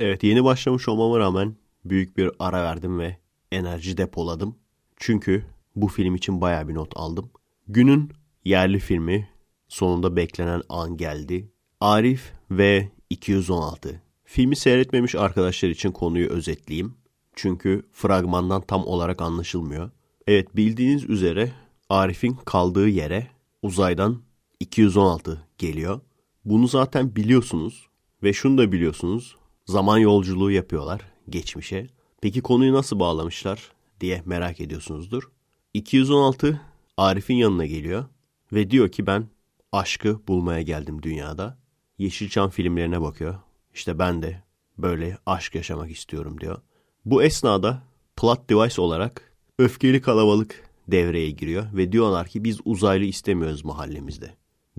[0.00, 3.16] Evet yeni başlamış olmama rağmen büyük bir ara verdim ve
[3.52, 4.58] enerji depoladım.
[4.96, 5.44] Çünkü
[5.76, 7.30] bu film için baya bir not aldım.
[7.68, 8.12] Günün
[8.44, 9.28] yerli filmi
[9.68, 11.51] sonunda beklenen an geldi.
[11.82, 14.02] Arif ve 216.
[14.24, 16.94] Filmi seyretmemiş arkadaşlar için konuyu özetleyeyim.
[17.34, 19.90] Çünkü fragmandan tam olarak anlaşılmıyor.
[20.26, 21.52] Evet bildiğiniz üzere
[21.88, 23.26] Arif'in kaldığı yere
[23.62, 24.22] uzaydan
[24.60, 26.00] 216 geliyor.
[26.44, 27.86] Bunu zaten biliyorsunuz
[28.22, 29.36] ve şunu da biliyorsunuz.
[29.66, 31.86] Zaman yolculuğu yapıyorlar geçmişe.
[32.20, 35.30] Peki konuyu nasıl bağlamışlar diye merak ediyorsunuzdur.
[35.74, 36.60] 216
[36.96, 38.04] Arif'in yanına geliyor
[38.52, 39.26] ve diyor ki ben
[39.72, 41.61] aşkı bulmaya geldim dünyada.
[42.02, 43.34] Yeşilçam filmlerine bakıyor.
[43.74, 44.42] İşte ben de
[44.78, 46.58] böyle aşk yaşamak istiyorum diyor.
[47.04, 47.82] Bu esnada
[48.16, 54.34] plot device olarak öfkeli kalabalık devreye giriyor ve diyorlar ki biz uzaylı istemiyoruz mahallemizde.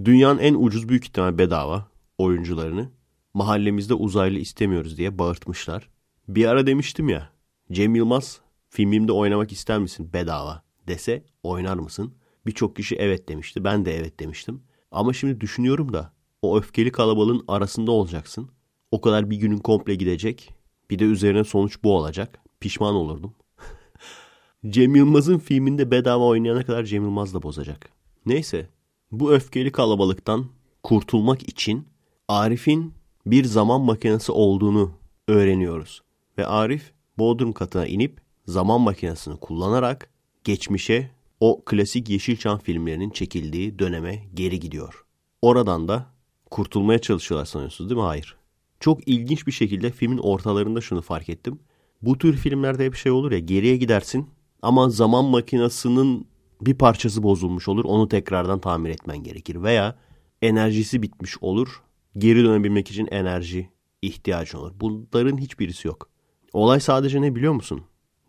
[0.06, 1.88] Dünyanın en ucuz büyük ihtimal bedava
[2.18, 2.90] oyuncularını
[3.34, 5.90] mahallemizde uzaylı istemiyoruz diye bağırtmışlar.
[6.28, 7.30] Bir ara demiştim ya
[7.72, 12.14] Cem Yılmaz filmimde oynamak ister misin bedava dese oynar mısın?
[12.46, 14.64] Birçok kişi evet demişti ben de evet demiştim.
[14.92, 16.13] Ama şimdi düşünüyorum da
[16.44, 18.50] o öfkeli kalabalığın arasında olacaksın.
[18.92, 20.54] O kadar bir günün komple gidecek.
[20.90, 22.40] Bir de üzerine sonuç bu olacak.
[22.60, 23.34] Pişman olurdum.
[24.70, 27.90] Cem Yılmaz'ın filminde bedava oynayana kadar Cem Yılmaz da bozacak.
[28.26, 28.70] Neyse
[29.12, 30.46] bu öfkeli kalabalıktan
[30.84, 31.88] kurtulmak için
[32.28, 32.94] Arif'in
[33.26, 34.92] bir zaman makinesi olduğunu
[35.28, 36.02] öğreniyoruz.
[36.38, 40.10] Ve Arif Bodrum katına inip zaman makinesini kullanarak
[40.44, 45.06] geçmişe o klasik Yeşilçam filmlerinin çekildiği döneme geri gidiyor.
[45.42, 46.13] Oradan da
[46.54, 48.06] kurtulmaya çalışıyorlar sanıyorsunuz değil mi?
[48.06, 48.36] Hayır.
[48.80, 51.60] Çok ilginç bir şekilde filmin ortalarında şunu fark ettim.
[52.02, 54.30] Bu tür filmlerde hep şey olur ya geriye gidersin
[54.62, 56.28] ama zaman makinesinin
[56.62, 57.86] bir parçası bozulmuş olur.
[57.86, 59.64] Onu tekrardan tamir etmen gerekir.
[59.64, 59.96] Veya
[60.42, 61.82] enerjisi bitmiş olur.
[62.18, 63.70] Geri dönebilmek için enerji
[64.02, 64.72] ihtiyacın olur.
[64.80, 66.10] Bunların hiçbirisi yok.
[66.54, 67.82] Olay sadece ne biliyor musun?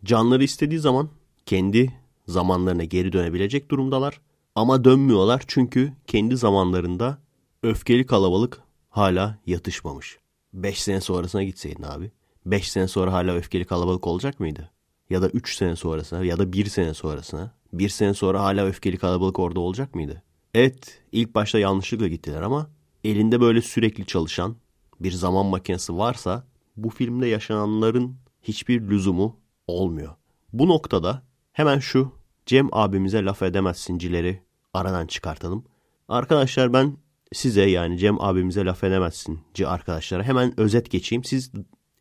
[0.05, 1.09] Canları istediği zaman
[1.47, 1.93] kendi
[2.27, 4.21] zamanlarına geri dönebilecek durumdalar.
[4.55, 7.24] Ama dönmüyorlar çünkü kendi zamanlarında
[7.65, 10.19] öfkeli kalabalık hala yatışmamış.
[10.53, 12.11] 5 sene sonrasına gitseydin abi.
[12.47, 14.71] 5 sene sonra hala öfkeli kalabalık olacak mıydı?
[15.11, 17.55] Ya da 3 sene sonrasına ya da 1 sene sonrasına.
[17.73, 20.23] 1 sene sonra hala öfkeli kalabalık orada olacak mıydı?
[20.55, 22.71] Evet ilk başta yanlışlıkla gittiler ama
[23.05, 24.57] elinde böyle sürekli çalışan
[25.01, 26.47] bir zaman makinesi varsa
[26.77, 29.37] bu filmde yaşananların hiçbir lüzumu
[29.67, 30.15] olmuyor.
[30.53, 31.23] Bu noktada
[31.53, 32.13] hemen şu
[32.47, 34.43] Cem abimize laf edemezsincileri
[34.75, 35.65] aradan çıkartalım.
[36.09, 36.97] Arkadaşlar ben
[37.35, 41.25] size yani Cem abimize laf edemezsinci arkadaşlara hemen özet geçeyim.
[41.25, 41.53] Siz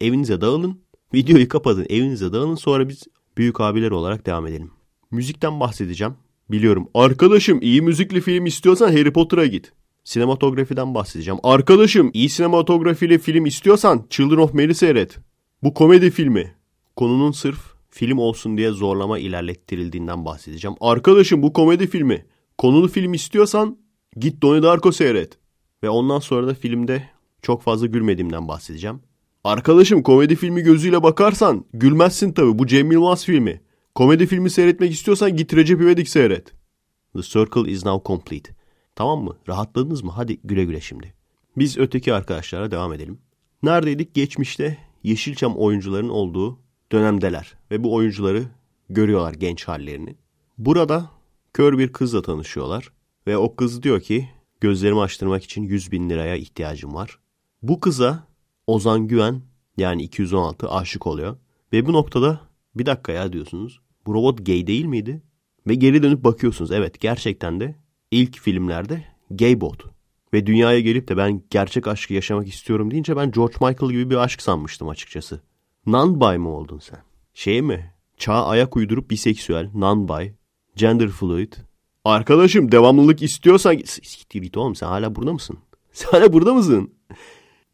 [0.01, 0.81] evinize dağılın,
[1.14, 3.03] videoyu kapatın, evinize dağılın sonra biz
[3.38, 4.72] büyük abiler olarak devam edelim.
[5.11, 6.14] Müzikten bahsedeceğim.
[6.51, 6.89] Biliyorum.
[6.93, 9.72] Arkadaşım iyi müzikli film istiyorsan Harry Potter'a git.
[10.03, 11.39] Sinematografiden bahsedeceğim.
[11.43, 15.18] Arkadaşım iyi sinematografili film istiyorsan Children of Men'i seyret.
[15.64, 16.55] Bu komedi filmi.
[16.95, 20.77] Konunun sırf film olsun diye zorlama ilerlettirildiğinden bahsedeceğim.
[20.81, 22.26] Arkadaşım bu komedi filmi.
[22.57, 23.77] Konulu film istiyorsan
[24.18, 25.38] git Donnie Darko seyret.
[25.84, 27.10] Ve ondan sonra da filmde
[27.41, 28.99] çok fazla gülmediğimden bahsedeceğim.
[29.44, 33.61] Arkadaşım komedi filmi gözüyle bakarsan gülmezsin tabii bu Cem Yılmaz filmi.
[33.95, 36.53] Komedi filmi seyretmek istiyorsan git Recep İvedik seyret.
[37.15, 38.56] The circle is now complete.
[38.95, 39.38] Tamam mı?
[39.48, 40.11] Rahatladınız mı?
[40.15, 41.14] Hadi güle güle şimdi.
[41.57, 43.19] Biz öteki arkadaşlara devam edelim.
[43.64, 44.14] Neredeydik?
[44.14, 46.60] Geçmişte Yeşilçam oyuncuların olduğu
[46.91, 47.53] dönemdeler.
[47.72, 48.44] Ve bu oyuncuları
[48.90, 50.15] görüyorlar genç hallerini.
[50.57, 51.10] Burada
[51.53, 52.91] kör bir kızla tanışıyorlar.
[53.27, 54.29] Ve o kız diyor ki
[54.61, 57.19] gözlerimi açtırmak için 100 bin liraya ihtiyacım var.
[57.61, 58.27] Bu kıza
[58.67, 59.41] Ozan Güven
[59.77, 61.37] yani 216 aşık oluyor.
[61.73, 62.41] Ve bu noktada
[62.75, 63.79] bir dakika ya diyorsunuz.
[64.05, 65.21] Bu robot gay değil miydi?
[65.67, 66.71] Ve geri dönüp bakıyorsunuz.
[66.71, 67.75] Evet gerçekten de
[68.11, 69.85] ilk filmlerde gay bot.
[70.33, 74.15] Ve dünyaya gelip de ben gerçek aşkı yaşamak istiyorum deyince ben George Michael gibi bir
[74.15, 75.41] aşk sanmıştım açıkçası.
[75.87, 76.99] Non-bi mi oldun sen?
[77.33, 77.93] Şey mi?
[78.17, 80.33] Çağa ayak uydurup biseksüel, non-bi,
[80.75, 81.53] gender fluid.
[82.05, 83.77] Arkadaşım devamlılık istiyorsan...
[83.85, 85.57] Siktir git oğlum sen hala burada mısın?
[85.91, 86.93] Sen hala burada mısın?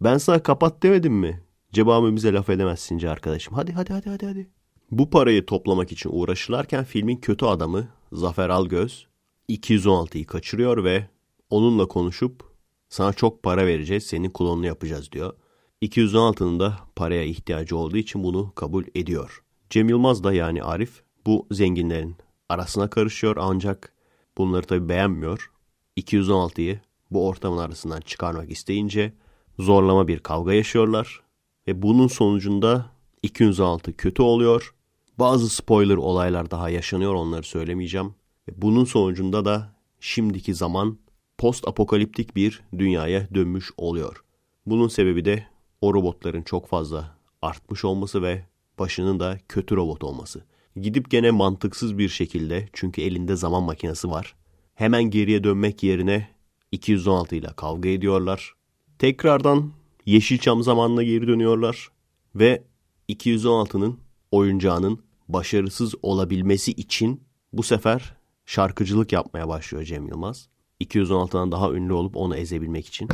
[0.01, 1.41] Ben sana kapat demedim mi?
[1.73, 3.53] Cebamimize laf edemezsince arkadaşım.
[3.53, 4.49] Hadi hadi hadi hadi hadi.
[4.91, 9.07] Bu parayı toplamak için uğraşırlarken filmin kötü adamı Zafer Algöz
[9.49, 11.07] 216'yı kaçırıyor ve
[11.49, 12.43] onunla konuşup
[12.89, 15.33] sana çok para vereceğiz senin klonunu yapacağız diyor.
[15.81, 19.43] 216'nın da paraya ihtiyacı olduğu için bunu kabul ediyor.
[19.69, 22.15] Cem Yılmaz da yani Arif bu zenginlerin
[22.49, 23.98] arasına karışıyor ancak
[24.39, 25.51] bunları tabi beğenmiyor.
[25.97, 26.79] 216'yı
[27.11, 29.13] bu ortamın arasından çıkarmak isteyince
[29.59, 31.21] zorlama bir kavga yaşıyorlar.
[31.67, 32.85] Ve bunun sonucunda
[33.23, 34.73] 206 kötü oluyor.
[35.19, 38.15] Bazı spoiler olaylar daha yaşanıyor onları söylemeyeceğim.
[38.47, 40.97] Ve bunun sonucunda da şimdiki zaman
[41.37, 44.23] post apokaliptik bir dünyaya dönmüş oluyor.
[44.65, 45.47] Bunun sebebi de
[45.81, 48.45] o robotların çok fazla artmış olması ve
[48.79, 50.43] başının da kötü robot olması.
[50.81, 54.35] Gidip gene mantıksız bir şekilde çünkü elinde zaman makinesi var.
[54.75, 56.27] Hemen geriye dönmek yerine
[56.71, 58.53] 216 ile kavga ediyorlar.
[58.99, 59.71] Tekrardan
[60.05, 61.87] Yeşilçam zamanına geri dönüyorlar
[62.35, 62.63] ve
[63.09, 63.99] 216'nın
[64.31, 67.23] oyuncağının başarısız olabilmesi için
[67.53, 68.13] bu sefer
[68.45, 70.49] şarkıcılık yapmaya başlıyor Cem Yılmaz.
[70.81, 73.09] 216'dan daha ünlü olup onu ezebilmek için.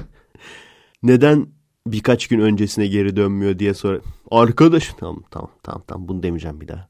[1.03, 1.47] Neden
[1.87, 3.99] birkaç gün öncesine geri dönmüyor diye sor.
[4.31, 6.87] Arkadaş tamam tamam tamam tamam bunu demeyeceğim bir daha.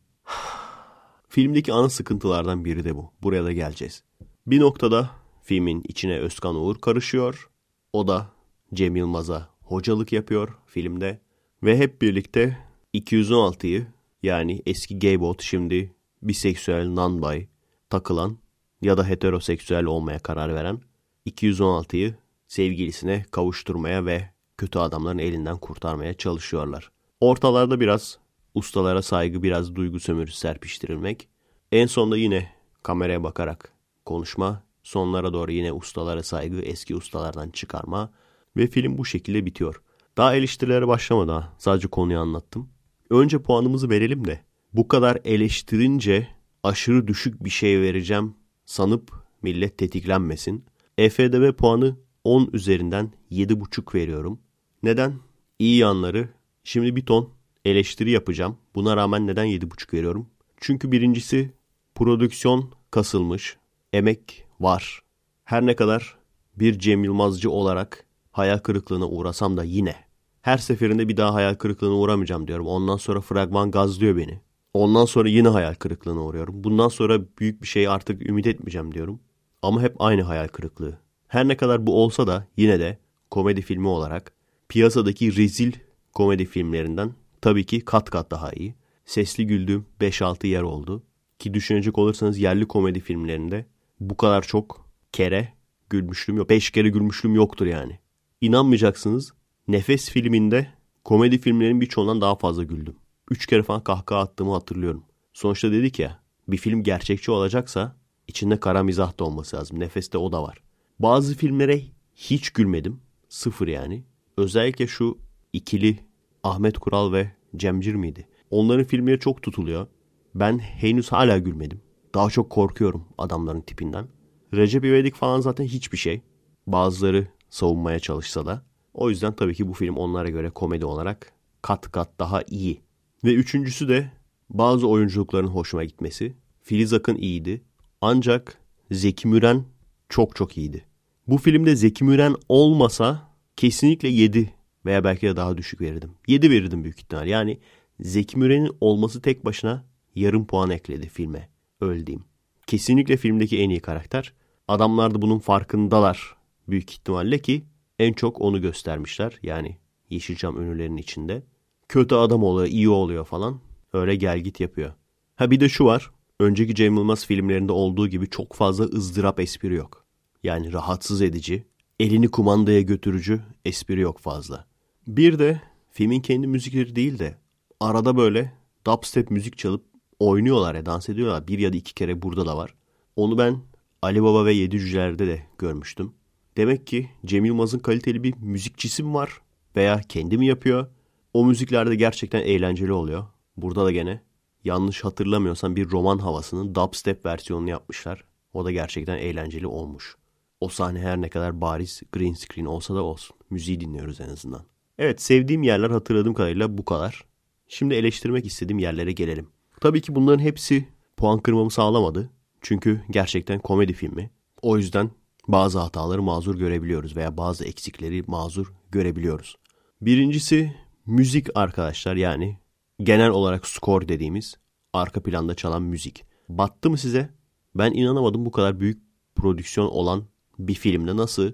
[1.36, 3.12] Filmdeki ana sıkıntılardan biri de bu.
[3.24, 4.04] Buraya da geleceğiz.
[4.48, 5.10] Bir noktada
[5.44, 7.50] filmin içine Özkan Uğur karışıyor.
[7.94, 8.28] O da
[8.74, 11.20] Cem Yılmaz'a hocalık yapıyor filmde.
[11.64, 12.58] Ve hep birlikte
[12.94, 13.88] 216'yı
[14.24, 17.48] yani eski gay bot şimdi biseksüel non-bi
[17.90, 18.38] takılan
[18.82, 20.82] ya da heteroseksüel olmaya karar veren
[21.28, 22.16] 216'yı
[22.48, 26.92] sevgilisine kavuşturmaya ve kötü adamların elinden kurtarmaya çalışıyorlar.
[27.20, 28.20] Ortalarda biraz
[28.56, 31.28] ustalara saygı, biraz duygu sömürüsü serpiştirilmek.
[31.72, 32.52] En sonunda yine
[32.84, 33.74] kameraya bakarak
[34.06, 38.12] konuşma, sonlara doğru yine ustalara saygı, eski ustalardan çıkarma
[38.58, 39.82] ve film bu şekilde bitiyor.
[40.18, 42.70] Daha eleştirilere başlamadan sadece konuyu anlattım.
[43.10, 44.40] Önce puanımızı verelim de
[44.74, 46.28] bu kadar eleştirince
[46.64, 49.12] aşırı düşük bir şey vereceğim sanıp
[49.42, 50.66] millet tetiklenmesin.
[50.98, 54.40] EFDB puanı 10 üzerinden 7,5 veriyorum.
[54.84, 55.14] Neden?
[55.60, 56.30] İyi yanları.
[56.64, 57.30] Şimdi bir ton
[57.66, 58.58] eleştiri yapacağım.
[58.76, 60.28] Buna rağmen neden 7,5 veriyorum?
[60.62, 61.52] Çünkü birincisi
[61.96, 63.58] prodüksiyon kasılmış.
[63.94, 65.02] Emek var.
[65.44, 66.18] Her ne kadar
[66.56, 69.96] bir Cem Yılmazcı olarak hayal kırıklığına uğrasam da yine.
[70.42, 72.68] Her seferinde bir daha hayal kırıklığına uğramayacağım diyorum.
[72.68, 74.40] Ondan sonra fragman gazlıyor beni.
[74.74, 76.64] Ondan sonra yine hayal kırıklığına uğruyorum.
[76.64, 79.20] Bundan sonra büyük bir şey artık ümit etmeyeceğim diyorum.
[79.62, 81.00] Ama hep aynı hayal kırıklığı.
[81.28, 82.98] Her ne kadar bu olsa da yine de
[83.32, 84.32] komedi filmi olarak
[84.70, 85.72] piyasadaki rezil
[86.14, 87.14] komedi filmlerinden
[87.46, 88.76] tabii ki kat kat daha iyi.
[89.06, 91.04] Sesli güldüğüm 5-6 yer oldu.
[91.40, 93.66] Ki düşünecek olursanız yerli komedi filmlerinde
[94.00, 95.54] bu kadar çok kere
[95.90, 96.50] gülmüşlüğüm yok.
[96.50, 98.00] 5 kere gülmüşlüğüm yoktur yani.
[98.42, 99.34] İnanmayacaksınız
[99.68, 100.68] Nefes filminde
[101.04, 102.96] komedi filmlerin birçoğundan daha fazla güldüm.
[103.30, 105.04] 3 kere falan kahkaha attığımı hatırlıyorum.
[105.34, 107.96] Sonuçta dedik ya bir film gerçekçi olacaksa
[108.28, 109.80] içinde kara mizah da olması lazım.
[109.80, 110.58] Nefeste o da var.
[111.00, 111.82] Bazı filmlere
[112.16, 113.02] hiç gülmedim.
[113.30, 114.04] Sıfır yani.
[114.38, 115.18] Özellikle şu
[115.54, 116.00] ikili
[116.46, 118.28] Ahmet Kural ve Cemcir miydi?
[118.50, 119.88] Onların filmleri çok tutuluyor.
[120.36, 121.82] Ben henüz hala gülmedim.
[122.14, 124.08] Daha çok korkuyorum adamların tipinden.
[124.54, 126.22] Recep İvedik falan zaten hiçbir şey.
[126.68, 128.66] Bazıları savunmaya çalışsa da.
[128.94, 132.82] O yüzden tabii ki bu film onlara göre komedi olarak kat kat daha iyi.
[133.24, 134.12] Ve üçüncüsü de
[134.50, 136.34] bazı oyunculukların hoşuma gitmesi.
[136.62, 137.62] Filiz Akın iyiydi.
[138.02, 138.58] Ancak
[138.92, 139.64] Zeki Müren
[140.10, 140.86] çok çok iyiydi.
[141.28, 144.55] Bu filmde Zeki Müren olmasa kesinlikle 7
[144.86, 146.12] veya belki de daha düşük verirdim.
[146.28, 147.28] 7 verirdim büyük ihtimal.
[147.28, 147.60] Yani
[148.00, 149.86] Zeki Müren'in olması tek başına
[150.16, 151.50] yarım puan ekledi filme.
[151.82, 152.26] Öyle diyeyim.
[152.68, 154.34] Kesinlikle filmdeki en iyi karakter.
[154.68, 156.36] Adamlar da bunun farkındalar
[156.68, 157.66] büyük ihtimalle ki
[158.00, 159.40] en çok onu göstermişler.
[159.44, 159.78] Yani
[160.10, 161.44] Yeşilçam ünlülerinin içinde.
[161.90, 163.60] Kötü adam oluyor, iyi oluyor falan.
[163.94, 164.94] Öyle gel git yapıyor.
[165.36, 166.12] Ha bir de şu var.
[166.40, 170.06] Önceki Cem Yılmaz filmlerinde olduğu gibi çok fazla ızdırap espri yok.
[170.44, 171.66] Yani rahatsız edici,
[172.00, 174.66] elini kumandaya götürücü espri yok fazla.
[175.08, 175.62] Bir de
[175.92, 177.38] filmin kendi müzikleri değil de
[177.80, 178.54] arada böyle
[178.88, 179.86] dubstep müzik çalıp
[180.20, 181.48] oynuyorlar ya dans ediyorlar.
[181.48, 182.74] Bir ya da iki kere burada da var.
[183.16, 183.62] Onu ben
[184.02, 186.14] Ali Baba ve Yedi Cüceler'de de görmüştüm.
[186.58, 189.42] Demek ki Cem Yılmaz'ın kaliteli bir müzikçisi mi var?
[189.76, 190.88] Veya kendi mi yapıyor?
[191.34, 193.26] O müziklerde gerçekten eğlenceli oluyor.
[193.58, 194.22] Burada da gene
[194.64, 198.24] yanlış hatırlamıyorsam bir roman havasının dubstep versiyonunu yapmışlar.
[198.54, 200.16] O da gerçekten eğlenceli olmuş.
[200.60, 203.36] O sahne her ne kadar bariz green screen olsa da olsun.
[203.50, 204.75] Müziği dinliyoruz en azından.
[204.98, 207.24] Evet sevdiğim yerler hatırladığım kadarıyla bu kadar.
[207.68, 209.50] Şimdi eleştirmek istediğim yerlere gelelim.
[209.82, 212.30] Tabii ki bunların hepsi puan kırmamı sağlamadı.
[212.62, 214.32] Çünkü gerçekten komedi filmi.
[214.62, 215.12] O yüzden
[215.48, 219.56] bazı hataları mazur görebiliyoruz veya bazı eksikleri mazur görebiliyoruz.
[220.02, 222.60] Birincisi müzik arkadaşlar yani
[223.00, 224.56] genel olarak score dediğimiz
[224.94, 226.24] arka planda çalan müzik.
[226.50, 227.30] Battı mı size?
[227.76, 229.04] Ben inanamadım bu kadar büyük
[229.36, 230.24] prodüksiyon olan
[230.60, 231.52] bir filmde nasıl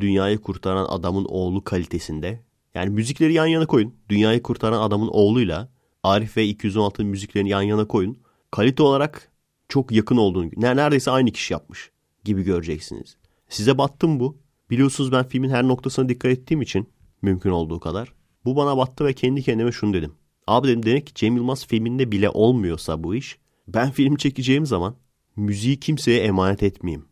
[0.00, 2.40] dünyayı kurtaran adamın oğlu kalitesinde
[2.74, 3.94] yani müzikleri yan yana koyun.
[4.08, 5.68] Dünyayı kurtaran adamın oğluyla
[6.02, 8.18] Arif ve 216 müziklerini yan yana koyun.
[8.50, 9.30] Kalite olarak
[9.68, 11.90] çok yakın olduğunu, neredeyse aynı kişi yapmış
[12.24, 13.16] gibi göreceksiniz.
[13.48, 14.38] Size battım bu.
[14.70, 16.88] Biliyorsunuz ben filmin her noktasına dikkat ettiğim için
[17.22, 18.12] mümkün olduğu kadar.
[18.44, 20.12] Bu bana battı ve kendi kendime şunu dedim.
[20.46, 23.38] Abi dedim demek ki Cem Yılmaz filminde bile olmuyorsa bu iş.
[23.68, 24.96] Ben film çekeceğim zaman
[25.36, 27.06] müziği kimseye emanet etmeyeyim.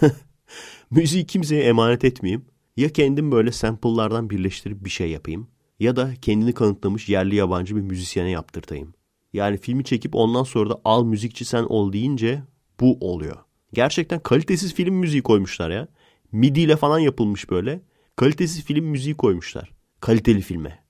[0.90, 2.44] müziği kimseye emanet etmeyeyim.
[2.76, 5.48] Ya kendim böyle sample'lardan birleştirip bir şey yapayım.
[5.80, 8.94] Ya da kendini kanıtlamış yerli yabancı bir müzisyene yaptırtayım.
[9.32, 12.42] Yani filmi çekip ondan sonra da al müzikçi sen ol deyince
[12.80, 13.36] bu oluyor.
[13.72, 15.88] Gerçekten kalitesiz film müziği koymuşlar ya.
[16.32, 17.80] MIDI ile falan yapılmış böyle.
[18.16, 19.72] Kalitesiz film müziği koymuşlar.
[20.00, 20.84] Kaliteli filme.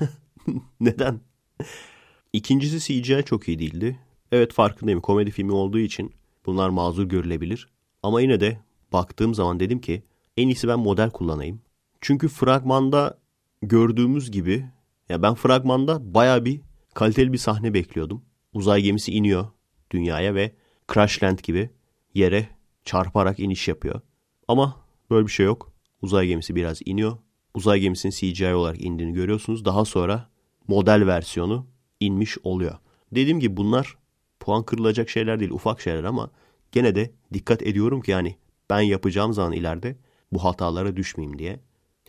[0.80, 1.20] Neden?
[2.32, 3.98] İkincisi CGI çok iyi değildi.
[4.32, 6.12] Evet farkındayım komedi filmi olduğu için
[6.46, 7.68] bunlar mazur görülebilir.
[8.02, 8.58] Ama yine de
[8.92, 10.02] baktığım zaman dedim ki
[10.38, 11.60] en iyisi ben model kullanayım.
[12.00, 13.18] Çünkü fragmanda
[13.62, 14.66] gördüğümüz gibi
[15.08, 16.60] ya ben fragmanda baya bir
[16.94, 18.24] kaliteli bir sahne bekliyordum.
[18.52, 19.48] Uzay gemisi iniyor
[19.90, 20.54] dünyaya ve
[20.94, 21.70] Crashland gibi
[22.14, 22.48] yere
[22.84, 24.00] çarparak iniş yapıyor.
[24.48, 24.76] Ama
[25.10, 25.72] böyle bir şey yok.
[26.02, 27.18] Uzay gemisi biraz iniyor.
[27.54, 29.64] Uzay gemisinin CGI olarak indiğini görüyorsunuz.
[29.64, 30.30] Daha sonra
[30.68, 31.66] model versiyonu
[32.00, 32.78] inmiş oluyor.
[33.12, 33.96] Dediğim gibi bunlar
[34.40, 36.30] puan kırılacak şeyler değil ufak şeyler ama
[36.72, 38.36] gene de dikkat ediyorum ki yani
[38.70, 39.96] ben yapacağım zaman ileride
[40.32, 41.60] bu hatalara düşmeyeyim diye.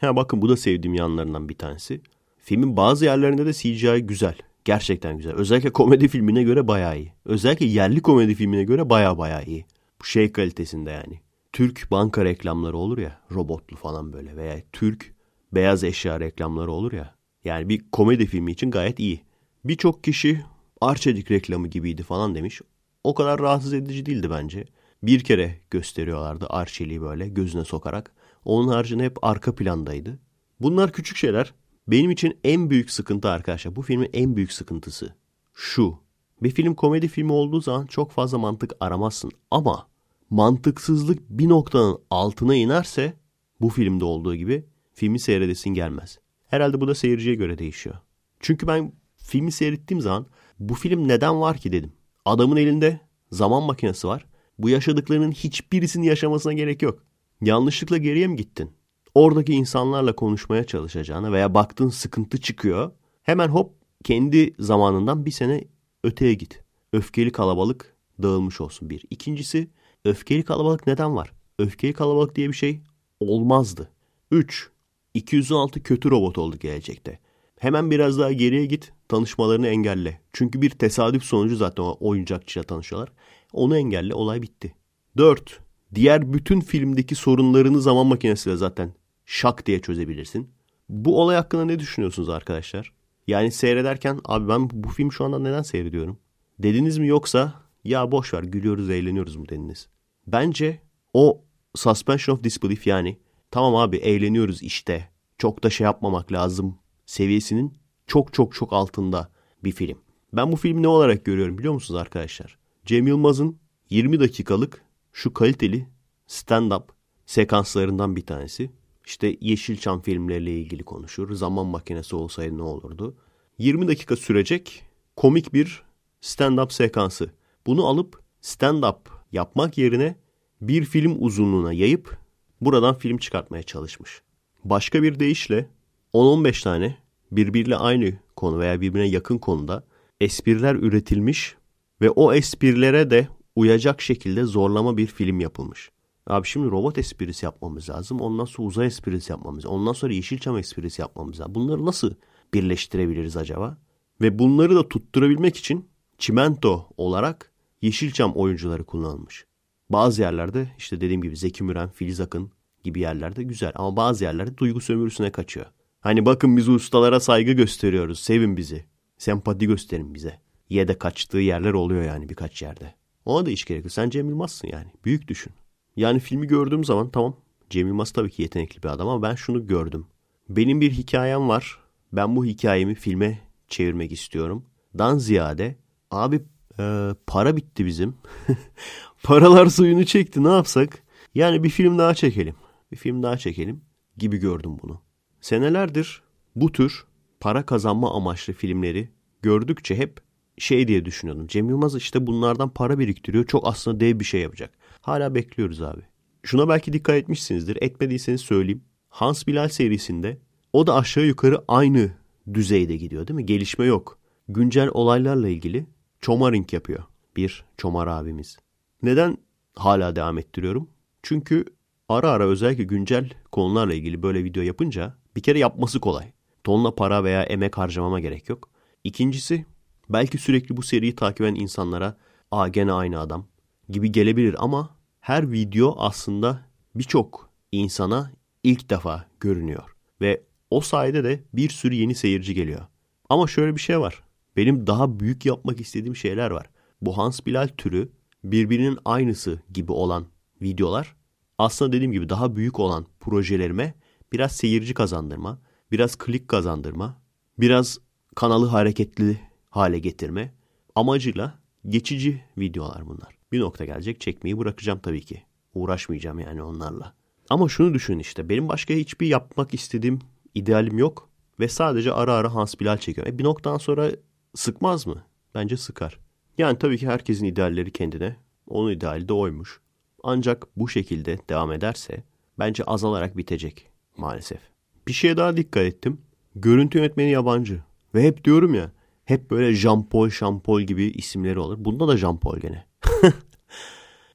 [0.01, 2.01] Ha bakın bu da sevdiğim yanlarından bir tanesi.
[2.37, 4.35] Filmin bazı yerlerinde de CGI güzel.
[4.65, 5.33] Gerçekten güzel.
[5.33, 7.13] Özellikle komedi filmine göre bayağı iyi.
[7.25, 9.65] Özellikle yerli komedi filmine göre bayağı bayağı iyi.
[10.01, 11.19] Bu şey kalitesinde yani.
[11.53, 15.13] Türk banka reklamları olur ya robotlu falan böyle veya Türk
[15.53, 17.15] beyaz eşya reklamları olur ya.
[17.45, 19.21] Yani bir komedi filmi için gayet iyi.
[19.65, 20.41] Birçok kişi
[20.81, 22.61] Arçelik reklamı gibiydi falan demiş.
[23.03, 24.65] O kadar rahatsız edici değildi bence.
[25.03, 28.11] Bir kere gösteriyorlardı Arçelik'i böyle gözüne sokarak.
[28.45, 30.19] Onun haricinde hep arka plandaydı.
[30.59, 31.53] Bunlar küçük şeyler.
[31.87, 33.75] Benim için en büyük sıkıntı arkadaşlar.
[33.75, 35.15] Bu filmin en büyük sıkıntısı
[35.53, 35.97] şu.
[36.43, 39.31] Bir film komedi filmi olduğu zaman çok fazla mantık aramazsın.
[39.51, 39.87] Ama
[40.29, 43.13] mantıksızlık bir noktanın altına inerse
[43.61, 46.19] bu filmde olduğu gibi filmi seyredesin gelmez.
[46.47, 47.95] Herhalde bu da seyirciye göre değişiyor.
[48.39, 50.25] Çünkü ben filmi seyrettiğim zaman
[50.59, 51.91] bu film neden var ki dedim.
[52.25, 52.99] Adamın elinde
[53.31, 54.25] zaman makinesi var.
[54.59, 57.03] Bu yaşadıklarının hiçbirisini yaşamasına gerek yok.
[57.41, 58.71] Yanlışlıkla geriye mi gittin?
[59.15, 62.91] Oradaki insanlarla konuşmaya çalışacağına veya baktın sıkıntı çıkıyor.
[63.23, 63.73] Hemen hop
[64.03, 65.63] kendi zamanından bir sene
[66.03, 66.63] öteye git.
[66.93, 69.05] Öfkeli kalabalık dağılmış olsun bir.
[69.09, 69.69] İkincisi
[70.05, 71.33] öfkeli kalabalık neden var?
[71.59, 72.81] Öfkeli kalabalık diye bir şey
[73.19, 73.89] olmazdı.
[74.31, 74.69] 3.
[75.13, 77.19] 216 kötü robot oldu gelecekte.
[77.59, 80.21] Hemen biraz daha geriye git tanışmalarını engelle.
[80.33, 83.09] Çünkü bir tesadüf sonucu zaten o oyuncakçıyla tanışıyorlar.
[83.53, 84.75] Onu engelle olay bitti.
[85.17, 85.59] 4.
[85.95, 88.93] Diğer bütün filmdeki sorunlarını zaman makinesiyle zaten
[89.25, 90.49] şak diye çözebilirsin.
[90.89, 92.93] Bu olay hakkında ne düşünüyorsunuz arkadaşlar?
[93.27, 96.19] Yani seyrederken abi ben bu film şu anda neden seyrediyorum?
[96.59, 97.53] Dediniz mi yoksa
[97.83, 99.87] ya boş ver gülüyoruz eğleniyoruz mu dediniz?
[100.27, 100.81] Bence
[101.13, 101.41] o
[101.75, 103.17] suspension of disbelief yani
[103.51, 107.77] tamam abi eğleniyoruz işte çok da şey yapmamak lazım seviyesinin
[108.07, 109.29] çok çok çok altında
[109.63, 109.97] bir film.
[110.33, 112.58] Ben bu filmi ne olarak görüyorum biliyor musunuz arkadaşlar?
[112.89, 113.59] Cem Yılmaz'ın
[113.89, 114.81] 20 dakikalık
[115.13, 115.87] şu kaliteli
[116.27, 116.83] stand-up
[117.25, 118.71] sekanslarından bir tanesi.
[119.05, 121.33] İşte Yeşilçam filmleriyle ilgili konuşur.
[121.33, 123.15] Zaman makinesi olsaydı ne olurdu?
[123.57, 124.83] 20 dakika sürecek
[125.15, 125.83] komik bir
[126.21, 127.31] stand-up sekansı.
[127.65, 128.97] Bunu alıp stand-up
[129.31, 130.15] yapmak yerine
[130.61, 132.17] bir film uzunluğuna yayıp
[132.61, 134.21] buradan film çıkartmaya çalışmış.
[134.63, 135.69] Başka bir deyişle
[136.13, 136.97] 10-15 tane
[137.31, 139.83] birbiriyle aynı konu veya birbirine yakın konuda
[140.21, 141.58] espriler üretilmiş
[142.01, 145.91] ve o esprilere de uyacak şekilde zorlama bir film yapılmış.
[146.27, 148.21] Abi şimdi robot esprisi yapmamız lazım.
[148.21, 149.79] Ondan sonra uzay esprisi yapmamız lazım.
[149.79, 151.55] Ondan sonra Yeşilçam esprisi yapmamız lazım.
[151.55, 152.13] Bunları nasıl
[152.53, 153.77] birleştirebiliriz acaba?
[154.21, 157.51] Ve bunları da tutturabilmek için çimento olarak
[157.81, 159.45] Yeşilçam oyuncuları kullanılmış.
[159.89, 162.51] Bazı yerlerde işte dediğim gibi Zeki Müren, Filiz Akın
[162.83, 165.65] gibi yerlerde güzel ama bazı yerlerde duygu sömürüsüne kaçıyor.
[166.01, 168.85] Hani bakın biz ustalara saygı gösteriyoruz, sevin bizi,
[169.17, 170.39] sempati gösterin bize.
[170.69, 172.93] Ye de kaçtığı yerler oluyor yani birkaç yerde.
[173.25, 173.91] Ona da hiç gerek.
[173.91, 174.87] Sen Cem Yılmaz'sın yani.
[175.05, 175.53] Büyük düşün.
[175.95, 177.35] Yani filmi gördüğüm zaman tamam
[177.69, 180.05] Cem Yılmaz tabii ki yetenekli bir adam ama ben şunu gördüm.
[180.49, 181.79] Benim bir hikayem var.
[182.13, 184.65] Ben bu hikayemi filme çevirmek istiyorum.
[184.97, 185.75] Dan ziyade
[186.11, 186.41] abi
[186.79, 188.15] e, para bitti bizim.
[189.23, 191.03] Paralar suyunu çekti ne yapsak?
[191.35, 192.55] Yani bir film daha çekelim.
[192.91, 193.81] Bir film daha çekelim
[194.17, 195.01] gibi gördüm bunu.
[195.41, 196.21] Senelerdir
[196.55, 197.05] bu tür
[197.39, 199.09] para kazanma amaçlı filmleri
[199.41, 200.21] gördükçe hep
[200.59, 201.47] şey diye düşünüyordum.
[201.47, 203.45] Cem Yılmaz işte bunlardan para biriktiriyor.
[203.45, 204.73] Çok aslında dev bir şey yapacak.
[205.01, 206.01] Hala bekliyoruz abi.
[206.43, 207.77] Şuna belki dikkat etmişsinizdir.
[207.81, 208.83] Etmediyseniz söyleyeyim.
[209.09, 210.37] Hans Bilal serisinde
[210.73, 212.11] o da aşağı yukarı aynı
[212.53, 213.45] düzeyde gidiyor değil mi?
[213.45, 214.19] Gelişme yok.
[214.47, 215.85] Güncel olaylarla ilgili
[216.21, 217.03] çomaring yapıyor.
[217.35, 218.57] Bir çomar abimiz.
[219.03, 219.37] Neden
[219.75, 220.89] hala devam ettiriyorum?
[221.23, 221.65] Çünkü
[222.09, 226.31] ara ara özellikle güncel konularla ilgili böyle video yapınca bir kere yapması kolay.
[226.63, 228.69] Tonla para veya emek harcamama gerek yok.
[229.03, 229.65] İkincisi
[230.09, 232.17] belki sürekli bu seriyi takip eden insanlara
[232.51, 233.45] aa gene aynı adam
[233.89, 236.61] gibi gelebilir ama her video aslında
[236.95, 238.31] birçok insana
[238.63, 239.95] ilk defa görünüyor.
[240.21, 242.81] Ve o sayede de bir sürü yeni seyirci geliyor.
[243.29, 244.23] Ama şöyle bir şey var.
[244.57, 246.69] Benim daha büyük yapmak istediğim şeyler var.
[247.01, 248.09] Bu Hans Bilal türü
[248.43, 250.25] birbirinin aynısı gibi olan
[250.61, 251.15] videolar
[251.57, 253.93] aslında dediğim gibi daha büyük olan projelerime
[254.33, 255.59] biraz seyirci kazandırma,
[255.91, 257.21] biraz klik kazandırma,
[257.59, 257.97] biraz
[258.35, 260.53] kanalı hareketli hale getirme
[260.95, 263.37] amacıyla geçici videolar bunlar.
[263.51, 265.43] Bir nokta gelecek çekmeyi bırakacağım tabii ki.
[265.73, 267.13] Uğraşmayacağım yani onlarla.
[267.49, 270.19] Ama şunu düşün işte benim başka hiçbir yapmak istediğim
[270.55, 271.29] idealim yok
[271.59, 273.33] ve sadece ara ara Hans Bilal çekiyorum.
[273.33, 274.11] E bir noktadan sonra
[274.55, 275.23] sıkmaz mı?
[275.55, 276.19] Bence sıkar.
[276.57, 278.35] Yani tabii ki herkesin idealleri kendine.
[278.67, 279.79] Onun ideali de oymuş.
[280.23, 282.23] Ancak bu şekilde devam ederse
[282.59, 284.59] bence azalarak bitecek maalesef.
[285.07, 286.21] Bir şeye daha dikkat ettim.
[286.55, 287.83] Görüntü yönetmeni yabancı.
[288.15, 288.91] Ve hep diyorum ya
[289.29, 291.75] hep böyle Jean Paul, Jean Paul gibi isimleri olur.
[291.79, 292.85] Bunda da Jean Paul gene.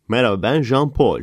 [0.09, 1.21] Merhaba ben Jean Paul.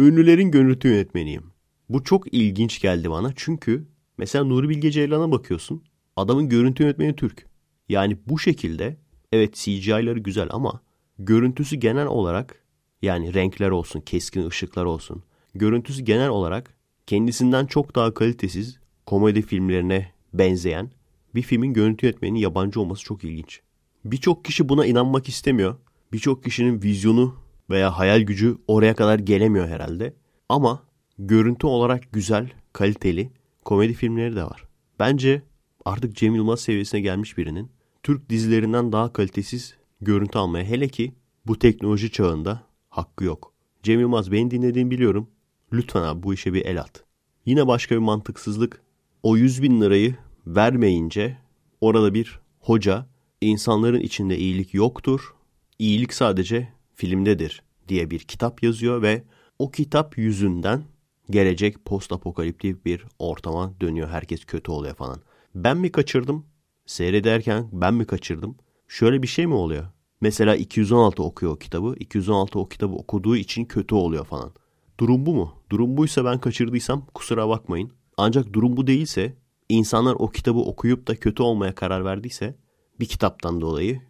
[0.00, 1.44] Ünlülerin görüntü yönetmeniyim.
[1.88, 3.86] Bu çok ilginç geldi bana çünkü
[4.18, 5.84] mesela Nuri Bilge Ceylan'a bakıyorsun.
[6.16, 7.46] Adamın görüntü yönetmeni Türk.
[7.88, 8.96] Yani bu şekilde
[9.32, 10.80] evet CGI'ları güzel ama
[11.18, 12.64] görüntüsü genel olarak
[13.02, 15.22] yani renkler olsun, keskin ışıklar olsun.
[15.54, 16.74] Görüntüsü genel olarak
[17.06, 20.90] kendisinden çok daha kalitesiz komedi filmlerine benzeyen
[21.34, 23.60] bir filmin görüntü yönetmeninin yabancı olması çok ilginç.
[24.04, 25.76] Birçok kişi buna inanmak istemiyor.
[26.12, 27.34] Birçok kişinin vizyonu
[27.70, 30.14] veya hayal gücü oraya kadar gelemiyor herhalde.
[30.48, 30.82] Ama
[31.18, 33.30] görüntü olarak güzel, kaliteli
[33.64, 34.64] komedi filmleri de var.
[34.98, 35.42] Bence
[35.84, 37.70] artık Cem Yılmaz seviyesine gelmiş birinin
[38.02, 41.12] Türk dizilerinden daha kalitesiz görüntü almaya hele ki
[41.46, 43.52] bu teknoloji çağında hakkı yok.
[43.82, 45.30] Cem Yılmaz beni dinlediğini biliyorum.
[45.72, 47.04] Lütfen abi bu işe bir el at.
[47.46, 48.82] Yine başka bir mantıksızlık.
[49.22, 51.38] O 100 bin lirayı vermeyince
[51.80, 53.06] orada bir hoca
[53.40, 55.34] insanların içinde iyilik yoktur.
[55.78, 59.22] İyilik sadece filmdedir diye bir kitap yazıyor ve
[59.58, 60.84] o kitap yüzünden
[61.30, 64.08] gelecek post apokaliptik bir ortama dönüyor.
[64.08, 65.20] Herkes kötü oluyor falan.
[65.54, 66.46] Ben mi kaçırdım?
[66.86, 68.56] Seyrederken ben mi kaçırdım?
[68.88, 69.84] Şöyle bir şey mi oluyor?
[70.20, 71.94] Mesela 216 okuyor o kitabı.
[72.00, 74.52] 216 o kitabı okuduğu için kötü oluyor falan.
[75.00, 75.54] Durum bu mu?
[75.70, 77.90] Durum buysa ben kaçırdıysam kusura bakmayın.
[78.16, 79.34] Ancak durum bu değilse
[79.68, 82.56] insanlar o kitabı okuyup da kötü olmaya karar verdiyse
[83.00, 84.00] bir kitaptan dolayı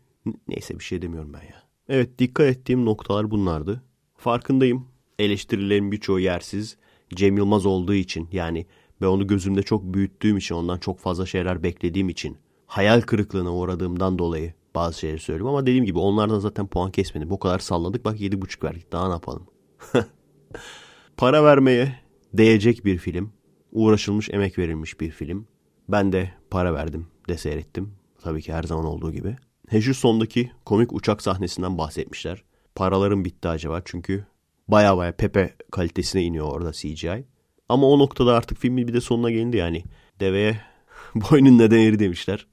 [0.49, 1.63] neyse bir şey demiyorum ben ya.
[1.89, 3.83] Evet dikkat ettiğim noktalar bunlardı.
[4.17, 6.77] Farkındayım eleştirilerin birçoğu yersiz.
[7.15, 8.67] Cem Yılmaz olduğu için yani
[9.01, 12.37] ben onu gözümde çok büyüttüğüm için ondan çok fazla şeyler beklediğim için
[12.67, 17.31] hayal kırıklığına uğradığımdan dolayı bazı şeyleri söylüyorum ama dediğim gibi onlardan zaten puan kesmedim.
[17.31, 19.47] Bu kadar salladık bak 7.5 verdik daha ne yapalım.
[21.17, 21.99] Para vermeye
[22.33, 23.33] değecek bir film.
[23.75, 25.47] Uğraşılmış emek verilmiş bir film.
[25.89, 27.93] Ben de para verdim de seyrettim.
[28.23, 29.37] Tabii ki her zaman olduğu gibi.
[29.69, 32.45] He şu sondaki komik uçak sahnesinden bahsetmişler.
[32.75, 34.27] Paraların bitti acaba çünkü
[34.69, 37.25] baya baya Pepe kalitesine iniyor orada CGI.
[37.69, 39.85] Ama o noktada artık filmin bir de sonuna gelindi yani.
[40.21, 40.61] Deveye
[41.15, 42.47] boynun neden eri demişler.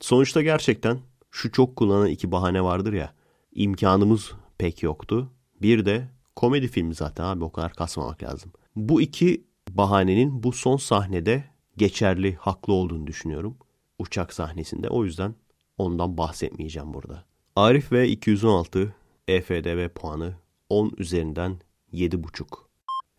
[0.00, 0.98] Sonuçta gerçekten
[1.30, 3.12] şu çok kullanılan iki bahane vardır ya.
[3.52, 5.30] İmkanımız pek yoktu.
[5.62, 8.52] Bir de komedi filmi zaten abi o kadar kasmamak lazım.
[8.76, 11.44] Bu iki bahanenin bu son sahnede
[11.76, 13.56] geçerli, haklı olduğunu düşünüyorum.
[13.98, 14.88] Uçak sahnesinde.
[14.88, 15.34] O yüzden
[15.78, 17.24] ondan bahsetmeyeceğim burada.
[17.56, 18.94] Arif ve 216
[19.28, 20.34] EFDB puanı
[20.68, 21.60] 10 üzerinden
[21.92, 22.46] 7,5.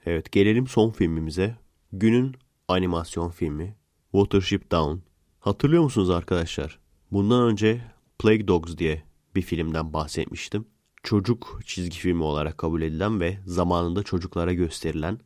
[0.06, 1.56] Evet gelelim son filmimize.
[1.92, 2.36] Günün
[2.68, 3.76] animasyon filmi
[4.12, 5.00] Watership Down.
[5.40, 6.80] Hatırlıyor musunuz arkadaşlar?
[7.12, 7.82] Bundan önce
[8.20, 9.04] Plague Dogs diye
[9.36, 10.66] bir filmden bahsetmiştim.
[11.04, 15.20] Çocuk çizgi filmi olarak kabul edilen ve zamanında çocuklara gösterilen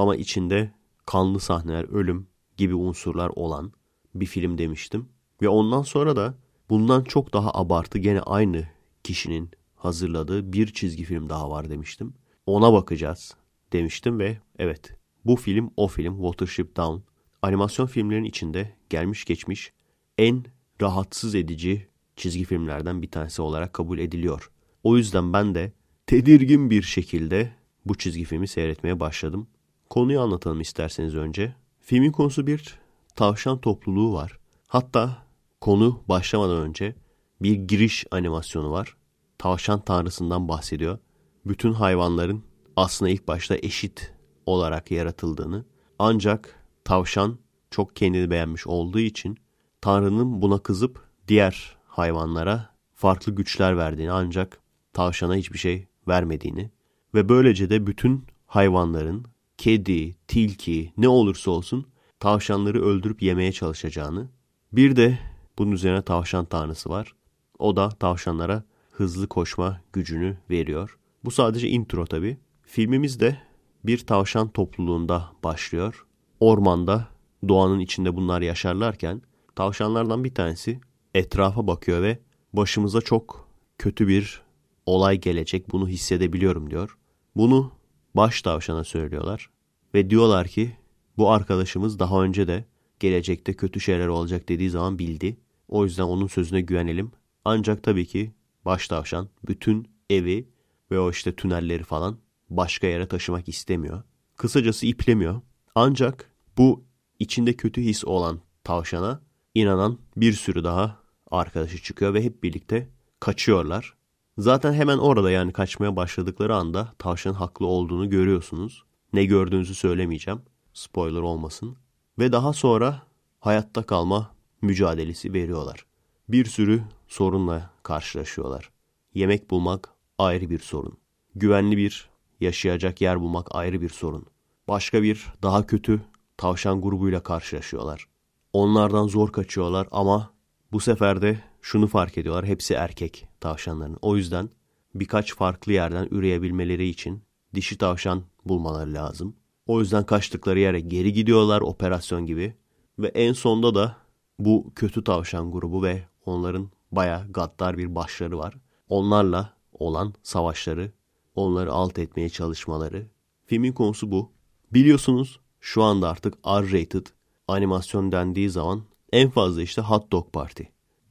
[0.00, 0.72] ama içinde
[1.06, 3.72] kanlı sahneler, ölüm gibi unsurlar olan
[4.14, 5.08] bir film demiştim.
[5.42, 6.34] Ve ondan sonra da
[6.70, 8.68] bundan çok daha abartı gene aynı
[9.04, 12.14] kişinin hazırladığı bir çizgi film daha var demiştim.
[12.46, 13.36] Ona bakacağız
[13.72, 14.94] demiştim ve evet
[15.24, 17.02] bu film o film Watership Down
[17.42, 19.72] animasyon filmlerin içinde gelmiş geçmiş
[20.18, 20.44] en
[20.82, 24.50] rahatsız edici çizgi filmlerden bir tanesi olarak kabul ediliyor.
[24.82, 25.72] O yüzden ben de
[26.06, 27.52] tedirgin bir şekilde
[27.86, 29.48] bu çizgi filmi seyretmeye başladım.
[29.90, 31.54] Konuyu anlatalım isterseniz önce.
[31.80, 32.78] Filmin konusu bir
[33.16, 34.38] tavşan topluluğu var.
[34.66, 35.26] Hatta
[35.60, 36.94] konu başlamadan önce
[37.42, 38.96] bir giriş animasyonu var.
[39.38, 40.98] Tavşan tanrısından bahsediyor.
[41.46, 42.42] Bütün hayvanların
[42.76, 44.14] aslında ilk başta eşit
[44.46, 45.64] olarak yaratıldığını
[45.98, 47.38] ancak tavşan
[47.70, 49.36] çok kendini beğenmiş olduğu için
[49.80, 54.60] Tanrı'nın buna kızıp diğer hayvanlara farklı güçler verdiğini ancak
[54.92, 56.70] tavşana hiçbir şey vermediğini
[57.14, 59.26] ve böylece de bütün hayvanların
[59.60, 61.86] kedi, tilki ne olursa olsun
[62.20, 64.28] tavşanları öldürüp yemeye çalışacağını
[64.72, 65.18] bir de
[65.58, 67.14] bunun üzerine tavşan tanrısı var.
[67.58, 70.98] O da tavşanlara hızlı koşma gücünü veriyor.
[71.24, 72.38] Bu sadece intro tabi.
[72.62, 73.38] Filmimiz de
[73.84, 76.06] bir tavşan topluluğunda başlıyor.
[76.40, 77.08] Ormanda
[77.48, 79.22] doğanın içinde bunlar yaşarlarken
[79.56, 80.80] tavşanlardan bir tanesi
[81.14, 82.18] etrafa bakıyor ve
[82.52, 84.42] başımıza çok kötü bir
[84.86, 86.98] olay gelecek bunu hissedebiliyorum diyor.
[87.36, 87.79] Bunu
[88.14, 89.50] baş tavşana söylüyorlar
[89.94, 90.76] ve diyorlar ki
[91.16, 92.64] bu arkadaşımız daha önce de
[93.00, 95.36] gelecekte kötü şeyler olacak dediği zaman bildi.
[95.68, 97.12] O yüzden onun sözüne güvenelim.
[97.44, 98.32] Ancak tabii ki
[98.64, 100.48] baş tavşan bütün evi
[100.90, 102.18] ve o işte tünelleri falan
[102.50, 104.02] başka yere taşımak istemiyor.
[104.36, 105.40] Kısacası iplemiyor.
[105.74, 106.84] Ancak bu
[107.18, 109.20] içinde kötü his olan tavşana
[109.54, 110.98] inanan bir sürü daha
[111.30, 112.88] arkadaşı çıkıyor ve hep birlikte
[113.20, 113.94] kaçıyorlar.
[114.40, 118.84] Zaten hemen orada yani kaçmaya başladıkları anda tavşanın haklı olduğunu görüyorsunuz.
[119.12, 120.40] Ne gördüğünüzü söylemeyeceğim.
[120.72, 121.76] Spoiler olmasın.
[122.18, 123.02] Ve daha sonra
[123.40, 124.30] hayatta kalma
[124.62, 125.86] mücadelesi veriyorlar.
[126.28, 128.70] Bir sürü sorunla karşılaşıyorlar.
[129.14, 129.88] Yemek bulmak
[130.18, 130.98] ayrı bir sorun.
[131.34, 132.08] Güvenli bir
[132.40, 134.26] yaşayacak yer bulmak ayrı bir sorun.
[134.68, 136.02] Başka bir daha kötü
[136.36, 138.06] tavşan grubuyla karşılaşıyorlar.
[138.52, 140.30] Onlardan zor kaçıyorlar ama
[140.72, 142.46] bu sefer de şunu fark ediyorlar.
[142.46, 143.98] Hepsi erkek tavşanların.
[144.02, 144.50] O yüzden
[144.94, 147.22] birkaç farklı yerden üreyebilmeleri için
[147.54, 149.36] dişi tavşan bulmaları lazım.
[149.66, 152.54] O yüzden kaçtıkları yere geri gidiyorlar operasyon gibi.
[152.98, 153.96] Ve en sonda da
[154.38, 158.54] bu kötü tavşan grubu ve onların baya gaddar bir başları var.
[158.88, 160.92] Onlarla olan savaşları,
[161.34, 163.06] onları alt etmeye çalışmaları.
[163.46, 164.32] Filmin konusu bu.
[164.72, 167.06] Biliyorsunuz şu anda artık R-rated
[167.48, 168.82] animasyon dendiği zaman
[169.12, 170.62] en fazla işte Hot Dog Party.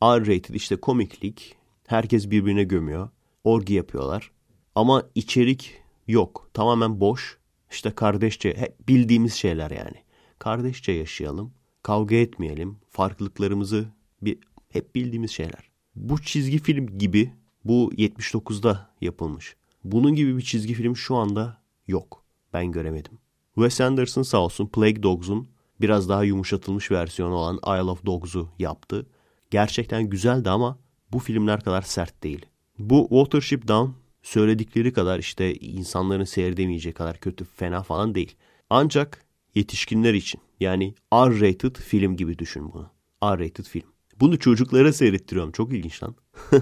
[0.04, 1.56] R-rated işte komiklik,
[1.88, 3.10] herkes birbirine gömüyor,
[3.44, 4.32] orgi yapıyorlar.
[4.76, 5.74] Ama içerik
[6.08, 7.38] yok, tamamen boş.
[7.72, 10.04] İşte kardeşçe, hep bildiğimiz şeyler yani.
[10.40, 11.54] Kardeşçe yaşayalım,
[11.84, 13.88] kavga etmeyelim, farklılıklarımızı
[14.22, 14.40] bir,
[14.70, 15.70] hep bildiğimiz şeyler.
[15.96, 17.34] bu çizgi film gibi
[17.66, 19.56] bu 79'da yapılmış.
[19.84, 22.24] Bunun gibi bir çizgi film şu anda yok.
[22.54, 23.20] Ben göremedim.
[23.56, 25.48] Wes Anderson sağ olsun Plague Dogs'un
[25.82, 29.06] biraz daha yumuşatılmış versiyonu olan Isle of Dogs'u yaptı.
[29.50, 30.80] Gerçekten güzeldi ama
[31.12, 32.46] bu filmler kadar sert değil.
[32.80, 33.92] Bu Watership Down
[34.24, 38.36] söyledikleri kadar işte insanların seyredemeyeceği kadar kötü fena falan değil.
[38.70, 42.90] Ancak yetişkinler için yani R-rated film gibi düşün bunu.
[43.24, 43.90] R-rated film.
[44.20, 45.52] Bunu çocuklara seyrettiriyorum.
[45.52, 46.16] Çok ilginç lan.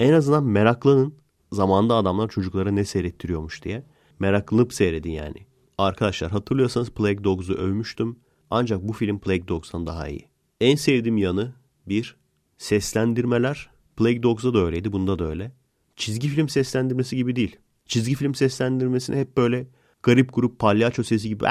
[0.00, 1.14] en azından meraklanın.
[1.52, 3.84] Zamanında adamlar çocuklara ne seyrettiriyormuş diye.
[4.18, 5.46] Meraklanıp seyredin yani.
[5.78, 8.16] Arkadaşlar hatırlıyorsanız Plague Dogs'u övmüştüm.
[8.50, 10.28] Ancak bu film Plague Dogs'tan daha iyi.
[10.60, 11.54] En sevdiğim yanı
[11.88, 12.16] bir
[12.58, 13.70] seslendirmeler.
[13.96, 15.52] Plague Dogs'da da öyleydi bunda da öyle.
[15.96, 17.56] Çizgi film seslendirmesi gibi değil.
[17.86, 19.66] Çizgi film seslendirmesini hep böyle
[20.02, 21.46] garip grup palyaço sesi gibi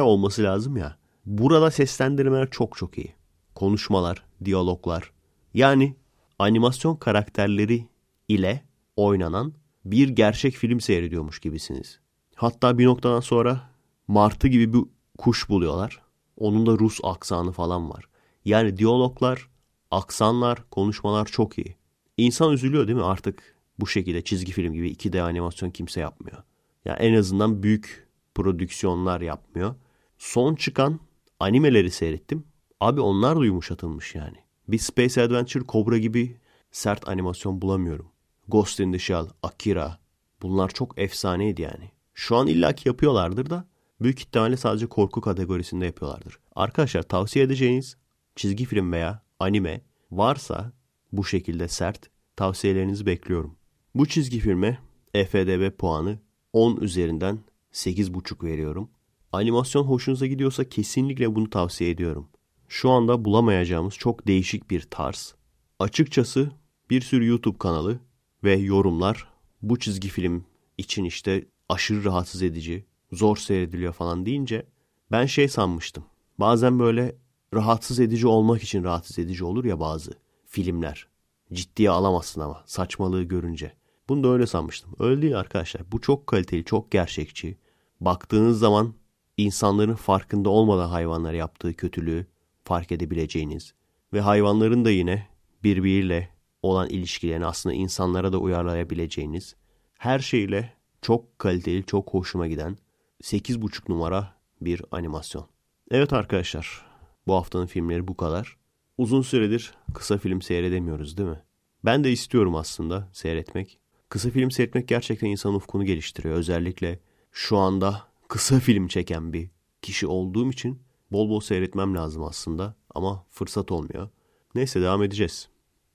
[0.00, 0.96] olması lazım ya.
[1.26, 3.14] Burada seslendirmeler çok çok iyi.
[3.54, 5.10] Konuşmalar, diyaloglar.
[5.54, 5.96] Yani
[6.38, 7.88] animasyon karakterleri
[8.28, 8.64] ile
[8.96, 9.52] oynanan
[9.84, 12.00] bir gerçek film seyrediyormuş gibisiniz.
[12.34, 13.70] Hatta bir noktadan sonra
[14.08, 14.80] martı gibi bir
[15.18, 16.02] kuş buluyorlar.
[16.36, 18.04] Onun da Rus aksanı falan var.
[18.44, 19.48] Yani diyaloglar,
[19.94, 21.76] aksanlar, konuşmalar çok iyi.
[22.16, 26.42] İnsan üzülüyor değil mi artık bu şekilde çizgi film gibi 2D animasyon kimse yapmıyor.
[26.84, 29.74] Yani en azından büyük prodüksiyonlar yapmıyor.
[30.18, 31.00] Son çıkan
[31.40, 32.44] animeleri seyrettim.
[32.80, 34.36] Abi onlar da yumuşatılmış yani.
[34.68, 36.36] Bir Space Adventure Cobra gibi
[36.70, 38.06] sert animasyon bulamıyorum.
[38.48, 39.98] Ghost in the Shell, Akira
[40.42, 41.90] bunlar çok efsaneydi yani.
[42.14, 43.64] Şu an illaki yapıyorlardır da
[44.00, 46.38] büyük ihtimalle sadece korku kategorisinde yapıyorlardır.
[46.54, 47.96] Arkadaşlar tavsiye edeceğiniz
[48.36, 49.80] çizgi film veya anime
[50.10, 50.72] varsa
[51.12, 53.56] bu şekilde sert tavsiyelerinizi bekliyorum.
[53.94, 54.78] Bu çizgi filme
[55.14, 56.18] EFDB puanı
[56.52, 57.38] 10 üzerinden
[57.72, 58.90] 8.5 veriyorum.
[59.32, 62.28] Animasyon hoşunuza gidiyorsa kesinlikle bunu tavsiye ediyorum.
[62.68, 65.34] Şu anda bulamayacağımız çok değişik bir tarz.
[65.78, 66.50] Açıkçası
[66.90, 67.98] bir sürü YouTube kanalı
[68.44, 69.28] ve yorumlar
[69.62, 70.44] bu çizgi film
[70.78, 74.66] için işte aşırı rahatsız edici, zor seyrediliyor falan deyince
[75.12, 76.04] ben şey sanmıştım.
[76.38, 77.16] Bazen böyle
[77.54, 80.12] rahatsız edici olmak için rahatsız edici olur ya bazı
[80.46, 81.08] filmler.
[81.52, 83.72] Ciddiye alamazsın ama saçmalığı görünce.
[84.08, 84.94] Bunu da öyle sanmıştım.
[84.98, 85.92] Öyle değil arkadaşlar.
[85.92, 87.58] Bu çok kaliteli, çok gerçekçi.
[88.00, 88.94] Baktığınız zaman
[89.36, 92.26] insanların farkında olmadan hayvanlar yaptığı kötülüğü
[92.64, 93.74] fark edebileceğiniz
[94.12, 95.28] ve hayvanların da yine
[95.64, 96.28] birbiriyle
[96.62, 99.56] olan ilişkilerini aslında insanlara da uyarlayabileceğiniz
[99.98, 100.72] her şeyle
[101.02, 102.76] çok kaliteli, çok hoşuma giden
[103.22, 105.46] 8.5 numara bir animasyon.
[105.90, 106.86] Evet arkadaşlar,
[107.26, 108.56] bu haftanın filmleri bu kadar.
[108.98, 111.42] Uzun süredir kısa film seyredemiyoruz değil mi?
[111.84, 113.78] Ben de istiyorum aslında seyretmek.
[114.08, 116.34] Kısa film seyretmek gerçekten insanın ufkunu geliştiriyor.
[116.34, 116.98] Özellikle
[117.32, 119.50] şu anda kısa film çeken bir
[119.82, 120.82] kişi olduğum için
[121.12, 124.08] bol bol seyretmem lazım aslında ama fırsat olmuyor.
[124.54, 125.48] Neyse devam edeceğiz.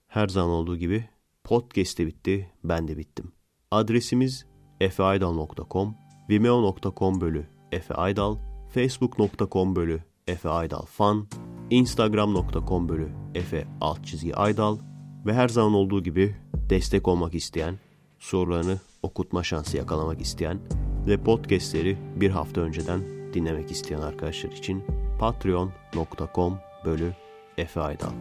[0.08, 1.10] Her zaman olduğu gibi
[1.44, 3.32] podcast de bitti, ben de bittim.
[3.72, 4.46] Adresimiz
[4.80, 5.96] efeaydal.com,
[6.30, 8.38] vimeo.com bölü efeaydal,
[8.74, 11.28] facebook.com bölü efeaydalfan,
[11.70, 14.78] instagram.com bölü efe alt çizgi aydal
[15.26, 16.36] ve her zaman olduğu gibi
[16.70, 17.80] destek olmak isteyen,
[18.20, 20.60] sorularını okutma şansı yakalamak isteyen
[21.08, 23.00] ve podcastleri bir hafta önceden
[23.34, 24.84] dinlemek isteyen arkadaşlar için
[25.20, 27.14] patreon.com bölü
[27.58, 28.12] Efe Aydal.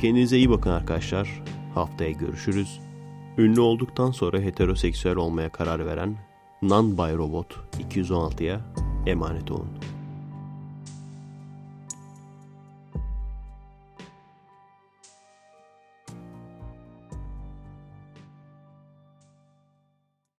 [0.00, 1.42] Kendinize iyi bakın arkadaşlar.
[1.74, 2.80] Haftaya görüşürüz.
[3.38, 6.16] Ünlü olduktan sonra heteroseksüel olmaya karar veren
[6.62, 7.56] Non-By Robot
[7.90, 8.60] 216'ya
[9.06, 9.95] emanet olun.